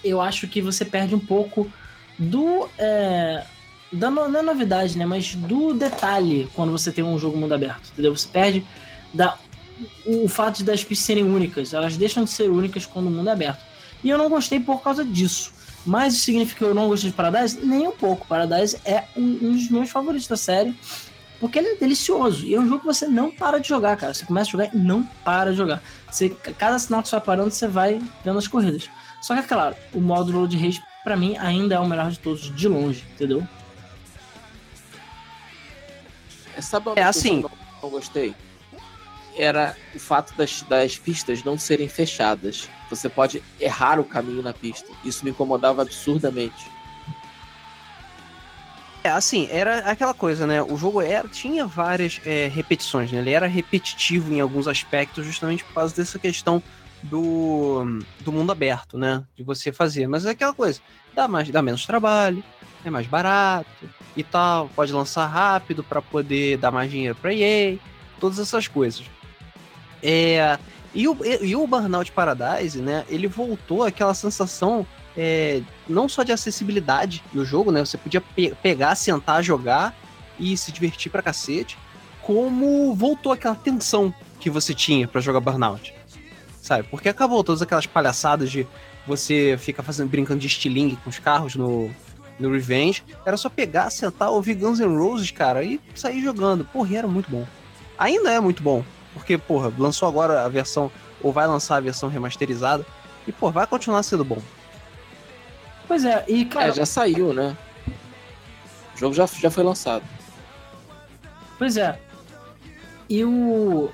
[0.05, 1.71] eu acho que você perde um pouco
[2.19, 2.69] do.
[2.79, 3.45] É,
[3.93, 5.05] da não é novidade, né?
[5.05, 8.17] Mas do detalhe quando você tem um jogo mundo aberto, entendeu?
[8.17, 8.65] Você perde
[9.13, 9.37] da,
[10.07, 11.75] o, o fato das pistas serem únicas.
[11.75, 13.61] Elas deixam de ser únicas quando o mundo é aberto.
[14.03, 15.53] E eu não gostei por causa disso.
[15.85, 17.59] Mas isso significa que eu não gostei de Paradise?
[17.65, 18.27] Nem um pouco.
[18.27, 20.75] Paradise é um, um dos meus favoritos da série.
[21.43, 22.47] Porque ele é delicioso.
[22.47, 24.15] E é um jogo que você não para de jogar, cara.
[24.15, 25.83] Você começa a jogar e não para de jogar.
[26.09, 28.89] Você, cada sinal que você vai parando, você vai vendo as corridas.
[29.21, 32.21] Só que, é claro, o modo Road Race, pra mim, ainda é o melhor de
[32.21, 33.43] todos, de longe, entendeu?
[36.61, 37.41] Sabe uma é assim.
[37.43, 37.53] Que eu
[37.83, 38.37] não gostei?
[39.37, 42.69] Era o fato das, das pistas não serem fechadas.
[42.89, 44.89] Você pode errar o caminho na pista.
[45.05, 46.71] Isso me incomodava absurdamente.
[49.05, 50.63] É, assim, era aquela coisa, né?
[50.63, 53.19] O jogo era, tinha várias é, repetições, né?
[53.19, 56.63] Ele era repetitivo em alguns aspectos, justamente por causa dessa questão
[57.03, 59.25] do, do mundo aberto, né?
[59.35, 60.07] De você fazer.
[60.07, 60.81] Mas é aquela coisa,
[61.15, 62.45] dá, mais, dá menos trabalho,
[62.85, 67.79] é mais barato e tal, pode lançar rápido para poder dar mais dinheiro para EA,
[68.21, 69.05] todas essas coisas.
[70.01, 70.59] É,
[70.95, 76.33] e o, e o Burnout Paradise, né, ele voltou aquela sensação é, não só de
[76.33, 79.95] acessibilidade no jogo, né, você podia pe pegar, sentar, jogar
[80.39, 81.79] e se divertir pra cacete,
[82.23, 85.95] como voltou aquela tensão que você tinha para jogar Burnout,
[86.61, 86.89] sabe?
[86.89, 88.67] Porque acabou todas aquelas palhaçadas de
[89.07, 91.91] você ficar fazendo brincando de estilingue com os carros no,
[92.39, 96.65] no Revenge, era só pegar, sentar, ouvir Guns N' Roses, cara, e sair jogando.
[96.65, 97.47] Porra, era muito bom.
[97.99, 98.85] Ainda é muito bom,
[99.15, 100.91] porque, porra, lançou agora a versão,
[101.21, 102.87] ou vai lançar a versão remasterizada,
[103.27, 104.43] e, pô, vai continuar sendo bom.
[105.93, 106.69] Pois é, e cara.
[106.69, 107.55] É, já saiu, né?
[108.95, 110.03] O jogo já, já foi lançado.
[111.59, 112.01] Pois é.
[113.11, 113.91] E o.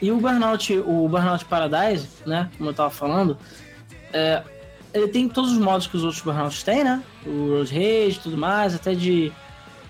[0.00, 2.48] E o Burnout, o Burnout Paradise, né?
[2.56, 3.36] Como eu tava falando,
[4.12, 4.44] é,
[4.94, 7.02] ele tem todos os modos que os outros Burnouts têm, né?
[7.26, 9.32] O Road Rage e tudo mais, até de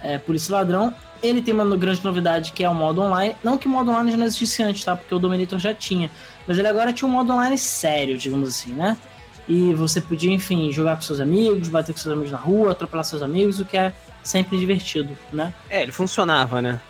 [0.00, 0.94] é, Polícia Ladrão.
[1.22, 3.36] Ele tem uma grande novidade que é o modo online.
[3.44, 4.96] Não que o modo online já não existisse antes, tá?
[4.96, 6.10] Porque o Dominator já tinha.
[6.46, 8.96] Mas ele agora tinha um modo online sério, digamos assim, né?
[9.48, 13.04] E você podia, enfim, jogar com seus amigos, bater com seus amigos na rua, atropelar
[13.04, 13.92] seus amigos, o que é
[14.22, 15.52] sempre divertido, né?
[15.68, 16.80] É, ele funcionava, né?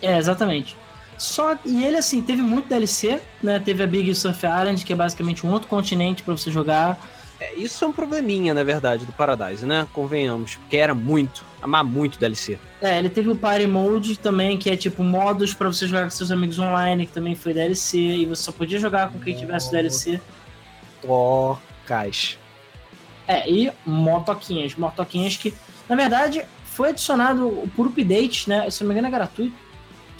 [0.00, 0.76] É, exatamente.
[1.16, 3.58] Só e ele assim teve muito DLC, né?
[3.60, 6.98] Teve a Big Surf Island, que é basicamente um outro continente para você jogar.
[7.40, 9.86] É, isso é um probleminha, na verdade, do Paradise, né?
[9.92, 12.58] Convenhamos, porque era muito, amar muito DLC.
[12.80, 16.10] É, ele teve o Party Mode também, que é tipo modos para você jogar com
[16.10, 19.70] seus amigos online, que também foi DLC, e você só podia jogar com quem tivesse
[19.70, 20.20] DLC.
[21.00, 22.38] Tocas.
[23.26, 25.54] É, e motoquinhas, motoquinhas que,
[25.88, 28.68] na verdade, foi adicionado por update, né?
[28.68, 29.72] Se não me engano é gratuito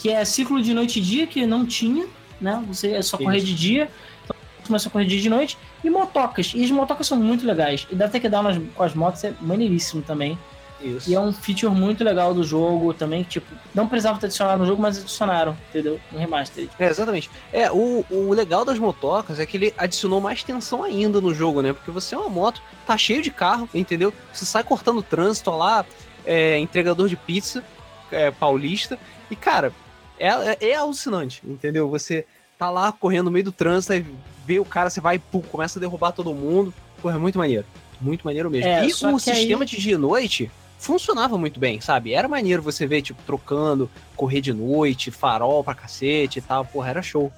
[0.02, 2.06] que é ciclo de noite e dia, que não tinha,
[2.40, 2.60] né?
[2.66, 3.89] Você é só correr de dia,
[4.24, 4.35] então
[4.66, 6.52] começa a correr de dia de noite, e motocas.
[6.56, 7.86] E as motocas são muito legais.
[7.89, 10.36] E dá até que dar nas, com as motos é maneiríssimo também.
[10.83, 11.11] Isso.
[11.11, 14.61] E é um feature muito legal do jogo também, que, tipo, não precisava ter adicionado
[14.61, 16.01] no jogo, mas adicionaram, entendeu?
[16.11, 16.69] No remaster.
[16.79, 17.31] É, exatamente.
[17.53, 21.63] É, o, o legal das motocas é que ele adicionou mais tensão ainda no jogo,
[21.63, 21.73] né?
[21.73, 24.13] Porque você é uma moto, tá cheio de carro, entendeu?
[24.33, 25.85] Você sai cortando trânsito lá,
[26.27, 27.63] é, entregador de pizza
[28.11, 28.99] é, paulista,
[29.31, 29.73] e cara,
[30.19, 31.89] é, é, é, alucinante, entendeu?
[31.89, 32.27] Você
[32.59, 34.05] tá lá correndo no meio do trânsito, e
[34.47, 36.73] vê o cara, você vai e pum, começa a derrubar todo mundo.
[37.01, 37.65] Pô, é muito maneiro.
[38.01, 38.69] Muito maneiro mesmo.
[38.69, 39.69] É, e o sistema aí...
[39.69, 40.51] de dia e noite
[40.83, 42.13] funcionava muito bem, sabe?
[42.13, 46.65] Era maneiro você ver, tipo, trocando, correr de noite, farol pra cacete e tal.
[46.65, 47.33] Porra, era show.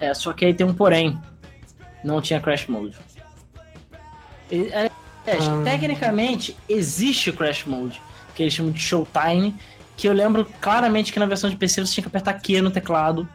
[0.00, 1.18] É, só que aí tem um porém.
[2.02, 2.96] Não tinha Crash Mode.
[4.50, 4.90] É, é,
[5.26, 5.62] ah.
[5.62, 8.00] Tecnicamente, existe o Crash Mode,
[8.34, 9.54] que eles chamam de Showtime,
[9.94, 12.70] que eu lembro claramente que na versão de PC você tinha que apertar Q no
[12.70, 13.28] teclado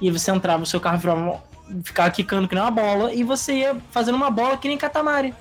[0.00, 1.42] e você entrava, o seu carro virava,
[1.82, 5.34] ficava quicando que nem uma bola e você ia fazendo uma bola que nem Katamari.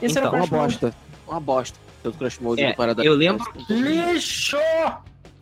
[0.00, 0.94] Esse então, era uma bosta.
[1.26, 1.85] Uma bosta.
[2.10, 3.44] Do Crash Mode é, Eu lembro.
[3.68, 4.56] Lixo!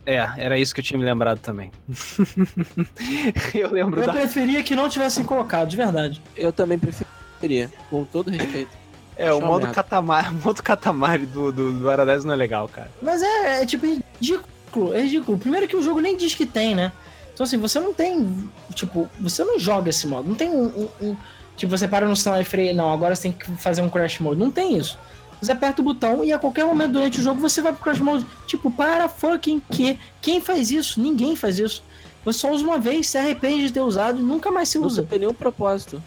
[0.05, 1.71] É, era isso que eu tinha me lembrado também.
[3.53, 4.13] eu lembro Eu da...
[4.13, 6.21] preferia que não tivessem colocado, de verdade.
[6.35, 8.69] Eu também preferia, com todo respeito.
[9.17, 12.91] É, o modo Katamari, o modo Katamari do, do, do Aradez não é legal, cara.
[13.01, 15.37] Mas é, é tipo ridículo ridículo, é ridículo.
[15.37, 16.91] Primeiro que o jogo nem diz que tem, né?
[17.33, 20.27] Então assim, você não tem, tipo, você não joga esse modo.
[20.27, 21.17] Não tem um, um, um
[21.55, 24.19] tipo, você para no sinal e freia, não, agora você tem que fazer um crash
[24.19, 24.39] mode.
[24.39, 24.97] Não tem isso.
[25.41, 27.99] Você aperta o botão e a qualquer momento durante o jogo você vai pro crash
[27.99, 28.25] mode.
[28.47, 29.99] Tipo, para fucking que?
[30.21, 30.99] Quem faz isso?
[30.99, 31.83] Ninguém faz isso.
[32.23, 35.01] Você só usa uma vez, se arrepende de ter usado e nunca mais se usa.
[35.01, 36.01] Não tem nenhum propósito.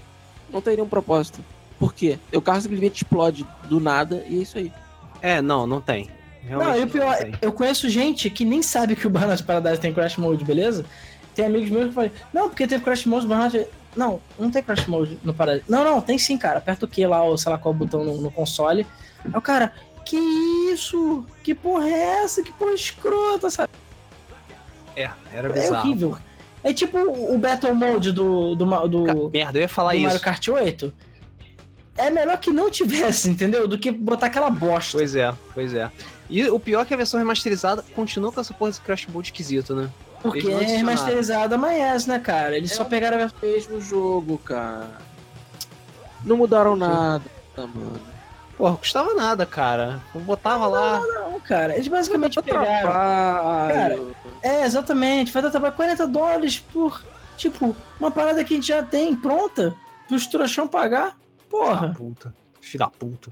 [0.52, 1.44] Não tem nenhum propósito.
[1.78, 2.18] Por quê?
[2.32, 4.72] O carro simplesmente explode do nada e é isso aí.
[5.22, 6.10] É, não, não tem.
[6.42, 9.80] Realmente não, e o pior, eu conheço gente que nem sabe que o Burnout Paradise
[9.80, 10.84] tem Crash Mode, beleza?
[11.34, 13.66] Tem amigos meus que falam, não, porque tem Crash Mode, Burnout...
[13.96, 15.64] Não, não tem Crash Mode no Paradise.
[15.68, 16.58] Não, não, tem sim, cara.
[16.58, 18.86] Aperta o que lá, ou sei lá qual botão no, no console.
[19.24, 19.72] Aí o cara,
[20.04, 20.16] que
[20.72, 21.24] isso?
[21.42, 22.42] Que porra é essa?
[22.42, 23.70] Que porra escrota, sabe?
[24.96, 25.74] É, era bizarro.
[25.74, 26.18] É horrível.
[26.64, 30.06] É tipo o Battle Mode do, do, do, Merda, eu ia falar do isso.
[30.06, 30.92] Mario Kart 8.
[31.96, 33.66] É melhor que não tivesse, entendeu?
[33.66, 34.98] Do que botar aquela bosta.
[34.98, 35.90] Pois é, pois é.
[36.30, 39.28] E o pior é que a versão remasterizada continua com essa porra de Crash Mode
[39.28, 39.90] esquisito, né?
[40.22, 42.56] Porque é remasterizada, mas é, né, cara?
[42.56, 44.98] Eles é só pegaram o mesmo jogo, cara.
[46.24, 47.24] Não mudaram nada,
[47.56, 48.17] mano.
[48.58, 50.02] Porra, custava nada, cara.
[50.12, 51.00] Eu botava não, lá.
[51.00, 51.74] Não, não, cara.
[51.74, 52.90] Eles basicamente pegaram.
[52.90, 53.98] Cara,
[54.42, 55.32] é, exatamente.
[55.32, 57.04] Vai dar trabalho 40 dólares por,
[57.36, 59.76] tipo, uma parada que a gente já tem pronta
[60.08, 61.16] pros trouxão pagar.
[61.48, 61.78] Porra.
[61.78, 62.34] Filho da puta.
[62.60, 63.30] Filho da puta.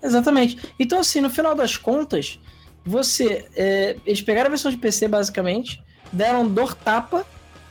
[0.00, 0.72] Exatamente.
[0.78, 2.38] Então, assim, no final das contas,
[2.84, 3.48] você.
[3.56, 5.82] É, eles pegaram a versão de PC, basicamente,
[6.12, 7.26] deram dor tapa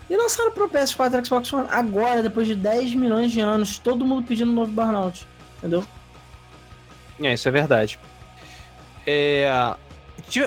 [0.10, 4.06] e lançaram pro PS4 e Xbox One agora, depois de 10 milhões de anos, todo
[4.06, 5.26] mundo pedindo um novo Burnout.
[5.60, 5.86] Entendeu?
[7.22, 8.00] É, isso é verdade.
[9.06, 9.76] É,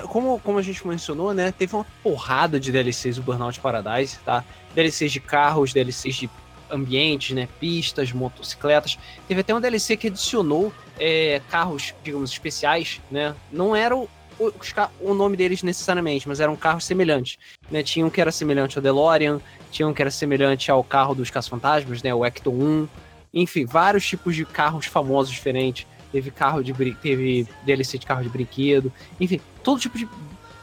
[0.07, 1.51] como, como a gente mencionou, né?
[1.51, 4.43] Teve uma porrada de DLCs do Burnout Paradise, tá?
[4.73, 6.29] DLCs de carros, DLCs de
[6.69, 7.47] ambientes, né?
[7.59, 8.97] Pistas, motocicletas.
[9.27, 13.35] Teve até um DLC que adicionou é, carros, digamos, especiais, né?
[13.51, 17.37] Não era o, nome deles necessariamente, mas eram carros semelhantes.
[17.71, 17.81] Né?
[17.81, 19.39] Tinha um que era semelhante ao DeLorean,
[19.71, 22.13] tinha um que era semelhante ao carro dos Caça-Fantasmas, né?
[22.13, 22.87] O Ecto 1.
[23.33, 25.85] Enfim, vários tipos de carros famosos diferentes.
[26.17, 28.91] Teve carro de teve DLC de carro de brinquedo.
[29.21, 30.09] Enfim, todo tipo de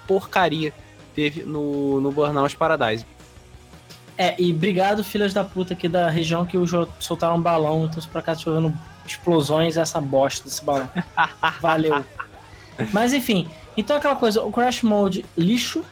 [0.04, 0.72] porcaria
[1.14, 3.06] teve no, no Burnout Paradise.
[4.18, 6.56] É, e obrigado, filhas da puta aqui da região que
[6.98, 8.74] soltaram um balão, então pra cá chovendo
[9.06, 10.90] explosões essa bosta desse balão.
[11.62, 12.04] Valeu.
[12.92, 15.84] Mas enfim, Então aquela coisa, o Crash Mode lixo,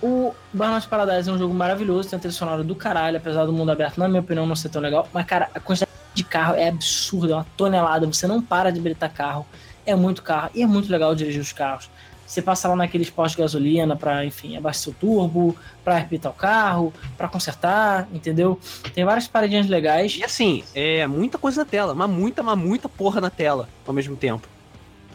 [0.00, 3.52] o Burnout Paradise é um jogo maravilhoso, tem uma trilha sonora do caralho, apesar do
[3.52, 5.08] mundo aberto, na minha opinião, não ser tão legal.
[5.12, 5.89] Mas, cara, a quantidade
[6.20, 9.46] de carro é absurda, é uma tonelada, você não para de gritar carro,
[9.86, 11.90] é muito carro, e é muito legal dirigir os carros.
[12.26, 16.34] Você passa lá naqueles postos de gasolina para, enfim, abastecer o turbo, para repitar o
[16.34, 18.60] carro, para consertar, entendeu?
[18.94, 20.16] Tem várias paradinhas legais.
[20.16, 23.92] E assim, é muita coisa na tela, mas muita, mas muita porra na tela ao
[23.92, 24.46] mesmo tempo.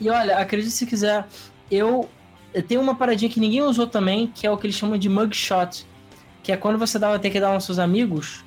[0.01, 1.25] E olha, acredite se quiser,
[1.71, 2.09] eu,
[2.53, 5.07] eu tenho uma paradinha que ninguém usou também, que é o que eles chamam de
[5.07, 5.85] mugshot,
[6.43, 8.43] que é quando você dava ter que dar aos seus amigos,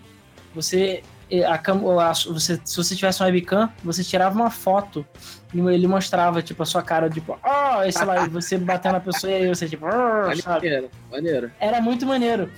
[0.55, 1.03] você
[1.45, 5.07] a, a, você, se você tivesse um webcam, você tirava uma foto
[5.53, 9.01] e ele mostrava, tipo, a sua cara, tipo, oh, e sei lá, você batendo na
[9.01, 11.53] pessoa e aí você, tipo, oh, maneiro, maneiro.
[11.61, 12.51] Era muito maneiro.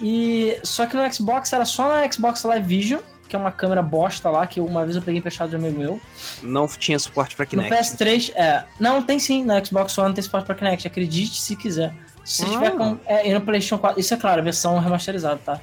[0.00, 3.82] E só que no Xbox era só na Xbox Live Vision, que é uma câmera
[3.82, 6.00] bosta lá, que uma vez eu peguei fechado de amigo meu.
[6.42, 7.70] Não tinha suporte para Kinect.
[7.70, 8.64] No PS3, é.
[8.78, 11.94] Não, tem sim, na Xbox One tem suporte para Kinect, acredite se quiser.
[12.24, 12.48] Se ah.
[12.48, 12.98] tiver com.
[13.06, 15.60] É, e no PlayStation 4, isso é claro, versão remasterizada, tá?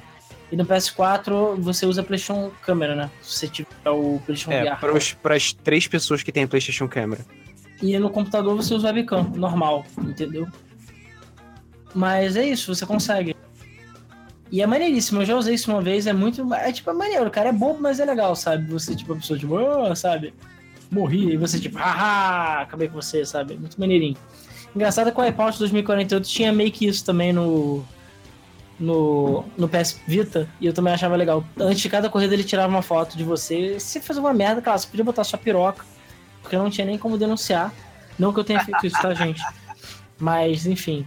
[0.50, 3.10] E no PS4 você usa PlayStation Câmera, né?
[3.20, 5.16] Se você tiver o PlayStation é, VR.
[5.22, 7.24] Para as três pessoas que têm PlayStation Câmera.
[7.82, 10.48] E no computador você usa webcam, normal, entendeu?
[11.94, 13.36] Mas é isso, você consegue.
[14.50, 16.52] E é maneiríssimo, eu já usei isso uma vez, é muito.
[16.54, 18.70] É tipo, é maneiro, cara, é bobo, mas é legal, sabe?
[18.72, 20.32] Você, tipo, a pessoa, tipo, oh, sabe?
[20.90, 23.54] Morri, e você, tipo, haha, acabei com você, sabe?
[23.56, 24.16] Muito maneirinho.
[24.74, 27.84] Engraçado é que o iPod 2048 tinha meio que isso também no,
[28.78, 31.44] no, no PS Vita e eu também achava legal.
[31.58, 33.78] Antes de cada corrida ele tirava uma foto de você.
[33.80, 35.84] Se fazer uma merda, claro, você podia botar sua piroca,
[36.42, 37.72] porque não tinha nem como denunciar.
[38.18, 39.42] Não que eu tenha feito isso, tá, gente?
[40.18, 41.06] Mas, enfim.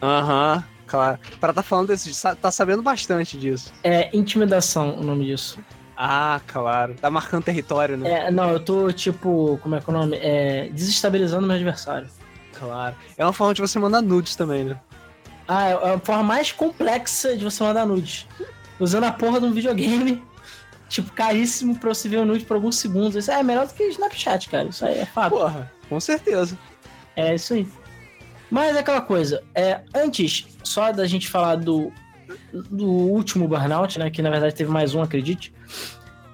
[0.00, 1.18] Aham, uhum, claro.
[1.40, 3.72] Para tá falando desse, tá sabendo bastante disso.
[3.82, 5.58] É intimidação o nome disso.
[5.96, 6.94] Ah, claro.
[6.94, 8.26] Tá marcando território, né?
[8.26, 10.16] É, não, eu tô, tipo, como é que é o nome?
[10.20, 12.08] É, desestabilizando meu adversário.
[12.52, 12.94] Claro.
[13.16, 14.78] É uma forma de você mandar nudes também, né?
[15.46, 18.26] Ah, é a forma mais complexa de você mandar nudes.
[18.80, 20.22] Usando a porra de um videogame,
[20.88, 23.14] tipo, caríssimo pra você ver o nude por alguns segundos.
[23.14, 24.68] Isso é melhor do que Snapchat, cara.
[24.68, 25.30] Isso aí é fato.
[25.30, 26.58] Porra, com certeza.
[27.16, 27.68] É isso aí.
[28.50, 31.92] Mas é aquela coisa, é, antes só da gente falar do,
[32.52, 34.10] do último Burnout, né?
[34.10, 35.52] Que na verdade teve mais um, acredite.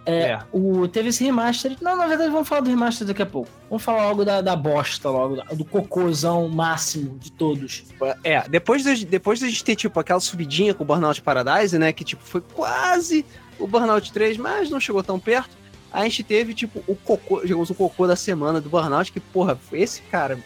[0.06, 0.38] É, é.
[0.52, 1.76] O, teve esse remaster.
[1.80, 3.50] Não, na verdade, vamos falar do remaster daqui a pouco.
[3.68, 7.84] Vamos falar logo da, da bosta, logo, do cocôzão máximo de todos.
[8.24, 11.78] É, depois de, depois de a gente ter, tipo, aquela subidinha com o Burnout Paradise,
[11.78, 11.92] né?
[11.92, 13.24] Que, tipo, foi quase
[13.58, 15.60] o Burnout 3, mas não chegou tão perto.
[15.92, 19.58] A gente teve, tipo, o cocô, digamos, o cocô da semana do Burnout, que, porra,
[19.72, 20.38] esse cara.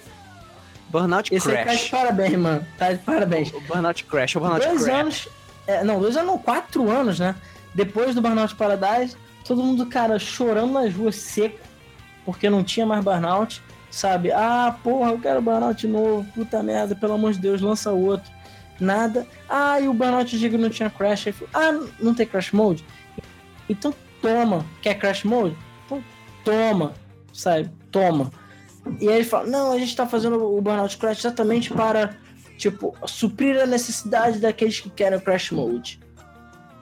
[0.88, 1.74] Burnout esse Crash.
[1.74, 2.66] Esse tá de parabéns, mano.
[2.78, 3.52] Tá de parabéns.
[3.52, 5.00] O, o Burnout Crash, o Burnout dois Crash.
[5.00, 5.28] anos.
[5.66, 7.34] É, não, dois anos, não, quatro anos, né?
[7.74, 11.58] Depois do Burnout Paradise, todo mundo, cara, chorando nas ruas seco,
[12.24, 14.32] porque não tinha mais burnout, sabe?
[14.32, 18.32] Ah, porra, eu quero burnout novo, puta merda, pelo amor de Deus, lança outro.
[18.80, 19.26] Nada.
[19.48, 21.28] Ah, e o burnout Giga não tinha crash.
[21.52, 22.84] ah, não tem crash mode?
[23.68, 24.66] Então toma.
[24.82, 25.56] Quer crash mode?
[25.84, 26.02] Então
[26.44, 26.94] toma,
[27.32, 27.70] sabe?
[27.92, 28.32] Toma.
[29.00, 32.16] E aí ele fala: não, a gente tá fazendo o burnout crash exatamente para,
[32.58, 36.00] tipo, suprir a necessidade daqueles que querem crash mode.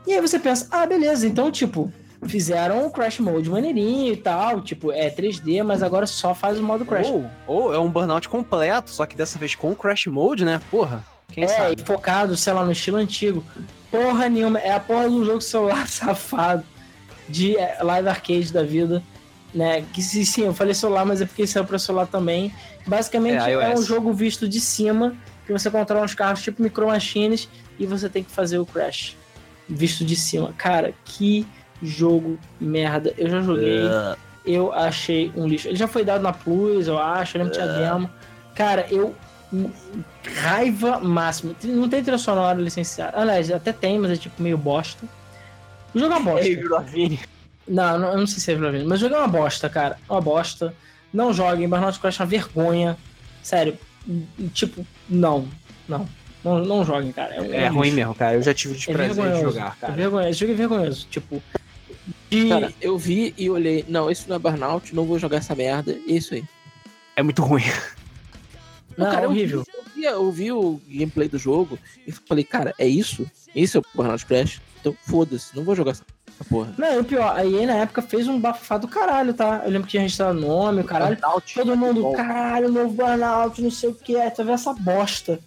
[0.07, 1.93] E aí você pensa: ah, beleza, então, tipo,
[2.27, 6.63] fizeram o Crash Mode maneirinho e tal, tipo, é 3D, mas agora só faz o
[6.63, 7.09] modo Crash.
[7.09, 10.61] Ou, ou é um Burnout completo, só que dessa vez com o Crash Mode, né?
[10.71, 11.83] Porra, quem é, sabe?
[11.83, 13.45] focado, sei lá, no estilo antigo.
[13.91, 16.65] Porra nenhuma, é a porra do jogo celular safado
[17.29, 19.03] de é, live arcade da vida,
[19.55, 19.85] né?
[19.93, 22.55] Que sim, eu falei celular, mas é porque saiu pra celular também.
[22.87, 25.15] Basicamente é, é um jogo visto de cima,
[25.47, 29.17] que você controla uns carros tipo Micro Machines e você tem que fazer o Crash
[29.69, 30.53] visto de cima.
[30.57, 31.47] Cara, que
[31.83, 33.13] jogo merda.
[33.19, 34.17] Eu já joguei, uh.
[34.45, 35.69] eu achei um lixo.
[35.69, 38.11] Ele já foi dado na Plus, eu acho, eu lembro que tinha demo.
[38.55, 39.15] Cara, eu.
[40.41, 41.55] Raiva máxima.
[41.63, 43.19] Não tem trilha sonora licenciada.
[43.19, 45.05] Aliás, até tem, mas é tipo meio bosta.
[45.95, 46.49] O jogo é uma bosta.
[47.69, 49.97] Não, não, eu não sei se é Lavigne, mas o jogo é uma bosta, cara.
[50.11, 50.75] Uma bosta.
[51.13, 52.99] Não joguem, Burnout Crash é uma vergonha.
[53.41, 53.79] Sério,
[54.53, 55.47] tipo, não.
[55.89, 56.09] Não.
[56.45, 57.35] Não, não joguem, cara.
[57.35, 58.35] É, é ruim mesmo, cara.
[58.35, 59.93] Eu já tive o desprazer é de jogar, cara.
[59.93, 60.29] É vergonhoso.
[60.29, 61.07] Esse jogo é vergonhoso.
[61.09, 61.43] Tipo,
[62.33, 62.49] e...
[62.49, 65.93] Cara, eu vi e olhei, não, isso não é Burnout, não vou jogar essa merda,
[65.93, 66.45] é isso aí.
[67.15, 67.65] É muito ruim.
[68.97, 69.65] Não, cara, é horrível.
[69.75, 73.27] Eu vi, eu vi, o gameplay do jogo e falei, cara, é isso?
[73.55, 74.61] Isso é o Burnout Crash?
[74.81, 76.05] Então foda-se, não vou jogar essa
[76.49, 76.75] porra.
[76.77, 79.63] Não, o pior, a EA na época fez um bafafá do caralho, tá?
[79.65, 81.17] Eu lembro que tinha registrado nome, o caralho.
[81.17, 81.55] Burnout.
[81.55, 82.13] Todo mundo, Bom.
[82.13, 85.39] caralho, novo Burnout, não sei o que é, tu vê essa bosta.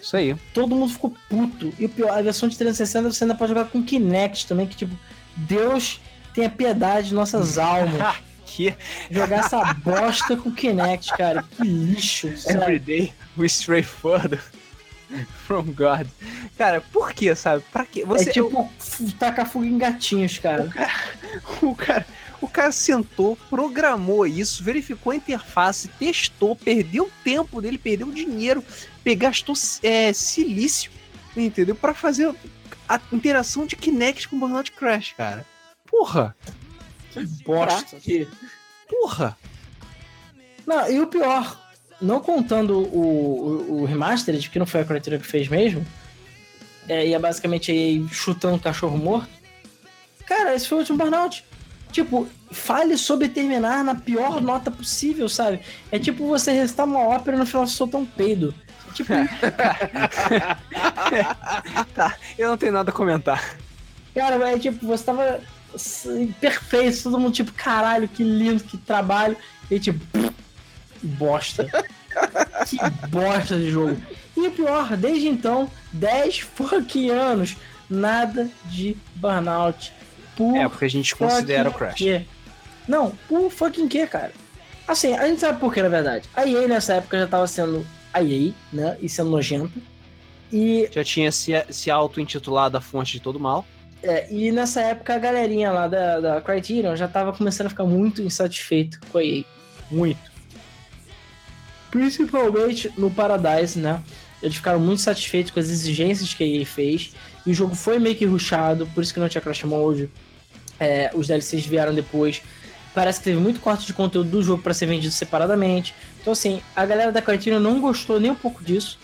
[0.00, 0.36] Isso aí.
[0.52, 1.72] Todo mundo ficou puto.
[1.78, 4.76] E o pior, a versão de 360 você ainda pode jogar com Kinect também, que
[4.76, 4.94] tipo,
[5.34, 6.00] Deus
[6.34, 8.16] tenha piedade de nossas almas.
[8.44, 8.74] que?
[9.10, 11.42] Jogar essa bosta com Kinect, cara.
[11.42, 12.28] Que lixo.
[12.46, 14.42] Everyday we stray further
[15.46, 16.06] from God.
[16.56, 17.64] Cara, por que, sabe?
[17.72, 18.04] Pra quê?
[18.04, 18.70] Você, é tipo
[19.00, 19.12] eu...
[19.18, 20.64] tacar fogo em gatinhos, cara.
[20.64, 20.92] O cara,
[21.62, 22.06] o cara,
[22.40, 28.64] o cara sentou, programou isso, verificou a interface, testou, perdeu o tempo dele, perdeu dinheiro,
[29.16, 30.90] gastou é, silício,
[31.36, 31.74] entendeu?
[31.74, 32.34] Para fazer
[32.88, 35.44] a interação de Kinect com Burnout Crash, cara.
[35.88, 36.34] Porra!
[37.12, 37.96] Que bosta.
[38.88, 39.36] Porra!
[40.66, 41.60] Não, e o pior,
[42.00, 45.86] não contando o, o, o Remastered, que não foi a criatura que fez mesmo,
[46.88, 49.28] é, e é basicamente aí chutando um cachorro morto.
[50.26, 51.44] Cara, esse foi o último Burnout.
[51.92, 55.60] Tipo, fale sobre terminar na pior nota possível, sabe?
[55.92, 58.54] É tipo você restar uma ópera e no final soltar um peido.
[58.94, 59.12] Tipo.
[61.94, 63.56] tá, eu não tenho nada a comentar.
[64.14, 65.40] Cara, é tipo, você tava
[66.40, 69.36] perfeito, todo mundo tipo, caralho, que lindo, que trabalho.
[69.70, 70.04] E tipo,
[71.02, 71.68] bosta.
[72.68, 72.76] que
[73.08, 73.96] bosta de jogo.
[74.36, 77.56] E o pior, desde então, 10 fucking anos,
[77.88, 79.92] nada de burnout
[80.36, 82.26] por é, porque a gente considera o Crash.
[82.86, 84.32] Não, por fucking quê, cara?
[84.86, 86.28] Assim, a gente sabe por que, na verdade.
[86.34, 88.98] A EA nessa época já tava sendo a EA, né?
[89.00, 89.72] E sendo nojenta.
[90.52, 90.88] E...
[90.92, 93.64] Já tinha se, se auto-intitulado a fonte de todo mal.
[94.04, 97.84] É, e nessa época a galerinha lá da, da Criterion já tava começando a ficar
[97.84, 99.44] muito insatisfeito com a EA.
[99.90, 100.30] Muito.
[101.90, 104.02] Principalmente no Paradise, né?
[104.42, 107.14] Eles ficaram muito satisfeitos com as exigências que a EA fez.
[107.46, 110.10] E o jogo foi meio que rushado, por isso que não tinha Crash Mode.
[110.78, 112.42] É, os DLCs vieram depois.
[112.92, 115.94] Parece que teve muito corte de conteúdo do jogo para ser vendido separadamente.
[116.20, 118.98] Então, assim, a galera da Criterion não gostou nem um pouco disso.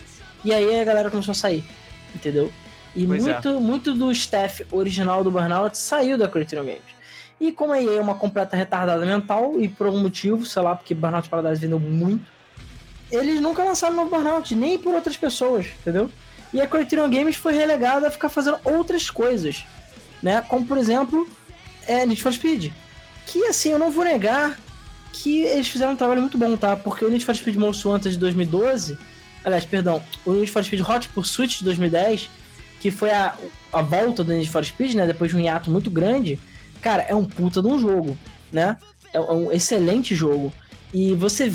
[0.44, 1.64] E aí a galera começou a sair,
[2.14, 2.52] entendeu?
[2.94, 3.52] E pois muito, é.
[3.52, 7.00] muito do staff original do Burnout saiu da Criterion Games.
[7.40, 10.74] E como a EA é uma completa retardada mental, e por algum motivo, sei lá,
[10.74, 12.24] porque Burnout Paradise vendeu muito,
[13.10, 16.10] eles nunca lançaram no Burnout, nem por outras pessoas, entendeu?
[16.52, 19.64] E a Criterion Games foi relegada a ficar fazendo outras coisas,
[20.22, 20.42] né?
[20.42, 21.28] Como, por exemplo,
[21.86, 22.72] é Need for Speed.
[23.26, 24.58] Que assim, eu não vou negar
[25.12, 26.76] que eles fizeram um trabalho muito bom, tá?
[26.76, 28.98] Porque o Need for Speed Most Wanted de 2012,
[29.44, 32.30] aliás, perdão, o Need for Speed Hot Pursuit de 2010,
[32.80, 33.36] que foi a,
[33.72, 35.06] a volta do Need for Speed, né?
[35.06, 36.40] Depois de um hiato muito grande,
[36.80, 38.18] cara, é um puta de um jogo,
[38.50, 38.76] né?
[39.12, 40.52] É um excelente jogo.
[40.92, 41.48] E você,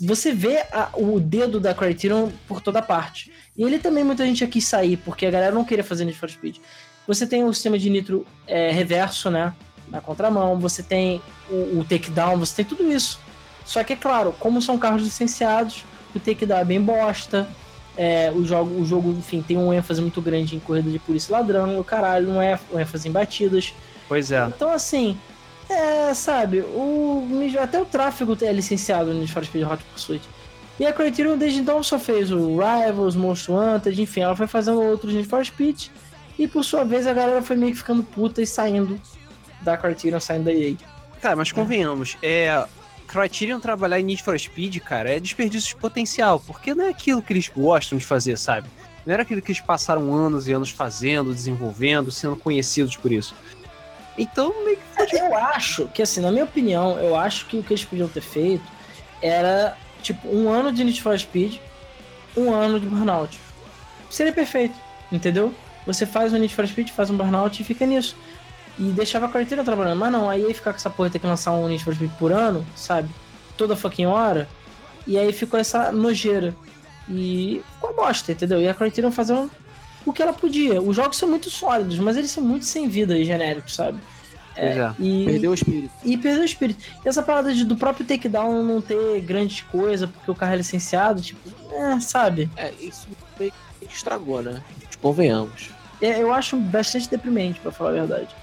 [0.00, 3.30] você vê a, o dedo da Criterion por toda parte.
[3.56, 6.28] E ele também muita gente aqui sair, porque a galera não queria fazer Need for
[6.28, 6.56] Speed.
[7.06, 9.54] Você tem o sistema de nitro é, reverso, né?
[9.90, 11.20] na contramão, você tem
[11.50, 13.18] o, o takedown, você tem tudo isso.
[13.64, 15.84] Só que é claro, como são carros licenciados,
[16.14, 17.48] o takedown é bem bosta.
[17.96, 21.36] É, o, jogo, o jogo, enfim, tem um ênfase muito grande em corrida de polícia
[21.36, 23.74] ladrão, o caralho, não é um ênfase em batidas.
[24.08, 24.46] Pois é.
[24.46, 25.18] Então, assim,
[25.68, 27.26] é, sabe, o,
[27.60, 30.28] até o tráfego é licenciado no Need Speed Hot Pursuit.
[30.80, 34.80] E a Criterion desde então só fez o Rivals, Most Wanted, enfim, ela foi fazendo
[34.80, 35.88] outros Need for Speed.
[36.38, 38.98] E por sua vez a galera foi meio que ficando puta e saindo
[39.60, 40.74] da Criterion saindo da EA.
[41.20, 42.66] Cara, mas convenhamos, é.
[43.10, 47.20] Criterion trabalhar em Need for Speed, cara, é desperdício de potencial, porque não é aquilo
[47.20, 48.68] que eles gostam de fazer, sabe?
[49.04, 53.34] Não era aquilo que eles passaram anos e anos fazendo, desenvolvendo, sendo conhecidos por isso.
[54.16, 55.16] Então, meio que.
[55.16, 58.20] Eu acho que, assim, na minha opinião, eu acho que o que eles podiam ter
[58.20, 58.64] feito
[59.20, 61.58] era, tipo, um ano de Need for Speed,
[62.36, 63.40] um ano de Burnout.
[64.08, 64.74] Seria perfeito,
[65.10, 65.52] entendeu?
[65.84, 68.14] Você faz um Need for Speed, faz um Burnout e fica nisso
[68.80, 69.98] e deixava a carteira trabalhando.
[69.98, 72.10] Mas não, aí ia ficar com essa porra ter que lançar um Need for Speed
[72.18, 73.10] por ano, sabe?
[73.56, 74.48] Toda fucking hora.
[75.06, 76.56] E aí ficou essa nojeira.
[77.06, 78.60] E ficou bosta, entendeu?
[78.60, 79.50] E a Criterion fazendo
[80.06, 80.80] o que ela podia.
[80.80, 83.98] Os jogos são muito sólidos, mas eles são muito sem vida e genéricos, sabe?
[84.56, 84.94] É, é.
[84.98, 85.92] E, perdeu o espírito.
[86.02, 86.82] E perdeu o espírito.
[87.04, 90.56] E essa parada de, do próprio takedown não ter grande coisa porque o carro é
[90.56, 92.50] licenciado, tipo, é, sabe?
[92.56, 93.06] É, isso
[93.38, 94.62] meio que estragou, né?
[95.02, 95.70] Convenhamos.
[96.00, 98.39] É, eu acho bastante deprimente, para falar a verdade.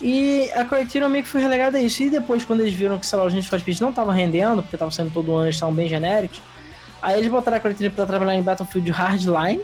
[0.00, 2.02] E a Criterion meio que foi relegada a isso.
[2.02, 4.62] E depois, quando eles viram que, sei lá, os Need for Speed não estavam rendendo,
[4.62, 6.40] porque estavam sendo todo ano, eles estavam bem genéricos,
[7.02, 9.62] aí eles botaram a Criterion pra trabalhar em Battlefield Hardline,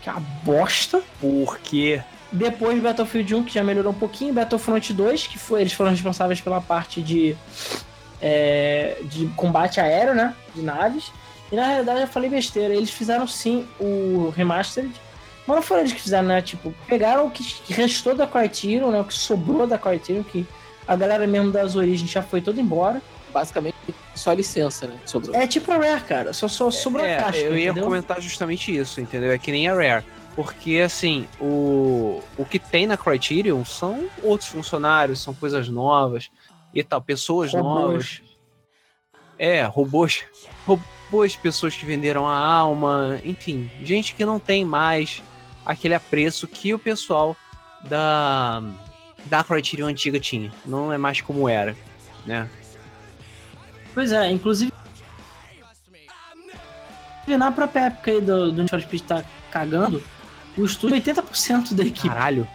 [0.00, 1.02] que é uma bosta.
[1.20, 2.02] Por quê?
[2.32, 6.40] Depois Battlefield 1, que já melhorou um pouquinho, Battlefront 2, que foi, eles foram responsáveis
[6.40, 7.36] pela parte de,
[8.20, 10.34] é, de combate aéreo, né?
[10.54, 11.12] De naves.
[11.50, 14.92] E na realidade eu falei besteira, eles fizeram sim o Remastered,
[15.46, 16.42] mas não foram eles que fizeram, né?
[16.42, 19.00] Tipo, pegaram o que restou da Criterion, né?
[19.00, 20.46] O que sobrou da Criterion, que
[20.86, 23.00] a galera mesmo das origens já foi toda embora.
[23.32, 23.76] Basicamente,
[24.14, 24.98] só licença, né?
[25.04, 25.34] Sobrou.
[25.34, 26.32] É tipo a Rare, cara.
[26.32, 27.38] Só, só sobrou é, a caixa.
[27.40, 29.30] Eu ia comentar justamente isso, entendeu?
[29.30, 30.04] É que nem a Rare.
[30.34, 36.30] Porque, assim, o, o que tem na Criterion são outros funcionários, são coisas novas.
[36.74, 37.72] e tal, pessoas robôs.
[37.72, 38.22] novas.
[39.38, 40.24] É, robôs.
[40.66, 45.22] Robôs, pessoas que venderam a alma, enfim, gente que não tem mais
[45.66, 47.36] aquele apreço que o pessoal
[47.82, 48.62] da
[49.26, 50.52] da Criterion antiga tinha.
[50.64, 51.76] Não é mais como era,
[52.24, 52.48] né?
[53.92, 54.72] Pois é, inclusive
[57.26, 60.00] na própria época aí do, do Need for Speed tá cagando,
[60.56, 62.08] o estúdio 80% da equipe.
[62.08, 62.46] Caralho.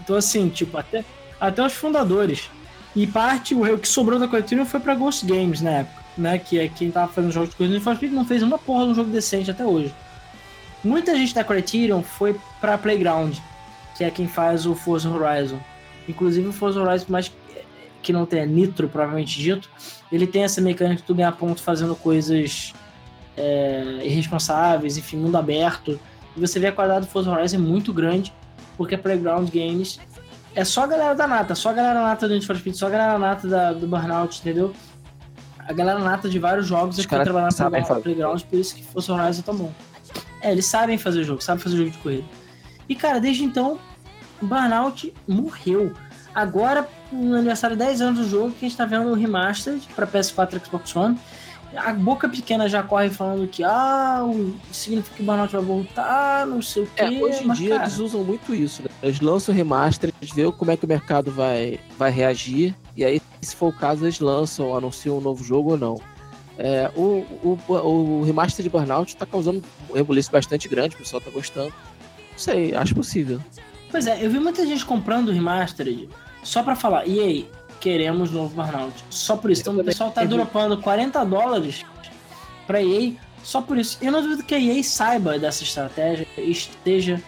[0.00, 1.04] Então assim, tipo, até,
[1.38, 2.50] até os fundadores.
[2.96, 6.38] E parte, o que sobrou da Criterion foi pra Ghost Games na época, né?
[6.38, 7.72] Que é quem tava fazendo jogos de coisa.
[7.72, 9.94] Need for Speed não fez uma porra de um jogo decente até hoje.
[10.82, 13.36] Muita gente da Criterion foi pra Playground,
[13.96, 15.58] que é quem faz o Forza Horizon.
[16.08, 17.30] Inclusive o Forza Horizon, mais
[18.02, 19.68] que não tenha nitro, provavelmente dito,
[20.10, 22.72] ele tem essa mecânica de tu ganhar ponto fazendo coisas
[23.36, 26.00] é, irresponsáveis, enfim, mundo aberto.
[26.34, 28.32] E você vê a qualidade do Forza Horizon é muito grande,
[28.76, 30.00] porque a Playground Games
[30.54, 32.86] é só a galera da nata, só a galera nata do Need for Speed, só
[32.86, 34.72] a galera nata da, do Burnout, entendeu?
[35.58, 38.82] A galera nata de vários jogos Os é que trabalhar na Playground, por isso que
[38.82, 39.72] Forza Horizon tão bom.
[40.40, 42.24] É, eles sabem fazer o jogo, sabem fazer o jogo de corrida.
[42.88, 43.78] E, cara, desde então,
[44.40, 45.92] o Burnout morreu.
[46.34, 49.86] Agora, no aniversário de 10 anos do jogo, que a gente tá vendo o Remastered
[49.94, 51.18] para PS4 e Xbox One.
[51.76, 56.44] A boca pequena já corre falando que ah, o significa que o Burnout vai voltar,
[56.46, 57.02] não sei o quê.
[57.02, 57.84] É, hoje em mas, dia cara...
[57.84, 58.88] eles usam muito isso, né?
[59.00, 63.04] Eles lançam o remaster, eles veem como é que o mercado vai, vai reagir, e
[63.04, 66.00] aí, se for o caso, eles lançam, anunciam um novo jogo ou não.
[66.62, 71.18] É, o, o, o remaster de Burnout tá causando um rebuliço bastante grande, o pessoal
[71.18, 71.72] tá gostando.
[72.32, 73.40] Não sei, acho possível.
[73.90, 76.06] Pois é, eu vi muita gente comprando o remastered
[76.42, 77.50] só pra falar, e aí,
[77.80, 79.02] queremos novo Burnout.
[79.08, 79.62] Só por isso.
[79.62, 81.82] Então o pessoal tá dropando 40 dólares
[82.66, 83.96] pra EA só por isso.
[84.02, 87.22] Eu não duvido que a EA saiba dessa estratégia e esteja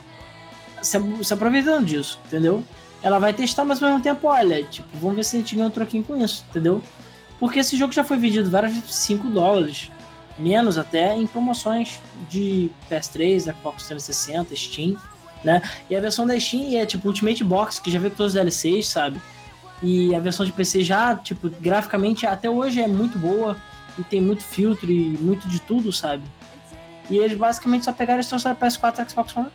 [0.82, 2.62] se, se aproveitando disso, entendeu?
[3.02, 5.68] Ela vai testar, mas ao mesmo tempo, olha, tipo, vamos ver se a gente ganha
[5.68, 6.82] um troquinho com isso, entendeu?
[7.42, 9.90] Porque esse jogo já foi vendido várias vezes 5 dólares,
[10.38, 11.98] menos até, em promoções
[12.30, 14.96] de PS3, Xbox 360, Steam,
[15.42, 15.60] né?
[15.90, 18.40] E a versão da Steam é tipo Ultimate Box, que já veio com todos os
[18.40, 19.20] DLCs, sabe?
[19.82, 23.56] E a versão de PC já, tipo, graficamente até hoje é muito boa
[23.98, 26.22] e tem muito filtro e muito de tudo, sabe?
[27.10, 29.48] E eles basicamente só pegaram e trouxeram PS4 e Xbox One,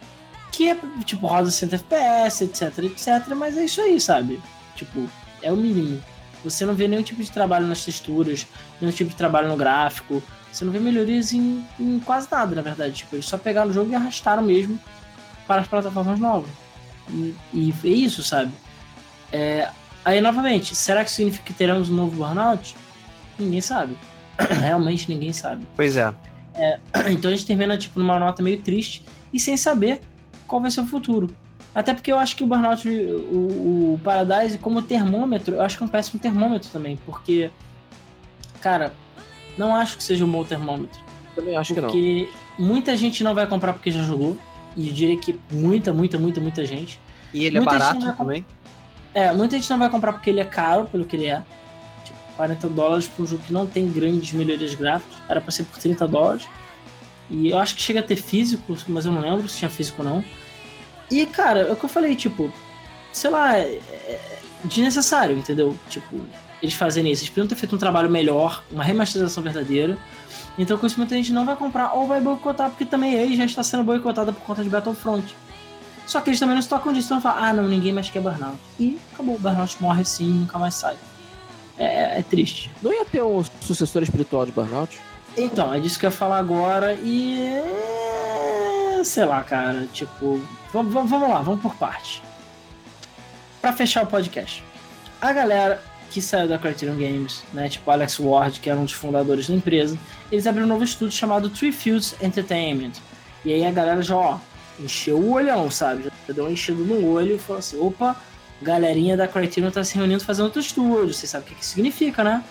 [0.51, 4.41] que é, tipo, roda 100 FPS, etc, etc, mas é isso aí, sabe?
[4.75, 5.09] Tipo,
[5.41, 6.03] é o mínimo.
[6.43, 8.47] Você não vê nenhum tipo de trabalho nas texturas,
[8.79, 12.61] nenhum tipo de trabalho no gráfico, você não vê melhorias em, em quase nada, na
[12.61, 12.95] verdade.
[12.95, 14.79] Tipo, eles só pegaram o jogo e arrastaram mesmo
[15.45, 16.49] para as plataformas novas.
[17.09, 18.51] E, e é isso, sabe?
[19.31, 19.69] É,
[20.03, 22.75] aí, novamente, será que significa que teremos um novo Burnout?
[23.37, 23.97] Ninguém sabe.
[24.39, 25.67] Realmente ninguém sabe.
[25.75, 26.13] Pois é.
[26.55, 26.79] é.
[27.11, 30.01] Então a gente termina tipo, numa nota meio triste e sem saber
[30.47, 31.29] qual vai ser o futuro.
[31.77, 35.83] Até porque eu acho que o Burnout, o, o Paradise, como termômetro, eu acho que
[35.83, 37.51] é um péssimo termômetro também, porque,
[38.59, 38.95] cara,
[39.55, 40.99] não acho que seja um bom termômetro.
[41.35, 41.89] Também acho que não.
[41.89, 44.35] Porque muita gente não vai comprar porque já jogou.
[44.75, 46.99] E eu diria que muita, muita, muita, muita gente.
[47.31, 48.43] E ele é muita é barato também?
[49.13, 51.43] É, muita gente não vai comprar porque ele é caro, pelo que ele é.
[52.03, 55.15] Tipo, 40 dólares para um jogo que não tem grandes melhorias gráficas.
[55.29, 56.47] Era para ser por 30 dólares.
[57.29, 60.01] E eu acho que chega a ter físico, mas eu não lembro se tinha físico
[60.01, 60.25] ou não.
[61.09, 62.51] E, cara, é o que eu falei, tipo,
[63.13, 65.77] sei lá, é, é desnecessário, entendeu?
[65.89, 66.19] Tipo,
[66.61, 67.23] eles fazerem isso.
[67.23, 69.97] Eles podiam ter feito um trabalho melhor, uma remasterização verdadeira
[70.57, 73.45] então com isso muita gente não vai comprar ou vai boicotar, porque também aí já
[73.45, 75.35] está sendo boicotada por conta de Battlefront.
[76.05, 78.21] Só que eles também não se tocam disso, então falam, ah não, ninguém mais quer
[78.21, 78.57] Burnout.
[78.79, 80.95] E acabou, o Burnout morre sim nunca mais sai.
[81.77, 82.71] É, é, é, triste.
[82.81, 84.99] Não ia ter um sucessor espiritual de Burnout?
[85.35, 87.51] Então, é disso que eu ia falar agora e.
[89.03, 90.41] Sei lá, cara, tipo.
[90.73, 92.21] Vamos, lá, vamos por parte.
[93.61, 94.63] Pra fechar o podcast.
[95.19, 97.69] A galera que saiu da Criterion Games, né?
[97.69, 99.97] Tipo Alex Ward, que era um dos fundadores da empresa,
[100.31, 102.93] eles abriram um novo estúdio chamado Three Fields Entertainment.
[103.43, 104.39] E aí a galera já, ó,
[104.79, 106.03] encheu o olhão, sabe?
[106.27, 108.15] Já deu uma enchida no olho e falou assim: opa,
[108.61, 111.13] galerinha da Criterion tá se reunindo fazendo outro estúdio.
[111.13, 112.43] Você sabe o que, que significa, né?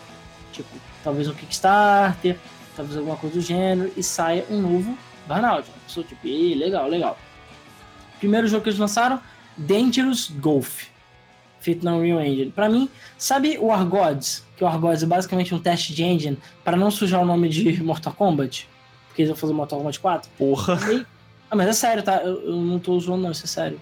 [0.52, 0.68] Tipo,
[1.02, 2.36] talvez um Kickstarter,
[2.76, 5.68] talvez alguma coisa do gênero, e saia um novo Burnout.
[5.68, 7.18] A pessoa, tipo, legal, legal.
[8.18, 9.20] Primeiro jogo que eles lançaram,
[9.56, 10.86] Dangerous Golf
[11.66, 12.52] feito na Unreal Engine.
[12.52, 12.88] Para mim,
[13.18, 14.44] sabe o Argods?
[14.56, 17.82] Que o Argods é basicamente um teste de engine para não sujar o nome de
[17.82, 18.68] Mortal Kombat?
[19.08, 20.30] Porque eles vão fazer Mortal Kombat 4?
[20.38, 20.78] Porra.
[21.50, 22.22] Ah, mas é sério, tá?
[22.22, 23.80] Eu, eu, não tô zoando, não, isso é sério.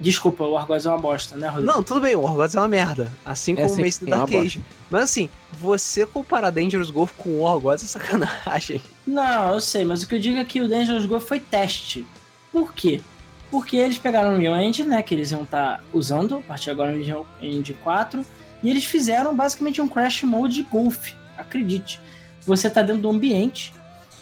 [0.00, 1.70] Desculpa, o Argods é uma bosta, né, Rodrigo?
[1.70, 3.12] Não, tudo bem, o Argods é uma merda.
[3.24, 4.62] Assim como é, o Mace do Dark Age.
[4.90, 8.80] Mas assim, você comparar Dangerous Golf com o Argods é sacanagem.
[9.06, 12.06] Não, eu sei, mas o que eu digo é que o Dangerous Golf foi teste.
[12.50, 13.02] Por quê?
[13.50, 16.70] Porque eles pegaram o Unreal Engine, né, que eles iam estar tá usando, a partir
[16.70, 18.24] agora do Unreal Engine 4,
[18.62, 22.00] E eles fizeram basicamente um Crash Mode de golfe, acredite.
[22.46, 23.74] Você está dentro do ambiente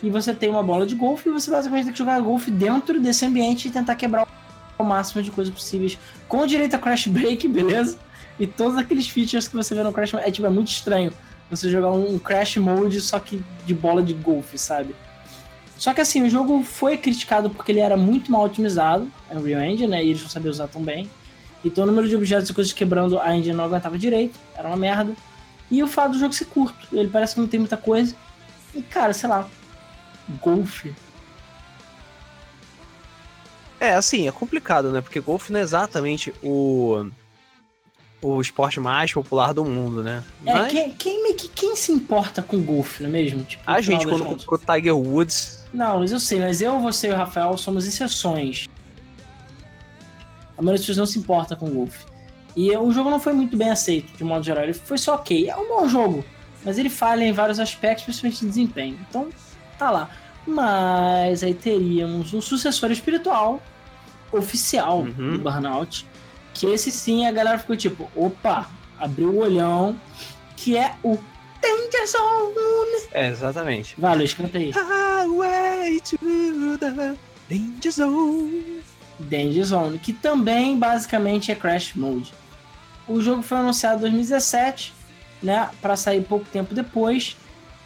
[0.03, 3.01] e você tem uma bola de golfe e você basicamente tem que jogar golfe dentro
[3.01, 4.38] desse ambiente e tentar quebrar o
[4.85, 5.99] máximo de coisas possíveis
[6.29, 7.99] com direito a Crash Break, beleza?
[8.39, 11.13] E todos aqueles features que você vê no Crash É, tipo, é muito estranho
[11.51, 14.95] você jogar um Crash Mode só que de bola de golfe, sabe?
[15.77, 19.39] Só que assim, o jogo foi criticado porque ele era muito mal otimizado, é o
[19.39, 20.05] Unreal Engine, né?
[20.05, 21.09] E eles não sabiam usar tão bem.
[21.65, 24.77] Então o número de objetos e coisas quebrando a engine não aguentava direito, era uma
[24.77, 25.13] merda.
[25.71, 28.15] E o fato do jogo ser curto, ele parece que não tem muita coisa.
[28.75, 29.49] E cara, sei lá,
[30.41, 30.95] golfe.
[33.81, 35.01] É, assim, é complicado, né?
[35.01, 37.09] Porque golfe não é exatamente o
[38.21, 40.25] o esporte mais popular do mundo, né?
[40.45, 40.73] É, Mas...
[40.73, 43.45] quem, quem, quem, se importa com golfe, não é mesmo?
[43.45, 45.65] Tipo, a gente, quando comprou Tiger Woods.
[45.73, 48.69] Não, mas eu sei, mas eu, você e o Rafael somos exceções.
[50.57, 52.05] A maioria das pessoas não se importa com golfe.
[52.57, 54.65] E o jogo não foi muito bem aceito, de modo geral.
[54.65, 55.49] Ele foi só ok.
[55.49, 56.25] É um bom jogo,
[56.65, 58.99] mas ele falha em vários aspectos, principalmente de desempenho.
[59.09, 59.29] Então,
[59.79, 60.11] tá lá.
[60.47, 63.63] Mas aí teríamos um sucessor espiritual
[64.33, 65.33] oficial uhum.
[65.33, 66.07] do Burnout
[66.59, 69.99] que esse sim a galera ficou tipo, opa, abriu o olhão,
[70.57, 71.17] que é o
[71.63, 73.09] Danger Zone.
[73.13, 73.95] É, exatamente.
[73.97, 74.71] Vai, Luiz, canta aí.
[74.71, 76.19] Highway to
[76.79, 77.17] the
[77.49, 78.83] Danger Zone.
[79.21, 82.35] Danger Zone, que também basicamente é Crash Mode.
[83.07, 84.93] O jogo foi anunciado em 2017,
[85.43, 87.37] né, para sair pouco tempo depois,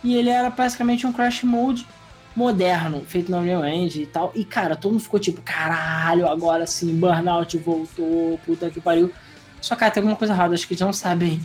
[0.02, 1.86] e ele era basicamente um Crash Mode
[2.34, 4.32] moderno, feito na Unreal Engine e tal.
[4.34, 9.12] E, cara, todo mundo ficou tipo, caralho, agora sim, Burnout voltou, puta que pariu.
[9.60, 11.40] Só, cara, tem alguma coisa errada, acho que eles não sabem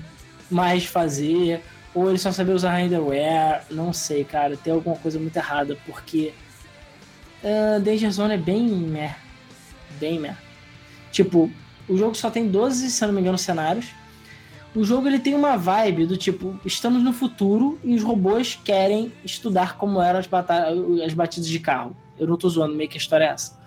[0.50, 1.62] mais fazer,
[1.94, 6.34] ou eles só sabem usar renderware, não sei, cara, tem alguma coisa muito errada, porque
[7.44, 9.16] uh, Danger Zone é bem meh,
[10.00, 10.36] bem meh.
[11.12, 11.52] Tipo,
[11.88, 13.88] o jogo só tem 12, se eu não me engano, cenários,
[14.78, 19.12] o jogo ele tem uma vibe do tipo, estamos no futuro e os robôs querem
[19.26, 20.30] estudar como eram as,
[21.04, 21.98] as batidas de carro.
[22.16, 23.58] Eu não tô zoando, meio que a história é essa.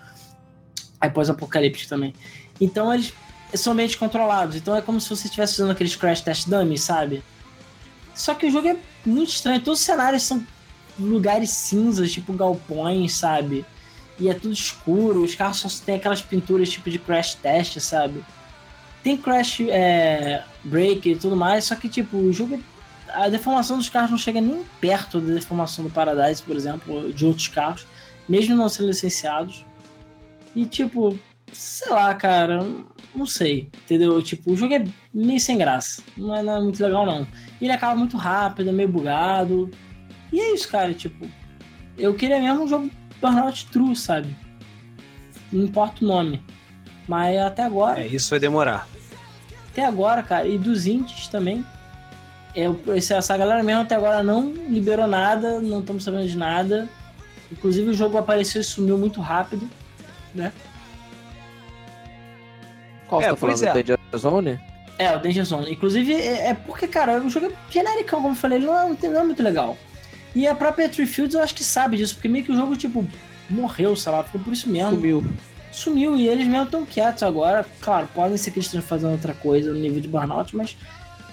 [1.01, 2.13] Aí pós-apocalipse também.
[2.61, 3.13] Então eles
[3.53, 4.55] são bem controlados.
[4.55, 7.21] Então é como se você estivesse usando aqueles crash test dummies, sabe?
[8.15, 9.59] Só que o jogo é muito estranho.
[9.59, 10.41] Todos os cenários são
[10.97, 13.65] lugares cinzas, tipo galpões, sabe?
[14.17, 15.23] E é tudo escuro.
[15.23, 18.23] Os carros só tem aquelas pinturas tipo de crash test, sabe?
[19.03, 22.61] Tem Crash é, Break e tudo mais, só que tipo, o jogo.
[23.09, 27.25] A deformação dos carros não chega nem perto da deformação do Paradise, por exemplo, de
[27.25, 27.85] outros carros,
[28.27, 29.65] mesmo não sendo licenciados.
[30.55, 31.19] E tipo,
[31.51, 32.65] sei lá, cara,
[33.13, 34.21] não sei, entendeu?
[34.21, 37.27] Tipo, o jogo é meio sem graça, não é, não é muito legal não.
[37.61, 39.69] Ele acaba muito rápido, é meio bugado.
[40.31, 41.27] E é isso, cara, tipo,
[41.97, 42.89] eu queria mesmo um jogo
[43.21, 44.35] Burnout True, sabe?
[45.51, 46.41] Não importa o nome.
[47.07, 47.99] Mas até agora.
[48.01, 48.87] É, isso vai demorar.
[49.71, 51.65] Até agora, cara, e dos indies também.
[52.53, 52.65] É,
[52.95, 56.89] essa galera mesmo até agora não liberou nada, não estamos sabendo de nada.
[57.49, 59.69] Inclusive o jogo apareceu e sumiu muito rápido,
[60.35, 60.51] né?
[63.07, 63.63] Qual é, você tá falando?
[63.63, 63.73] É.
[63.73, 64.59] Danger Zone?
[64.97, 65.71] É, o Danger Zone.
[65.71, 69.07] Inclusive, é, é porque, cara, o jogo é genérico, como eu falei, ele não é,
[69.07, 69.77] não é muito legal.
[70.35, 72.75] E a própria Tree Fields eu acho que sabe disso, porque meio que o jogo,
[72.75, 73.05] tipo,
[73.49, 74.91] morreu, sei lá, ficou por isso mesmo.
[74.91, 75.25] Sumiu
[75.71, 77.65] sumiu e eles mesmo estão quietos agora.
[77.79, 80.77] Claro, podem ser que eles estejam fazendo outra coisa no nível de burnout, mas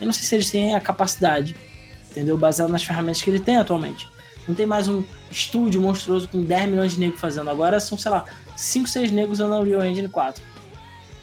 [0.01, 1.57] eu não sei se eles têm a capacidade,
[2.11, 2.37] entendeu?
[2.39, 4.09] Baseado nas ferramentas que ele tem atualmente.
[4.47, 7.51] Não tem mais um estúdio monstruoso com 10 milhões de negros fazendo.
[7.51, 8.25] Agora são, sei lá,
[8.57, 10.43] 5, 6 negros usando o Unreal Engine 4.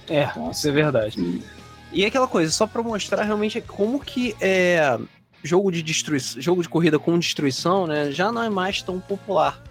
[0.07, 0.59] É, Nossa.
[0.59, 1.19] isso é verdade.
[1.19, 1.43] E...
[1.91, 4.99] e é aquela coisa, só para mostrar realmente como que é
[5.43, 9.61] jogo de destruição, jogo de corrida com destruição, né, já não é mais tão popular.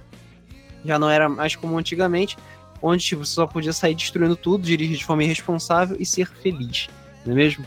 [0.84, 2.36] Já não era mais como antigamente
[2.86, 6.88] onde tipo, você só podia sair destruindo tudo, dirigir de forma irresponsável e ser feliz,
[7.24, 7.64] não é mesmo?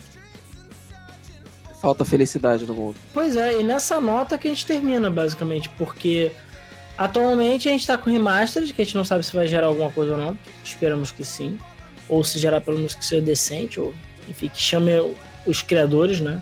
[1.82, 2.96] Falta felicidade no mundo.
[3.14, 6.32] Pois é, e nessa nota que a gente termina, basicamente, porque
[6.96, 9.92] atualmente a gente tá com remastered, que a gente não sabe se vai gerar alguma
[9.92, 10.38] coisa ou não.
[10.64, 11.60] Esperamos que sim.
[12.08, 13.94] Ou se gerar pelo menos que seja decente, ou
[14.28, 14.92] enfim, que chame
[15.46, 16.42] os criadores, né?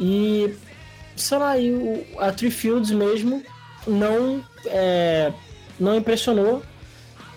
[0.00, 0.54] E
[1.16, 3.42] sei lá, e o, a Tree Fields mesmo
[3.86, 5.32] não, é,
[5.78, 6.62] não impressionou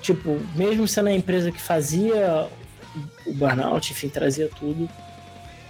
[0.08, 2.48] tipo, mesmo sendo a empresa que fazia
[3.26, 4.90] o burnout, enfim, trazia tudo,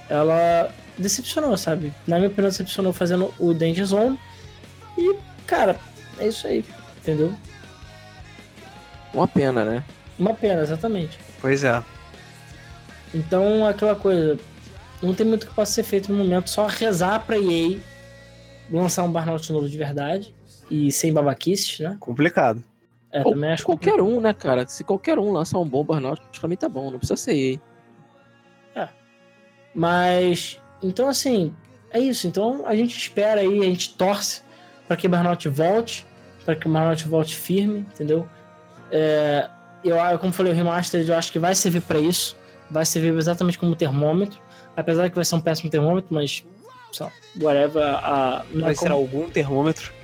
[0.08, 1.92] ela decepcionou, sabe?
[2.06, 4.20] Na minha opinião, decepcionou fazendo o Danger Zone.
[4.96, 5.16] E,
[5.48, 5.80] cara,
[6.20, 6.64] é isso aí,
[7.00, 7.34] entendeu?
[9.12, 9.84] Uma pena, né?
[10.20, 11.18] Uma pena, exatamente.
[11.42, 11.84] Pois é.
[13.16, 14.40] Então, aquela coisa,
[15.02, 17.80] não tem muito que possa ser feito no momento, só rezar pra EA
[18.70, 20.36] lançar um Burnout novo de verdade
[20.70, 21.98] e sem babaquices, né?
[22.00, 22.64] Complicado.
[23.18, 24.02] É, Ou também acho qualquer que...
[24.02, 24.68] um, né, cara?
[24.68, 27.60] Se qualquer um lançar um bom burnout, pra mim tá bom, não precisa ser EA.
[28.84, 28.90] É.
[29.74, 31.54] Mas Então, assim,
[31.92, 32.28] é isso.
[32.28, 34.42] Então a gente espera aí, a gente torce
[34.88, 36.06] para que o Burnout volte,
[36.46, 38.28] para que o Burnout volte firme, entendeu?
[38.92, 39.50] É,
[39.84, 42.38] eu, como falei, o remaster eu acho que vai servir para isso,
[42.70, 44.40] vai servir exatamente como termômetro,
[44.76, 46.46] apesar que vai ser um péssimo termômetro, mas
[46.92, 47.12] só,
[47.42, 47.84] whatever.
[47.84, 48.96] A, vai ser como...
[48.96, 49.97] algum termômetro?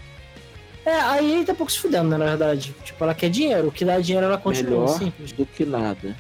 [0.86, 2.76] É, aí tá pouco se fudendo, né, na verdade.
[2.84, 5.32] Tipo, ela quer dinheiro, o que dá dinheiro ela continua Melhor simples.
[5.32, 6.16] do que nada.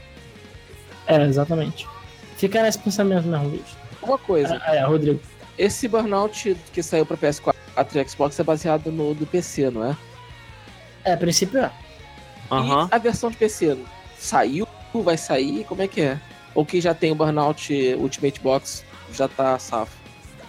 [1.06, 1.88] É, exatamente.
[2.38, 3.77] Fica nesse pensamento mesmo, Luiz.
[4.02, 4.61] Uma coisa.
[4.65, 5.19] Ah, é, Rodrigo.
[5.57, 7.53] Esse Burnout que saiu pra PS4
[7.95, 9.98] e Xbox é baseado no do PC, não é?
[11.03, 11.72] É, a princípio é.
[12.49, 12.85] Uhum.
[12.85, 13.77] E a versão de PC
[14.18, 14.68] saiu?
[14.94, 15.65] Vai sair?
[15.65, 16.19] Como é que é?
[16.53, 20.03] Ou que já tem o Burnout Ultimate Box já tá safo?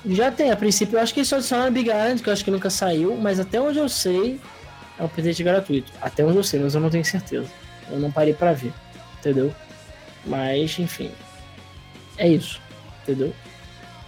[0.06, 2.44] Já tem, a princípio eu acho que eles só adicionaram Big Island, que eu acho
[2.44, 4.38] que nunca saiu, mas até onde eu sei
[4.98, 5.92] é um update gratuito.
[6.00, 7.48] Até onde eu sei, mas eu não tenho certeza.
[7.90, 8.72] Eu não parei para ver,
[9.18, 9.54] entendeu?
[10.26, 11.10] Mas, enfim.
[12.18, 12.60] É isso,
[13.02, 13.32] entendeu?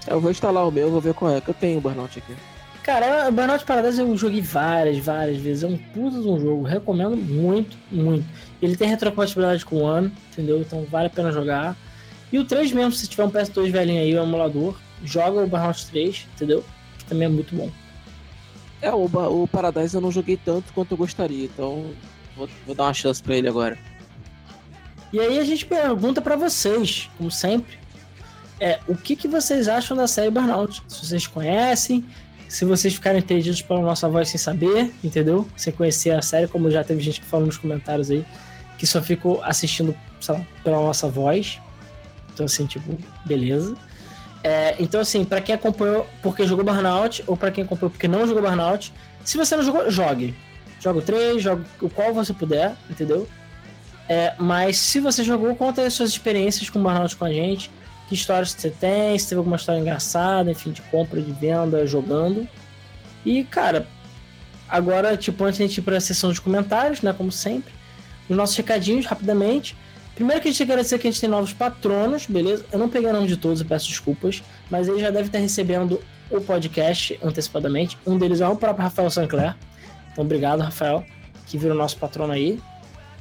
[0.06, 2.34] Eu vou instalar o meu, vou ver qual é, que eu tenho o Burnout aqui.
[2.82, 5.64] Cara, Burnout Paradise eu joguei várias, várias vezes.
[5.64, 6.62] É um puta de um jogo.
[6.62, 8.24] Recomendo muito, muito.
[8.62, 10.60] Ele tem retrocompatibilidade com o One, entendeu?
[10.60, 11.76] Então vale a pena jogar.
[12.32, 15.86] E o 3 mesmo, se tiver um PS2 velhinho aí, o emulador, joga o Burnout
[15.86, 16.64] 3, entendeu?
[16.98, 17.70] Que também é muito bom.
[18.80, 21.90] É, o, o Paradise eu não joguei tanto quanto eu gostaria, então
[22.36, 23.78] vou, vou dar uma chance para ele agora.
[25.12, 27.78] E aí a gente pergunta para vocês, como sempre,
[28.60, 30.82] é o que, que vocês acham da série Burnout?
[30.88, 32.04] Se vocês conhecem,
[32.48, 35.46] se vocês ficarem entendidos pela nossa voz sem saber, entendeu?
[35.56, 38.24] Sem conhecer a série, como já teve gente que falou nos comentários aí,
[38.78, 39.96] que só ficou assistindo,
[40.28, 41.60] lá, pela nossa voz.
[42.32, 43.76] Então, assim, tipo, beleza.
[44.46, 48.28] É, então, assim, para quem acompanhou porque jogou Burnout, ou para quem acompanhou porque não
[48.28, 48.92] jogou Burnout,
[49.24, 50.36] se você não jogou, jogue.
[50.78, 53.28] Joga o 3, joga o qual você puder, entendeu?
[54.08, 57.72] É, mas se você jogou, conta as suas experiências com Burnout com a gente.
[58.08, 62.48] Que histórias você tem, se teve alguma história engraçada, enfim, de compra, de venda, jogando.
[63.24, 63.88] E, cara,
[64.68, 67.74] agora, tipo, antes de a ir pra sessão de comentários, né, como sempre,
[68.28, 69.76] os nossos recadinhos, rapidamente.
[70.16, 72.64] Primeiro que a gente quer agradecer que a gente tem novos patronos, beleza?
[72.72, 75.38] Eu não peguei o nome de todos, eu peço desculpas, mas ele já deve estar
[75.38, 77.98] recebendo o podcast antecipadamente.
[78.06, 79.54] Um deles é o próprio Rafael Sancler.
[80.10, 81.04] Então, obrigado, Rafael,
[81.46, 82.58] que virou nosso patrono aí.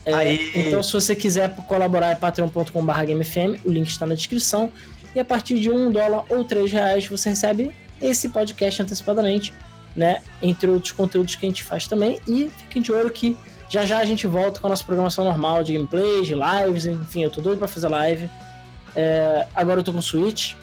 [0.06, 4.72] É, então, se você quiser colaborar, é patreon.com.br GameFM, o link está na descrição.
[5.14, 9.54] E a partir de um dólar ou três reais você recebe esse podcast antecipadamente,
[9.94, 10.22] né?
[10.42, 12.22] Entre outros conteúdos que a gente faz também.
[12.26, 13.38] E fiquem de olho que
[13.70, 17.24] já já a gente volta com a nossa programação normal de gameplays, de lives, enfim,
[17.24, 18.30] eu tô doido pra fazer live.
[18.96, 20.54] É, agora eu tô com Switch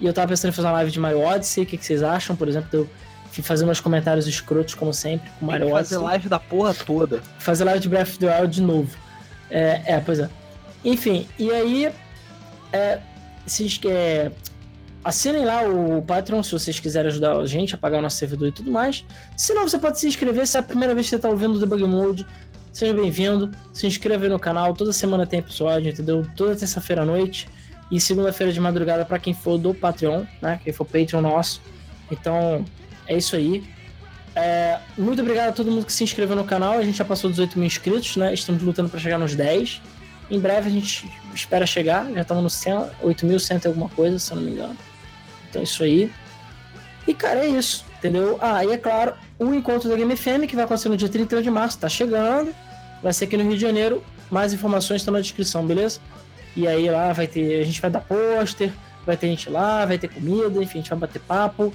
[0.00, 1.64] e eu tava pensando em fazer uma live de Mario Odyssey.
[1.64, 2.88] O que, que vocês acham, por exemplo, eu
[3.42, 5.96] fazer meus comentários escrotos, como sempre, com Mario Odyssey?
[5.96, 7.22] Fazer live da porra toda.
[7.38, 8.96] Fazer live de Breath of the Wild de novo.
[9.50, 10.28] É, é pois é.
[10.84, 11.92] Enfim, e aí.
[12.72, 13.00] É,
[13.46, 14.30] se, é,
[15.04, 18.48] assinem lá o Patreon se vocês quiserem ajudar a gente a pagar o nosso servidor
[18.48, 19.04] e tudo mais.
[19.36, 21.54] Se não, você pode se inscrever se é a primeira vez que você está ouvindo
[21.54, 22.26] o Debug Mode.
[22.72, 26.24] Seja bem-vindo, se inscreva aí no canal, toda semana tem episódio, entendeu?
[26.36, 27.48] Toda terça-feira à noite
[27.90, 30.60] e segunda-feira de madrugada para quem for do Patreon, né?
[30.62, 31.60] Quem for Patreon nosso.
[32.10, 32.64] Então,
[33.08, 33.64] é isso aí.
[34.36, 36.74] É, muito obrigado a todo mundo que se inscreveu no canal.
[36.74, 38.32] A gente já passou 18 mil inscritos, né?
[38.32, 39.82] Estamos lutando para chegar nos 10.
[40.30, 42.08] Em breve a gente espera chegar.
[42.12, 42.72] Já estamos no 100,
[43.02, 44.76] 8.100 e alguma coisa, se eu não me engano.
[45.48, 46.10] Então é isso aí.
[47.08, 48.38] E, cara, é isso, entendeu?
[48.40, 51.42] Ah, e é claro, o encontro da Game FM, que vai acontecer no dia 31
[51.42, 52.52] de março, tá chegando.
[53.02, 54.02] Vai ser aqui no Rio de Janeiro.
[54.30, 56.00] Mais informações estão na descrição, beleza?
[56.56, 57.60] E aí lá vai ter.
[57.60, 58.72] A gente vai dar pôster,
[59.06, 61.72] vai ter gente lá, vai ter comida, enfim, a gente vai bater papo.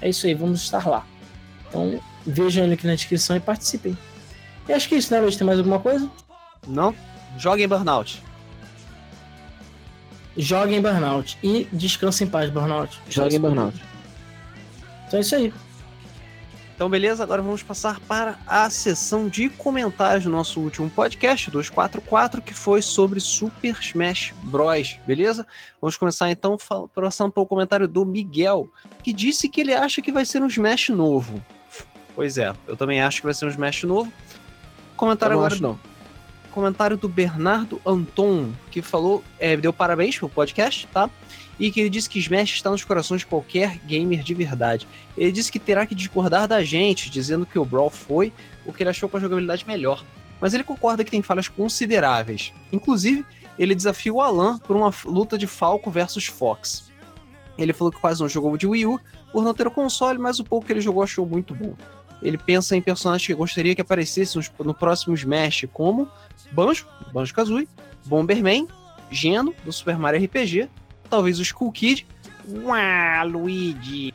[0.00, 1.04] É isso aí, vamos estar lá.
[1.68, 3.96] Então vejam ele aqui na descrição e participem.
[4.68, 5.36] E acho que é isso, né, Luiz?
[5.36, 6.10] Tem mais alguma coisa?
[6.66, 6.94] Não?
[7.36, 8.22] Joguem Burnout.
[10.36, 11.38] Joguem Burnout.
[11.42, 12.98] E descansem em paz, Burnout.
[13.08, 13.93] Joguem Burnout.
[15.14, 15.52] Então é isso aí.
[16.74, 22.42] Então, beleza, agora vamos passar para a sessão de comentários do nosso último podcast, 244,
[22.42, 24.98] que foi sobre Super Smash Bros.
[25.06, 25.46] Beleza?
[25.80, 26.58] Vamos começar então
[26.92, 28.68] passando pelo comentário do Miguel,
[29.04, 31.40] que disse que ele acha que vai ser um Smash novo.
[32.16, 34.12] Pois é, eu também acho que vai ser um Smash novo.
[34.96, 35.54] Comentário agora.
[35.54, 35.78] Acho, não.
[36.50, 41.08] Comentário do Bernardo Anton, que falou, é, deu parabéns pelo podcast, tá?
[41.58, 44.88] E que ele disse que Smash está nos corações de qualquer gamer de verdade.
[45.16, 48.32] Ele disse que terá que discordar da gente, dizendo que o Brawl foi
[48.66, 50.04] o que ele achou com a jogabilidade melhor.
[50.40, 52.52] Mas ele concorda que tem falhas consideráveis.
[52.72, 53.24] Inclusive,
[53.58, 56.90] ele desafia o Alan por uma luta de Falco versus Fox.
[57.56, 59.00] Ele falou que quase não jogou de Wii U
[59.32, 61.74] por não ter o console, mas o pouco que ele jogou achou muito bom.
[62.20, 66.08] Ele pensa em personagens que gostaria que aparecessem no próximo Smash, como
[66.50, 67.68] Banjo, Banjo Kazooie,
[68.06, 68.66] Bomberman,
[69.10, 70.68] Geno, do Super Mario RPG
[71.14, 72.06] talvez o Skull Kid,
[72.48, 74.12] Uá, Luigi.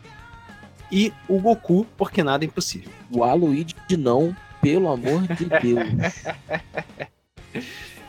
[0.91, 2.91] E o Goku, porque nada é impossível.
[3.09, 6.13] O Luigi não, pelo amor de Deus.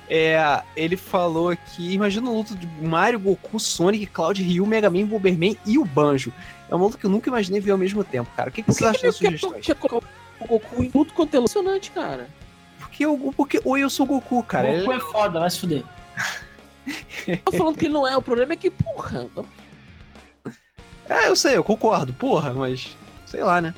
[0.09, 5.07] É, ele falou aqui, imagina o luto de Mario, Goku, Sonic, Cloud, Ryu, Mega Man,
[5.07, 6.33] Bomberman e o Banjo.
[6.69, 8.51] É um luto que eu nunca imaginei ver ao mesmo tempo, cara.
[8.51, 9.65] O que, que, vocês acham das sugestões?
[9.65, 10.07] Quer colocar
[10.41, 12.29] o Goku em tudo quanto é emocionante, cara.
[12.79, 14.69] Porque, eu, porque ou eu sou o Goku, cara.
[14.69, 15.85] O Goku é, é foda, vai se fuder.
[17.45, 19.29] Tô falando que não é, o problema é que, porra.
[21.09, 22.97] É, eu sei, eu concordo, porra, mas
[23.27, 23.75] sei lá, né?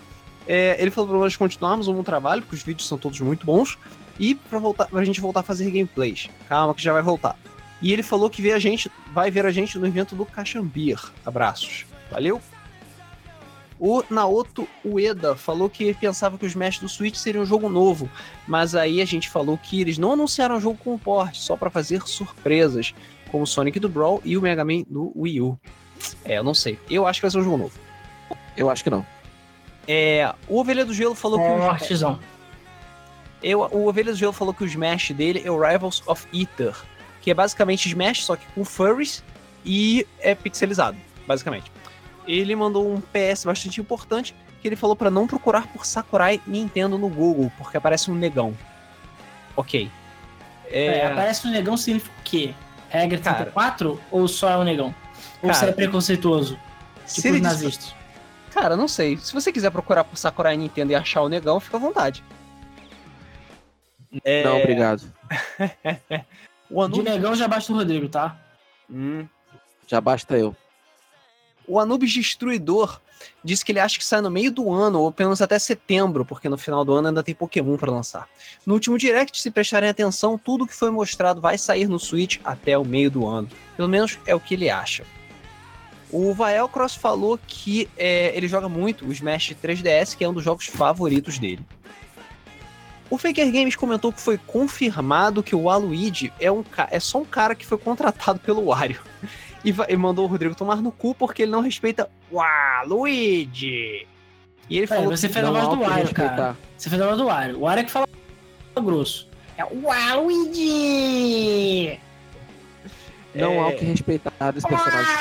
[0.46, 3.46] É, ele falou pra nós continuarmos o bom trabalho, porque os vídeos são todos muito
[3.46, 3.78] bons.
[4.18, 6.28] E pra, voltar, pra gente voltar a fazer gameplays.
[6.48, 7.36] Calma que já vai voltar.
[7.80, 11.00] E ele falou que vê a gente, vai ver a gente no evento do Caxambir.
[11.24, 11.86] Abraços.
[12.10, 12.40] Valeu?
[13.84, 18.08] O Naoto Ueda falou que pensava que os Smash do Switch seria um jogo novo,
[18.46, 21.68] mas aí a gente falou que eles não anunciaram o jogo com porte, só para
[21.68, 22.94] fazer surpresas,
[23.28, 25.58] como o Sonic do Brawl e o Mega Man do Wii U.
[26.24, 26.78] É, eu não sei.
[26.88, 27.72] Eu acho que vai ser um jogo novo.
[28.56, 29.04] Eu acho que não.
[29.88, 31.50] É, o Ovelha do Gelo falou é que.
[31.50, 32.20] O artesão.
[33.42, 36.76] Eu, o Ovelha do Gelo falou que o Smash dele é o Rivals of Ether,
[37.20, 39.24] que é basicamente Smash, só que com furries
[39.64, 40.96] e é pixelizado,
[41.26, 41.71] basicamente.
[42.26, 46.96] Ele mandou um PS bastante importante, que ele falou para não procurar por Sakurai Nintendo
[46.96, 48.56] no Google, porque aparece um negão.
[49.56, 49.90] Ok.
[50.66, 50.98] É...
[50.98, 52.54] É, aparece um negão significa o quê?
[52.88, 54.94] Regra 34 cara, ou só é um negão?
[55.42, 56.58] Ou cara, você é preconceituoso?
[57.06, 57.94] Tipo os nazistas.
[58.52, 59.16] Cara, não sei.
[59.16, 62.22] Se você quiser procurar por Sakurai Nintendo e achar o negão, fica à vontade.
[64.24, 64.44] É...
[64.44, 65.02] Não, obrigado.
[66.70, 67.04] o Anubis...
[67.04, 68.36] De negão já basta o Rodrigo, tá?
[68.90, 69.26] Hum.
[69.86, 70.54] Já basta eu.
[71.72, 73.00] O Anubis Destruidor
[73.42, 76.22] disse que ele acha que sai no meio do ano, ou pelo menos até setembro,
[76.22, 78.28] porque no final do ano ainda tem Pokémon para lançar.
[78.66, 82.76] No último direct, se prestarem atenção, tudo que foi mostrado vai sair no Switch até
[82.76, 83.48] o meio do ano.
[83.74, 85.02] Pelo menos é o que ele acha.
[86.10, 90.34] O Vael Cross falou que é, ele joga muito o Smash 3DS, que é um
[90.34, 91.64] dos jogos favoritos dele.
[93.08, 97.24] O Faker Games comentou que foi confirmado que o Aluigi é, um, é só um
[97.24, 99.00] cara que foi contratado pelo Wario.
[99.64, 104.06] E, e mandou o Rodrigo tomar no cu porque ele não respeita o Aluigi.
[104.68, 106.56] E ele falou você fez a voz do Wario, cara.
[106.76, 107.58] Você fez a voz do Wario.
[107.58, 108.08] O Wario é que fala
[108.80, 109.28] grosso.
[109.56, 112.00] É o Aluigi!
[113.34, 113.58] Não é...
[113.58, 115.12] há o que respeitar desse personagem.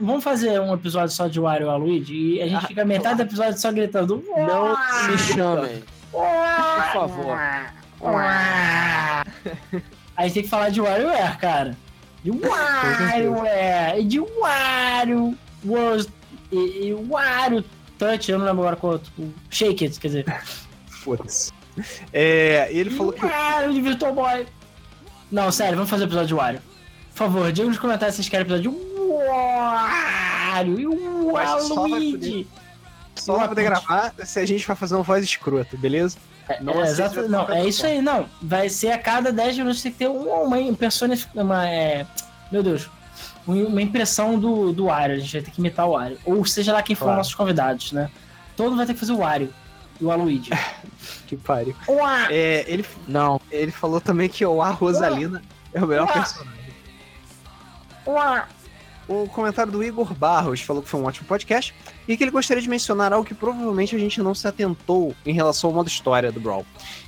[0.00, 3.22] Vamos fazer um episódio só de Wario e Luigi e a gente fica metade do
[3.22, 4.24] episódio só gritando.
[4.36, 4.76] Não
[5.10, 5.82] me chamem.
[6.12, 7.36] Por favor.
[10.18, 11.76] A gente tem que falar de WarioWare, cara.
[12.24, 14.00] De WarioWare.
[14.00, 16.08] E de Wario World.
[16.50, 17.64] E, e Wario
[17.96, 18.98] Touch, eu não lembro agora qual.
[18.98, 20.42] Tipo, Shake It, quer dizer.
[20.88, 21.52] Foda-se.
[22.12, 23.24] É, ele falou que.
[23.24, 24.46] Wario de Virtual Boy.
[25.30, 26.60] Não, sério, vamos fazer o episódio de Wario.
[27.10, 28.76] Por favor, diga nos comentários se vocês querem episódio de
[30.48, 32.48] Wario e o Waluigi.
[33.14, 36.18] Só vai poder gravar se a gente vai fazer uma voz escrota, beleza?
[36.48, 38.26] É, não, é, exato, não é isso aí, não.
[38.40, 42.06] Vai ser a cada 10 minutos tem que ter uma, uma persona, uma, é,
[42.50, 42.88] meu Deus,
[43.46, 45.16] uma impressão do, do Wario.
[45.16, 46.18] A gente vai ter que imitar o Wario.
[46.24, 47.18] Ou seja lá quem for claro.
[47.18, 48.10] nossos convidados, né?
[48.56, 49.52] Todo vai ter que fazer o Wario
[50.00, 50.50] e o Aluigi.
[51.26, 51.74] que pariu.
[52.30, 53.40] É, ele, não.
[53.50, 55.42] ele falou também que o A Rosalina
[55.72, 56.12] é o melhor Uá.
[56.12, 56.74] personagem.
[58.06, 58.48] Uá.
[59.08, 61.74] O comentário do Igor Barros falou que foi um ótimo podcast
[62.06, 65.32] e que ele gostaria de mencionar algo que provavelmente a gente não se atentou em
[65.32, 66.66] relação ao modo história do Brawl.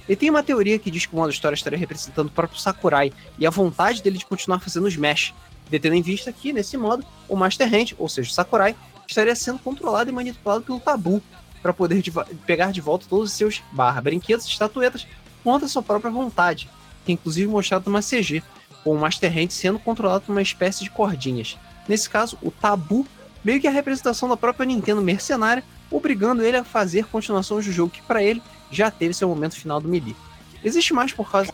[0.08, 3.12] Ele tem uma teoria que diz que o modo história estaria representando o próprio Sakurai
[3.38, 5.34] e a vontade dele de continuar fazendo Smash,
[5.68, 8.74] detendo em vista que, nesse modo, o Master Hand, ou seja, o Sakurai,
[9.06, 11.22] estaria sendo controlado e manipulado pelo Tabu
[11.60, 12.10] para poder de
[12.46, 15.06] pegar de volta todos os seus barra, brinquedos e estatuetas
[15.44, 16.70] contra sua própria vontade,
[17.04, 18.42] que é inclusive mostrado numa CG,
[18.82, 21.58] com o Master Hand sendo controlado por uma espécie de cordinhas.
[21.90, 23.04] Nesse caso, o tabu
[23.42, 27.90] meio que a representação da própria Nintendo mercenária, obrigando ele a fazer continuações do jogo
[27.90, 28.40] que para ele
[28.70, 30.14] já teve seu momento final do Melee.
[30.62, 31.50] Existe mais por causa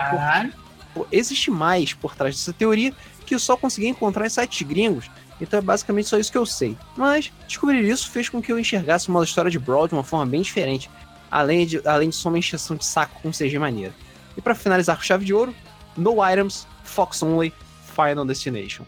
[0.93, 2.93] por, existe mais por trás dessa teoria
[3.25, 5.11] que eu só consegui encontrar em sites gringos,
[5.41, 6.77] então é basicamente só isso que eu sei.
[6.95, 10.27] Mas descobrir isso fez com que eu enxergasse uma história de Brawl de uma forma
[10.27, 10.91] bem diferente,
[11.31, 13.95] além de, além de só uma encheção de saco com CG maneira.
[14.37, 15.55] E para finalizar com chave de ouro,
[15.97, 17.55] No Items, Fox Only,
[17.95, 18.85] Final Destination.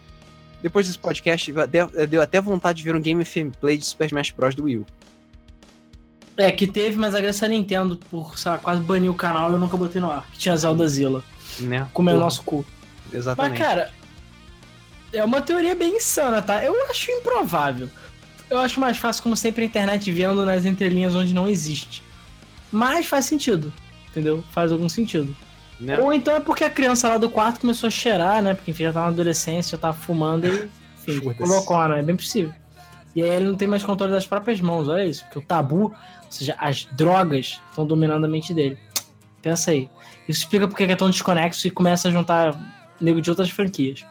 [0.61, 1.53] Depois desse podcast,
[2.09, 4.55] deu até vontade de ver um game gameplay de Super Smash Bros.
[4.55, 4.85] do Wii U.
[6.35, 9.53] É, que teve, mas agradecer a Nintendo por, sei lá, quase banir o canal e
[9.53, 10.25] eu nunca botei no ar.
[10.31, 11.23] Que tinha Zelda Zilla.
[11.59, 11.87] Né?
[11.93, 12.65] Comendo o nosso cu.
[13.11, 13.59] Exatamente.
[13.59, 13.91] Mas, cara,
[15.11, 16.63] é uma teoria bem insana, tá?
[16.63, 17.89] Eu acho improvável.
[18.49, 22.01] Eu acho mais fácil, como sempre, a internet vendo nas entrelinhas onde não existe.
[22.71, 23.73] Mas faz sentido,
[24.09, 24.43] entendeu?
[24.51, 25.35] Faz algum sentido.
[25.79, 25.97] Né?
[25.99, 28.53] Ou então é porque a criança lá do quarto começou a cheirar, né?
[28.53, 30.69] Porque enfim, já tava na adolescência, já tava fumando e
[31.07, 31.99] enfim, colocou, né?
[31.99, 32.53] É bem possível.
[33.15, 35.23] E aí ele não tem mais controle das próprias mãos, olha isso.
[35.23, 35.93] Porque o tabu, ou
[36.29, 38.77] seja, as drogas estão dominando a mente dele.
[39.41, 39.89] Pensa aí.
[40.27, 42.55] Isso explica porque é tão desconexo e começa a juntar
[42.99, 44.05] nego de outras franquias.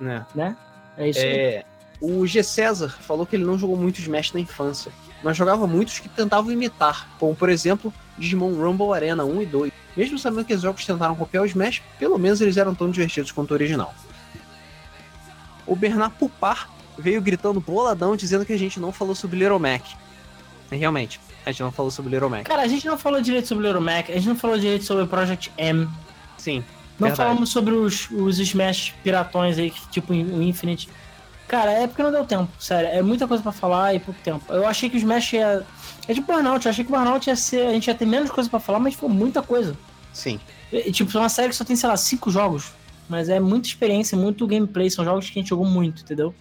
[0.00, 0.22] É.
[0.34, 0.56] Né?
[0.96, 1.58] É isso é...
[1.58, 1.64] aí.
[2.00, 2.44] O G.
[2.44, 4.92] César falou que ele não jogou muito Smash na infância,
[5.22, 9.72] mas jogava muitos que tentavam imitar, como por exemplo Digimon Rumble Arena 1 e 2.
[9.96, 13.32] Mesmo sabendo que os jogos tentaram copiar o Smash, pelo menos eles eram tão divertidos
[13.32, 13.94] quanto o original.
[15.66, 19.82] O Bernard Pupar veio gritando boladão dizendo que a gente não falou sobre Little Mac.
[20.70, 22.44] E realmente, a gente não falou sobre Little Mac.
[22.44, 25.06] Cara, a gente não falou direito sobre Little Mac, a gente não falou direito sobre
[25.06, 25.88] Project M.
[26.36, 26.64] Sim.
[26.98, 27.16] Não verdade.
[27.16, 30.88] falamos sobre os, os Smash piratões aí, tipo o Infinite.
[31.48, 32.90] Cara, é porque não deu tempo, sério.
[32.90, 34.44] É muita coisa para falar e pouco tempo.
[34.52, 35.66] Eu achei que o Smash ia.
[36.06, 37.66] É tipo Burnout, eu achei que o Burnout ia ser.
[37.66, 39.74] A gente ia ter menos coisa para falar, mas foi muita coisa.
[40.12, 40.38] Sim.
[40.70, 42.72] E, tipo, é uma série que só tem, sei lá, cinco jogos.
[43.08, 44.90] Mas é muita experiência, muito gameplay.
[44.90, 46.34] São jogos que a gente jogou muito, entendeu?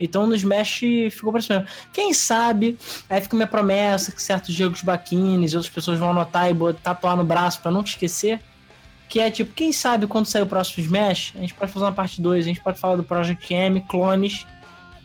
[0.00, 0.80] Então no Smash
[1.10, 1.66] ficou pra cima.
[1.92, 2.78] Quem sabe,
[3.10, 7.16] aí fica minha promessa que certos jogos baquines e outras pessoas vão anotar e tatuar
[7.16, 8.40] no braço para não te esquecer.
[9.08, 11.92] Que é tipo, quem sabe quando sair o próximo Smash, a gente pode fazer uma
[11.92, 14.46] parte 2, a gente pode falar do Project M, clones,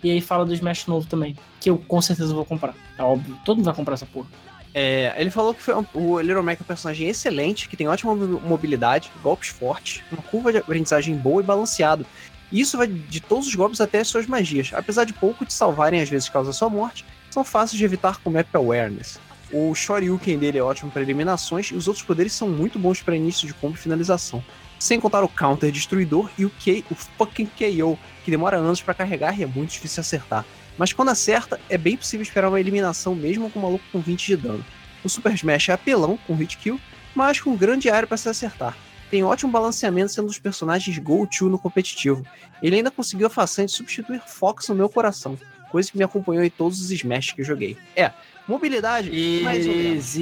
[0.04, 1.38] e aí fala do Smash novo também.
[1.60, 2.74] Que eu com certeza vou comprar.
[2.98, 4.28] É óbvio, todo mundo vai comprar essa porra.
[4.74, 7.88] É, ele falou que foi um, o Little Mac é um personagem excelente, que tem
[7.88, 12.06] ótima mobilidade, golpes fortes, uma curva de aprendizagem boa e balanceado,
[12.54, 14.72] isso vai de todos os golpes até as suas magias.
[14.74, 18.30] Apesar de pouco te salvarem às vezes causa sua morte, são fáceis de evitar com
[18.30, 19.20] Map Awareness.
[19.54, 23.16] O Shoryuken dele é ótimo para eliminações e os outros poderes são muito bons para
[23.16, 24.44] início de combo e finalização.
[24.80, 28.96] Sem contar o counter destruidor e o K, o fucking KO, que demora anos para
[28.96, 30.44] carregar e é muito difícil acertar.
[30.76, 34.26] Mas quando acerta, é bem possível esperar uma eliminação mesmo com um maluco com 20
[34.26, 34.66] de dano.
[35.04, 36.82] O Super Smash é apelão com hit kill,
[37.14, 38.76] mas com grande área para se acertar
[39.14, 42.26] tem ótimo balanceamento sendo um dos personagens go-to no competitivo.
[42.64, 45.38] Ele ainda conseguiu a façanha de substituir Fox no meu coração,
[45.70, 47.78] coisa que me acompanhou em todos os Smash que eu joguei.
[47.96, 48.12] É,
[48.48, 49.10] mobilidade,
[49.44, 50.16] mais ou menos.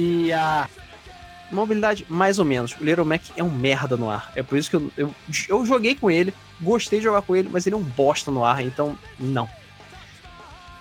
[1.50, 2.74] Mobilidade, mais ou menos.
[2.80, 4.32] O Little Mac é um merda no ar.
[4.34, 5.14] É por isso que eu, eu,
[5.48, 8.44] eu joguei com ele, gostei de jogar com ele, mas ele é um bosta no
[8.44, 9.48] ar, então não.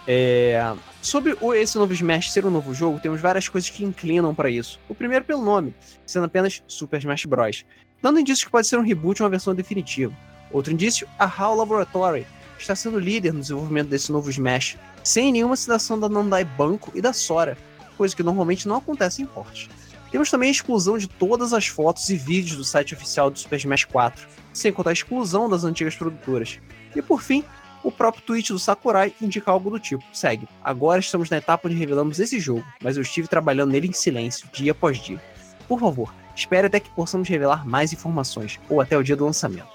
[0.07, 4.33] É, sobre o, esse novo Smash ser um novo jogo, temos várias coisas que inclinam
[4.33, 4.79] para isso.
[4.87, 7.65] O primeiro pelo nome, sendo apenas Super Smash Bros
[8.01, 10.13] dando indícios que pode ser um reboot ou uma versão definitiva.
[10.51, 12.25] Outro indício, a HAL Laboratory
[12.57, 17.01] está sendo líder no desenvolvimento desse novo Smash, sem nenhuma citação da Nandai Banco e
[17.01, 17.57] da Sora,
[17.97, 19.69] coisa que normalmente não acontece em porte.
[20.11, 23.57] Temos também a exclusão de todas as fotos e vídeos do site oficial do Super
[23.57, 26.59] Smash 4, sem contar a exclusão das antigas produtoras.
[26.95, 27.43] E por fim,
[27.83, 31.77] o próprio tweet do Sakurai indica algo do tipo: segue, agora estamos na etapa onde
[31.77, 35.21] revelamos esse jogo, mas eu estive trabalhando nele em silêncio, dia após dia.
[35.67, 39.69] Por favor, Espere até que possamos revelar mais informações, ou até o dia do lançamento.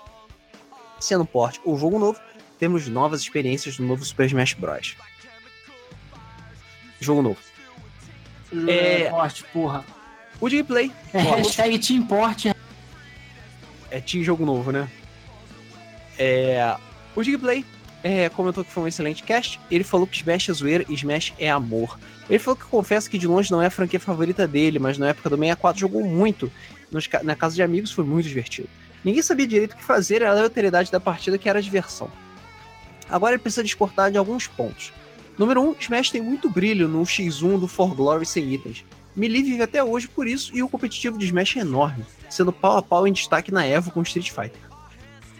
[0.99, 2.19] Sendo porte ou jogo novo,
[2.59, 4.97] temos novas experiências no novo Super Smash Bros.
[7.01, 7.39] Jogo novo.
[8.69, 9.85] É, porte, porra.
[10.41, 10.93] O gameplay.
[11.13, 12.47] É, hashtag Team Port.
[13.91, 14.89] É Team Jogo Novo, né?
[16.19, 16.77] É,
[17.15, 17.65] o gameplay
[18.03, 19.61] é, comentou que foi um excelente cast.
[19.71, 21.99] Ele falou que Smash é zoeira e Smash é amor.
[22.29, 25.09] Ele falou que confessa que de longe não é a franquia favorita dele, mas na
[25.09, 26.51] época do 64 jogou muito.
[26.91, 28.69] Nos, na casa de amigos foi muito divertido.
[29.05, 32.11] Ninguém sabia direito o que fazer, era a aleatoriedade da partida que era a diversão.
[33.09, 34.93] Agora ele precisa discordar de alguns pontos.
[35.39, 38.85] Número 1, um, Smash tem muito brilho no X1 do For Glory sem itens.
[39.15, 42.77] Melee vive até hoje por isso e o competitivo de Smash é enorme, sendo pau
[42.77, 44.61] a pau em destaque na Evo com Street Fighter.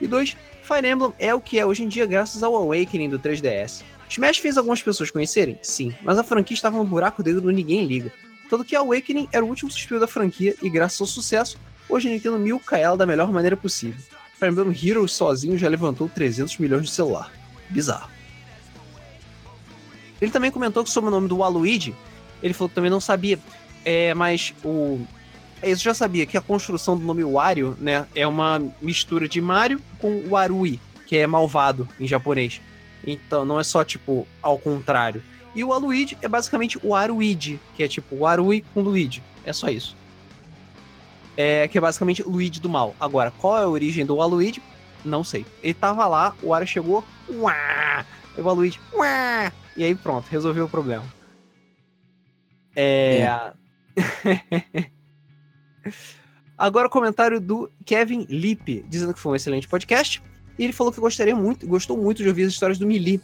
[0.01, 3.19] E 2, Fire Emblem é o que é hoje em dia graças ao Awakening do
[3.19, 3.83] 3DS.
[4.09, 5.59] Smash fez algumas pessoas conhecerem?
[5.63, 8.13] Sim, mas a franquia estava no buraco dentro do ninguém liga.
[8.51, 11.59] Tanto que Awakening era o último suspiro da franquia e graças ao sucesso,
[11.89, 14.01] hoje a Nintendo milca ela da melhor maneira possível.
[14.39, 17.33] Fire Emblem Heroes sozinho já levantou 300 milhões de celular.
[17.71, 18.16] Bizarro.
[20.21, 21.95] Ele também comentou que sobre o nome do Waluigi,
[22.43, 23.39] ele falou que também não sabia,
[23.85, 25.01] é, mas o
[25.63, 29.81] isso já sabia que a construção do nome Wario, né, é uma mistura de Mario
[29.99, 32.61] com Warui, que é malvado em japonês.
[33.07, 35.23] Então não é só tipo ao contrário.
[35.55, 39.23] E o Aluigi é basicamente o Aruigi, que é tipo o Arui com Luigi.
[39.45, 39.97] É só isso.
[41.37, 42.95] É, que é basicamente Luigi do mal.
[43.01, 44.63] Agora, qual é a origem do Aluigi?
[45.05, 45.47] Não sei.
[45.63, 48.05] Ele tava lá, o Wario chegou, uá,
[48.37, 51.05] e o Aluigi, uá, e aí pronto, resolveu o problema.
[52.75, 53.21] É.
[53.23, 54.91] é.
[56.59, 60.23] Agora o comentário do Kevin Lippe, dizendo que foi um excelente podcast.
[60.59, 63.21] E ele falou que gostaria muito, gostou muito de ouvir as histórias do Melee,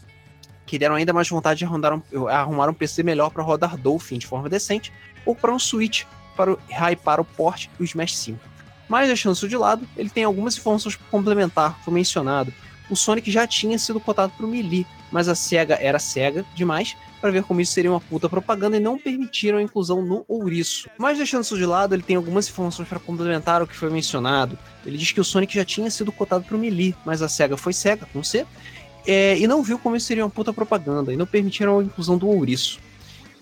[0.66, 4.18] que deram ainda mais vontade de arrumar um, arrumar um PC melhor para rodar Dolphin
[4.18, 4.92] de forma decente,
[5.24, 6.04] ou para um Switch
[6.36, 8.38] para o hypar o port do Smash 5.
[8.88, 12.52] Mas deixando isso de lado, ele tem algumas informações para complementar, foi mencionado.
[12.90, 16.96] o Sonic já tinha sido cotado para o Melee, mas a SEGA era cega demais
[17.20, 20.90] para ver como isso seria uma puta propaganda e não permitiram a inclusão no ouriço.
[20.98, 24.58] Mas deixando isso de lado, ele tem algumas informações para complementar o que foi mencionado.
[24.84, 27.56] Ele diz que o Sonic já tinha sido cotado para o Melee, mas a SEGA
[27.56, 28.44] foi cega, com C,
[29.06, 32.18] é, e não viu como isso seria uma puta propaganda e não permitiram a inclusão
[32.18, 32.80] do ouriço.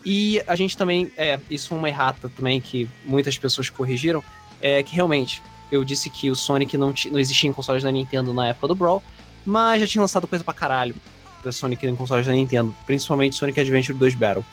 [0.05, 4.23] E a gente também, é, isso foi uma errata também que muitas pessoas corrigiram,
[4.61, 5.43] é que realmente
[5.73, 8.75] eu disse que o Sonic não, não existia em consoles da Nintendo na época do
[8.75, 9.03] Brawl,
[9.45, 10.95] mas já tinha lançado coisa pra caralho
[11.43, 14.45] da Sonic em consoles da Nintendo, principalmente Sonic Adventure 2 Battle.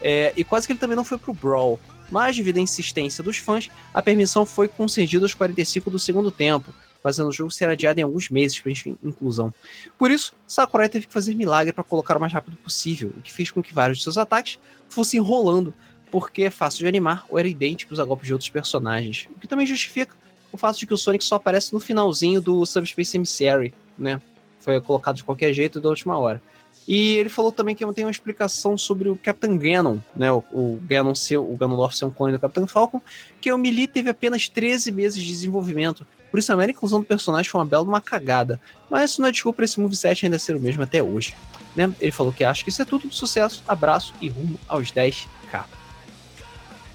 [0.00, 1.80] É, e quase que ele também não foi pro Brawl,
[2.10, 6.74] mas devido à insistência dos fãs, a permissão foi concedida aos 45 do segundo tempo,
[7.02, 9.52] fazendo o jogo ser adiado em alguns meses para inclusão.
[9.98, 13.32] Por isso, Sakurai teve que fazer milagre para colocar o mais rápido possível, o que
[13.32, 14.58] fez com que vários de seus ataques
[14.88, 15.72] fossem rolando,
[16.10, 19.48] porque é fácil de animar ou eram idênticos a golpes de outros personagens, o que
[19.48, 20.14] também justifica
[20.52, 24.20] o fato de que o Sonic só aparece no finalzinho do Subspace Emissary, né?
[24.64, 26.40] Foi colocado de qualquer jeito da última hora.
[26.88, 30.32] E ele falou também que tem uma explicação sobre o Captain Ganon, né?
[30.32, 33.00] O, o Ganon ser, o Ganondorf ser um clone do Captain Falcon,
[33.40, 36.06] que o Melee teve apenas 13 meses de desenvolvimento.
[36.30, 38.60] Por isso a mera inclusão do personagem foi uma bela uma cagada.
[38.90, 41.34] Mas isso não é desculpa para esse moveset ainda ser o mesmo até hoje.
[41.76, 41.92] Né?
[42.00, 45.64] Ele falou que acha que isso é tudo de sucesso, abraço e rumo aos 10k.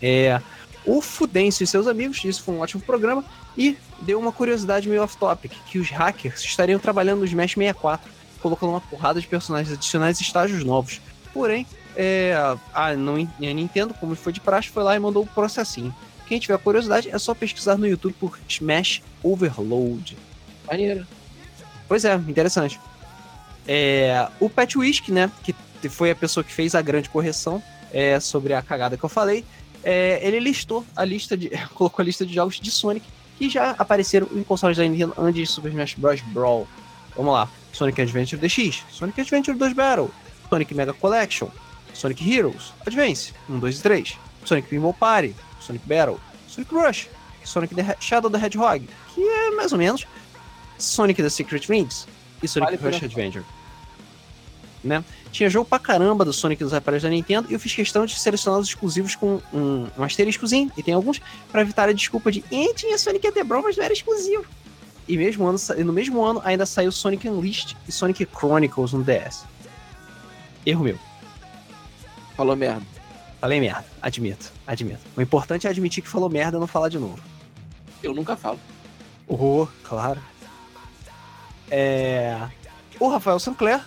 [0.02, 0.42] É,
[0.86, 3.24] o Fudêncio e seus amigos, isso foi um ótimo programa,
[3.58, 8.10] e deu uma curiosidade meio off-topic, que os hackers estariam trabalhando no Smash 64,
[8.42, 11.02] colocando uma porrada de personagens adicionais e estágios novos.
[11.34, 12.34] Porém, é,
[12.74, 15.94] a, não, a Nintendo, como foi de praxe, foi lá e mandou o processinho.
[16.28, 20.18] Quem tiver curiosidade, é só pesquisar no YouTube por Smash Overload.
[20.66, 21.06] Maneiro.
[21.88, 22.80] Pois é, interessante.
[23.68, 25.54] É, o Pat Whisk, né, que
[25.90, 27.62] foi a pessoa que fez a grande correção
[27.92, 29.44] é, sobre a cagada que eu falei,
[29.84, 31.50] é, ele listou a lista de.
[31.74, 33.06] colocou a lista de jogos de Sonic
[33.38, 36.22] que já apareceram em consoles da Nintendo antes de Super Smash Bros.
[36.34, 36.68] Brawl.
[37.16, 40.10] Vamos lá: Sonic Adventure DX, Sonic Adventure 2 Battle,
[40.50, 41.50] Sonic Mega Collection,
[41.94, 47.08] Sonic Heroes, Advance 1, 2 e 3, Sonic Pinball Party, Sonic Battle, Sonic Rush,
[47.44, 50.06] Sonic the Shadow the Hedgehog, que é mais ou menos
[50.78, 52.08] Sonic the Secret Rings
[52.44, 53.46] e Sonic vale Rush Adventure.
[54.84, 55.04] Né?
[55.32, 58.18] Tinha jogo pra caramba do Sonic dos aparelhos da Nintendo e eu fiz questão de
[58.18, 62.44] selecionar os exclusivos com um, um asteriscozinho, e tem alguns, para evitar a desculpa de
[62.52, 64.46] eh, tinha Sonic até Brawl, mas não era exclusivo.
[65.08, 69.44] E mesmo ano, no mesmo ano ainda saiu Sonic Unleashed e Sonic Chronicles no DS.
[70.66, 71.00] Erro meu.
[72.38, 72.86] Falou merda.
[73.42, 75.00] Falei merda, admito, admito.
[75.16, 77.20] O importante é admitir que falou merda e não falar de novo.
[78.04, 78.60] Eu nunca falo.
[79.28, 80.22] Oh, claro.
[81.72, 82.38] É...
[83.00, 83.82] O Rafael Sinclair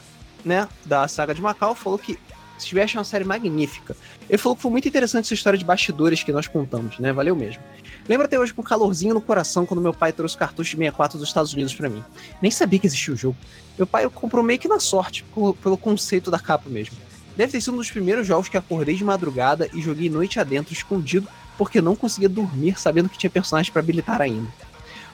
[0.45, 2.19] né, da saga de Macau, falou que
[2.59, 3.97] Smash é uma série magnífica.
[4.29, 7.13] Ele falou que foi muito interessante essa história de bastidores que nós contamos, né?
[7.13, 7.63] Valeu mesmo.
[8.09, 11.29] Lembro até hoje com calorzinho no coração quando meu pai trouxe cartucho de 64 dos
[11.29, 12.03] Estados Unidos para mim.
[12.41, 13.37] Nem sabia que existia o jogo.
[13.77, 15.25] Meu pai comprou meio que na sorte,
[15.63, 16.97] pelo conceito da capa mesmo.
[17.37, 20.73] Deve ter sido um dos primeiros jogos que acordei de madrugada e joguei noite adentro
[20.73, 24.49] escondido porque não conseguia dormir sabendo que tinha personagens para habilitar ainda.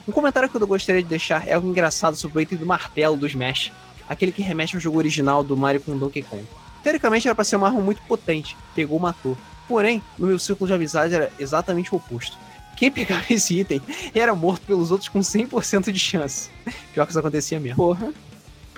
[0.07, 3.15] Um comentário que eu gostaria de deixar é algo engraçado sobre o item do martelo
[3.15, 3.71] do Smash
[4.09, 6.43] aquele que remete ao jogo original do Mario com Donkey Kong.
[6.83, 9.37] Teoricamente era para ser uma arma muito potente, pegou, matou.
[9.67, 12.35] Porém, no meu círculo de amizade era exatamente o oposto.
[12.75, 13.81] Quem pegava esse item
[14.15, 16.49] era morto pelos outros com 100% de chance.
[16.93, 17.75] Pior que isso acontecia mesmo.
[17.75, 18.11] Porra.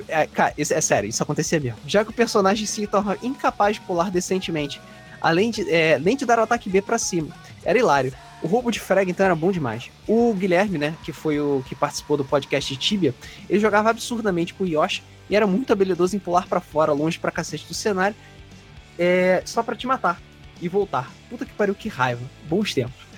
[0.08, 1.78] É, cara, isso, é sério, isso acontecia mesmo.
[1.86, 4.82] Já que o personagem se torna incapaz de pular decentemente,
[5.22, 7.30] além de, é, além de dar o ataque B para cima.
[7.64, 8.12] Era hilário.
[8.42, 9.92] O roubo de frag, então, era bom demais.
[10.08, 13.14] O Guilherme, né, que foi o que participou do podcast de Tibia,
[13.48, 17.18] ele jogava absurdamente com o Yoshi e era muito habilidoso em pular para fora, longe
[17.18, 18.16] pra cacete do cenário,
[19.00, 20.22] é, só para te matar
[20.62, 21.10] e voltar.
[21.30, 22.22] Puta que pariu, que raiva.
[22.50, 23.10] Bons tempos.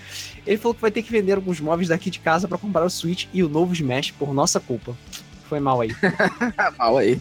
[0.45, 2.90] Ele falou que vai ter que vender alguns móveis daqui de casa para comprar o
[2.90, 4.95] Switch e o novo Smash por nossa culpa.
[5.49, 5.90] Foi mal aí.
[6.77, 7.19] mal aí.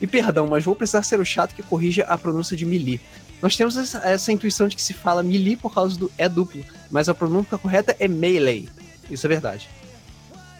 [0.00, 3.00] E perdão, mas vou precisar ser o chato que corrija a pronúncia de Melee.
[3.42, 6.64] Nós temos essa, essa, intuição de que se fala melee por causa do é duplo,
[6.90, 8.68] mas a pronúncia correta é melee.
[9.10, 9.68] Isso é verdade.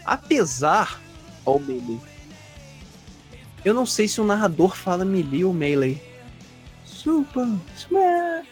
[0.05, 1.01] Apesar.
[1.45, 2.01] Ou melee.
[3.67, 6.01] Eu não sei se o narrador fala melee ou melee.
[6.85, 8.47] Super Smash.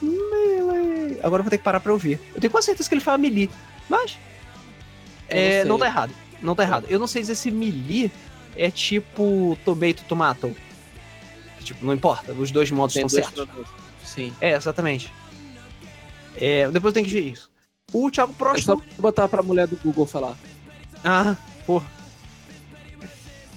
[0.00, 1.20] Melee.
[1.22, 2.18] Agora eu vou ter que parar pra ouvir.
[2.34, 3.50] Eu tenho quase certeza que ele fala melee,
[3.86, 4.16] mas.
[5.28, 6.14] É, não, não tá errado.
[6.40, 6.86] Não tá errado.
[6.88, 8.10] Eu não sei dizer se melee
[8.56, 10.56] é tipo tomato, tomato.
[11.62, 13.46] Tipo, não importa, os dois modos Tem são certos.
[14.02, 14.32] Sim.
[14.40, 15.12] É, exatamente.
[16.34, 17.50] É, depois tem que ver isso.
[17.92, 18.60] O Thiago Prost.
[18.60, 20.34] É só botar pra mulher do Google falar.
[21.04, 21.99] Ah, porra.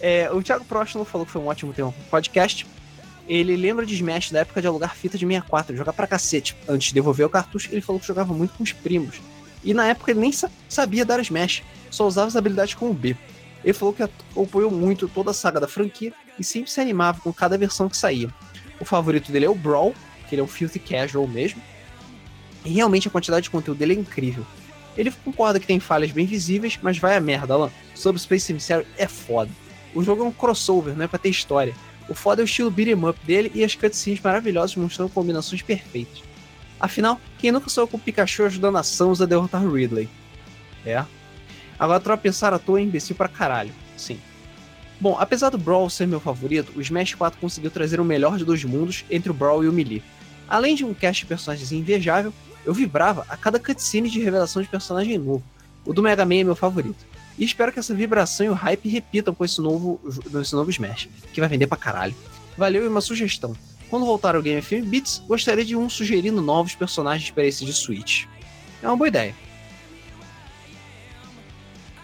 [0.04, 2.68] É, o Thiago Próximo falou que foi um ótimo tema podcast.
[3.26, 6.58] Ele lembra de Smash da época de alugar fita de 64, jogar pra cacete.
[6.68, 9.22] Antes de devolver o cartucho, ele falou que jogava muito com os primos.
[9.64, 10.32] E na época ele nem
[10.68, 13.16] sabia dar Smash, só usava as habilidades com o B.
[13.64, 17.32] Ele falou que acompanhou muito toda a saga da franquia e sempre se animava com
[17.32, 18.28] cada versão que saía.
[18.82, 19.96] O favorito dele é o Brawl,
[20.28, 21.62] que ele é um filthy casual mesmo.
[22.66, 24.46] E realmente a quantidade de conteúdo dele é incrível.
[24.98, 27.72] Ele concorda que tem falhas bem visíveis, mas vai a merda, Alan.
[27.96, 29.50] Subspace Emissary é foda.
[29.94, 31.74] O jogo é um crossover, não é pra ter história.
[32.10, 36.24] O foda é o estilo beat'em up dele e as cutscenes maravilhosas mostrando combinações perfeitas.
[36.80, 40.10] Afinal, quem nunca saiu com o Pikachu ajudando a Samus a derrotar Ridley?
[40.86, 41.04] É.
[41.80, 43.72] Agora tropeçar à toa é imbecil pra caralho.
[43.96, 44.20] Sim.
[45.00, 48.46] Bom, apesar do Brawl ser meu favorito, o Smash 4 conseguiu trazer o melhor de
[48.46, 50.04] dois mundos entre o Brawl e o Melee.
[50.48, 52.34] Além de um cast de personagens invejável,
[52.66, 55.44] eu vibrava a cada cutscene de revelação de personagem novo.
[55.86, 57.06] O do Mega Man é meu favorito.
[57.38, 60.00] E espero que essa vibração e o hype repitam com esse novo,
[60.42, 62.16] esse novo Smash, que vai vender pra caralho.
[62.58, 63.56] Valeu e uma sugestão.
[63.90, 67.74] Quando voltar ao Game FM Beats, gostaria de um sugerindo novos personagens para esse de
[67.74, 68.26] Switch.
[68.82, 69.36] É uma boa ideia.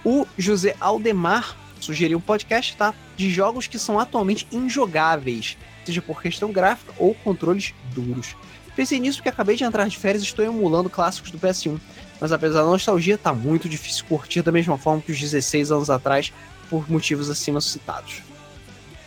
[0.04, 2.94] O José Aldemar sugeriu um podcast, tá?
[3.16, 8.36] De jogos que são atualmente injogáveis, seja por questão gráfica ou controles duros.
[8.76, 11.80] Pensei nisso porque acabei de entrar de férias e estou emulando clássicos do PS1.
[12.20, 15.90] Mas apesar da nostalgia, tá muito difícil curtir da mesma forma que os 16 anos
[15.90, 16.34] atrás,
[16.70, 18.22] por motivos acima citados.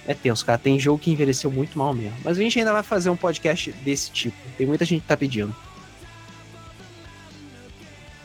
[0.06, 0.58] É tenso, cara.
[0.58, 2.16] Tem jogo que envelheceu muito mal mesmo.
[2.24, 4.36] Mas a gente ainda vai fazer um podcast desse tipo.
[4.56, 5.54] Tem muita gente que tá pedindo.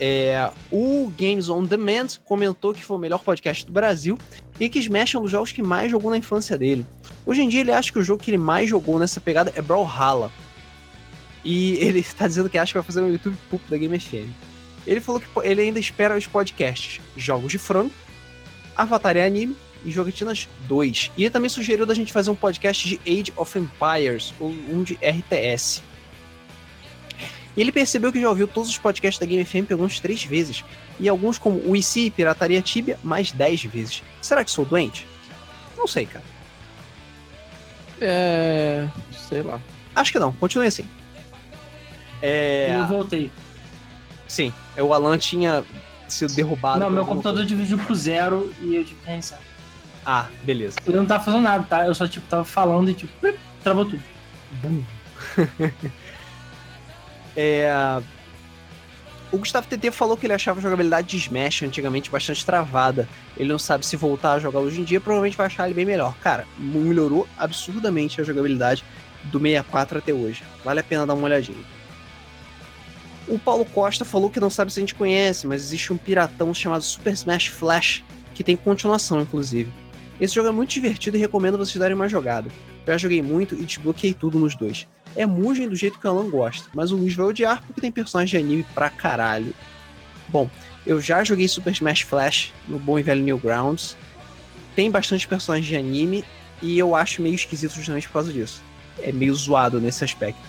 [0.00, 4.16] É, o Games on Demand comentou que foi o melhor podcast do Brasil
[4.58, 6.86] e que Smash é um dos jogos que mais jogou na infância dele.
[7.26, 9.62] Hoje em dia ele acha que o jogo que ele mais jogou nessa pegada é
[9.62, 10.30] Brawlhalla.
[11.44, 14.47] E ele está dizendo que acha que vai fazer um YouTube Pup da Game FM.
[14.88, 17.92] Ele falou que ele ainda espera os podcasts Jogos de Frango,
[18.74, 19.54] Avatar e Anime
[19.84, 21.12] e Jogatinas 2.
[21.14, 24.82] E ele também sugeriu da gente fazer um podcast de Age of Empires, ou um
[24.82, 25.82] de RTS.
[27.54, 30.24] E ele percebeu que já ouviu todos os podcasts da Game FM pelo menos três
[30.24, 30.64] vezes,
[30.98, 34.02] e alguns como o IC e Pirataria Tibia mais dez vezes.
[34.22, 35.06] Será que sou doente?
[35.76, 36.24] Não sei, cara.
[38.00, 38.88] É.
[39.28, 39.60] sei lá.
[39.94, 40.88] Acho que não, continue assim.
[42.22, 42.74] É...
[42.74, 43.30] Eu voltei.
[44.28, 45.64] Sim, é, o Alan tinha
[46.06, 46.80] sido derrubado.
[46.80, 47.48] Não, meu computador coisa.
[47.48, 49.40] dividiu pro zero e eu tive que reiniciar.
[50.04, 50.76] Ah, beleza.
[50.86, 51.86] Eu não tava fazendo nada, tá?
[51.86, 53.12] Eu só, tipo, tava falando e, tipo,
[53.62, 54.02] travou tudo.
[54.62, 54.82] Bum.
[57.36, 58.00] é...
[59.30, 63.06] O Gustavo TT falou que ele achava a jogabilidade de Smash antigamente bastante travada.
[63.36, 65.84] Ele não sabe se voltar a jogar hoje em dia, provavelmente vai achar ele bem
[65.84, 66.14] melhor.
[66.22, 68.82] Cara, melhorou absurdamente a jogabilidade
[69.24, 70.42] do 64 até hoje.
[70.64, 71.62] Vale a pena dar uma olhadinha.
[73.28, 76.54] O Paulo Costa falou que não sabe se a gente conhece, mas existe um piratão
[76.54, 78.02] chamado Super Smash Flash,
[78.34, 79.70] que tem continuação, inclusive.
[80.18, 82.50] Esse jogo é muito divertido e recomendo vocês darem uma jogada.
[82.86, 84.88] Já joguei muito e desbloqueei tudo nos dois.
[85.14, 87.92] É Mugen do jeito que o Alan gosta, mas o Luiz vai odiar porque tem
[87.92, 89.54] personagens de anime pra caralho.
[90.28, 90.50] Bom,
[90.86, 93.94] eu já joguei Super Smash Flash no bom e velho Newgrounds.
[94.74, 96.24] Tem bastante personagens de anime
[96.62, 98.62] e eu acho meio esquisito justamente por causa disso.
[99.00, 100.40] É meio zoado nesse aspecto.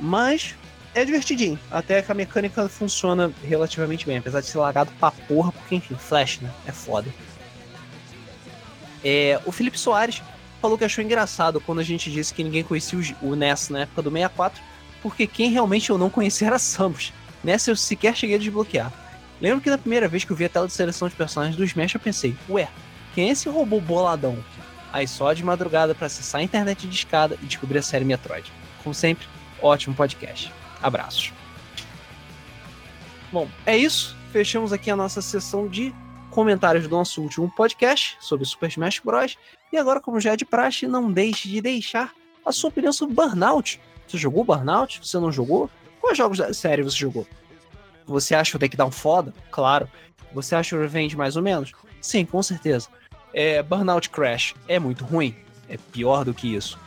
[0.00, 0.54] Mas
[0.94, 1.58] é divertidinho.
[1.70, 5.94] Até que a mecânica funciona relativamente bem, apesar de ser lagado pra porra, porque enfim,
[5.96, 6.50] Flash, né?
[6.66, 7.08] É foda.
[9.04, 10.22] É, o Felipe Soares
[10.62, 14.00] falou que achou engraçado quando a gente disse que ninguém conhecia o NES na época
[14.00, 14.62] do 64,
[15.02, 17.12] porque quem realmente eu não conhecia era Samus.
[17.42, 18.90] Nessa eu sequer cheguei a desbloquear.
[19.40, 21.64] Lembro que na primeira vez que eu vi a tela de seleção de personagens do
[21.64, 22.68] Smash, eu pensei, ué,
[23.14, 24.42] quem é esse robô boladão?
[24.90, 28.50] Aí só de madrugada para acessar a internet de escada e descobrir a série Metroid.
[28.82, 29.26] Como sempre,
[29.60, 30.50] ótimo podcast.
[30.84, 31.32] Abraços.
[33.32, 34.14] Bom, é isso.
[34.30, 35.94] Fechamos aqui a nossa sessão de
[36.30, 39.38] comentários do nosso último podcast sobre Super Smash Bros.
[39.72, 42.12] E agora, como já é de praxe, não deixe de deixar
[42.44, 43.80] a sua opinião sobre Burnout.
[44.06, 45.00] Você jogou Burnout?
[45.02, 45.70] Você não jogou?
[46.02, 47.26] Quais jogos da série você jogou?
[48.04, 49.32] Você acha o Takedown foda?
[49.50, 49.88] Claro.
[50.34, 51.72] Você acha o Revenge mais ou menos?
[51.98, 52.88] Sim, com certeza.
[53.32, 55.34] É, Burnout Crash é muito ruim?
[55.66, 56.78] É pior do que isso.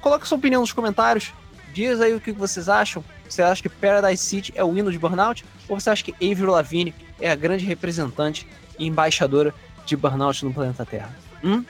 [0.00, 1.32] Coloque sua opinião nos comentários.
[1.74, 3.04] Diz aí o que vocês acham.
[3.32, 5.42] Você acha que Paradise City é o hino de Burnout?
[5.66, 8.46] Ou você acha que Avril Lavigne é a grande representante
[8.78, 9.54] e embaixadora
[9.86, 11.16] de Burnout no planeta Terra?
[11.42, 11.64] Hum?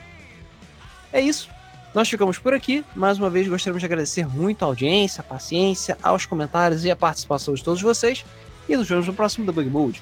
[1.13, 1.49] É isso.
[1.95, 2.83] Nós ficamos por aqui.
[2.93, 6.97] Mais uma vez gostaríamos de agradecer muito a audiência, a paciência, aos comentários e a
[6.97, 8.25] participação de todos vocês.
[8.67, 10.01] E nos vemos no próximo Debug Mode.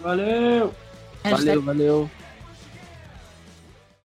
[0.00, 0.72] Valeu!
[1.24, 2.10] Valeu, valeu.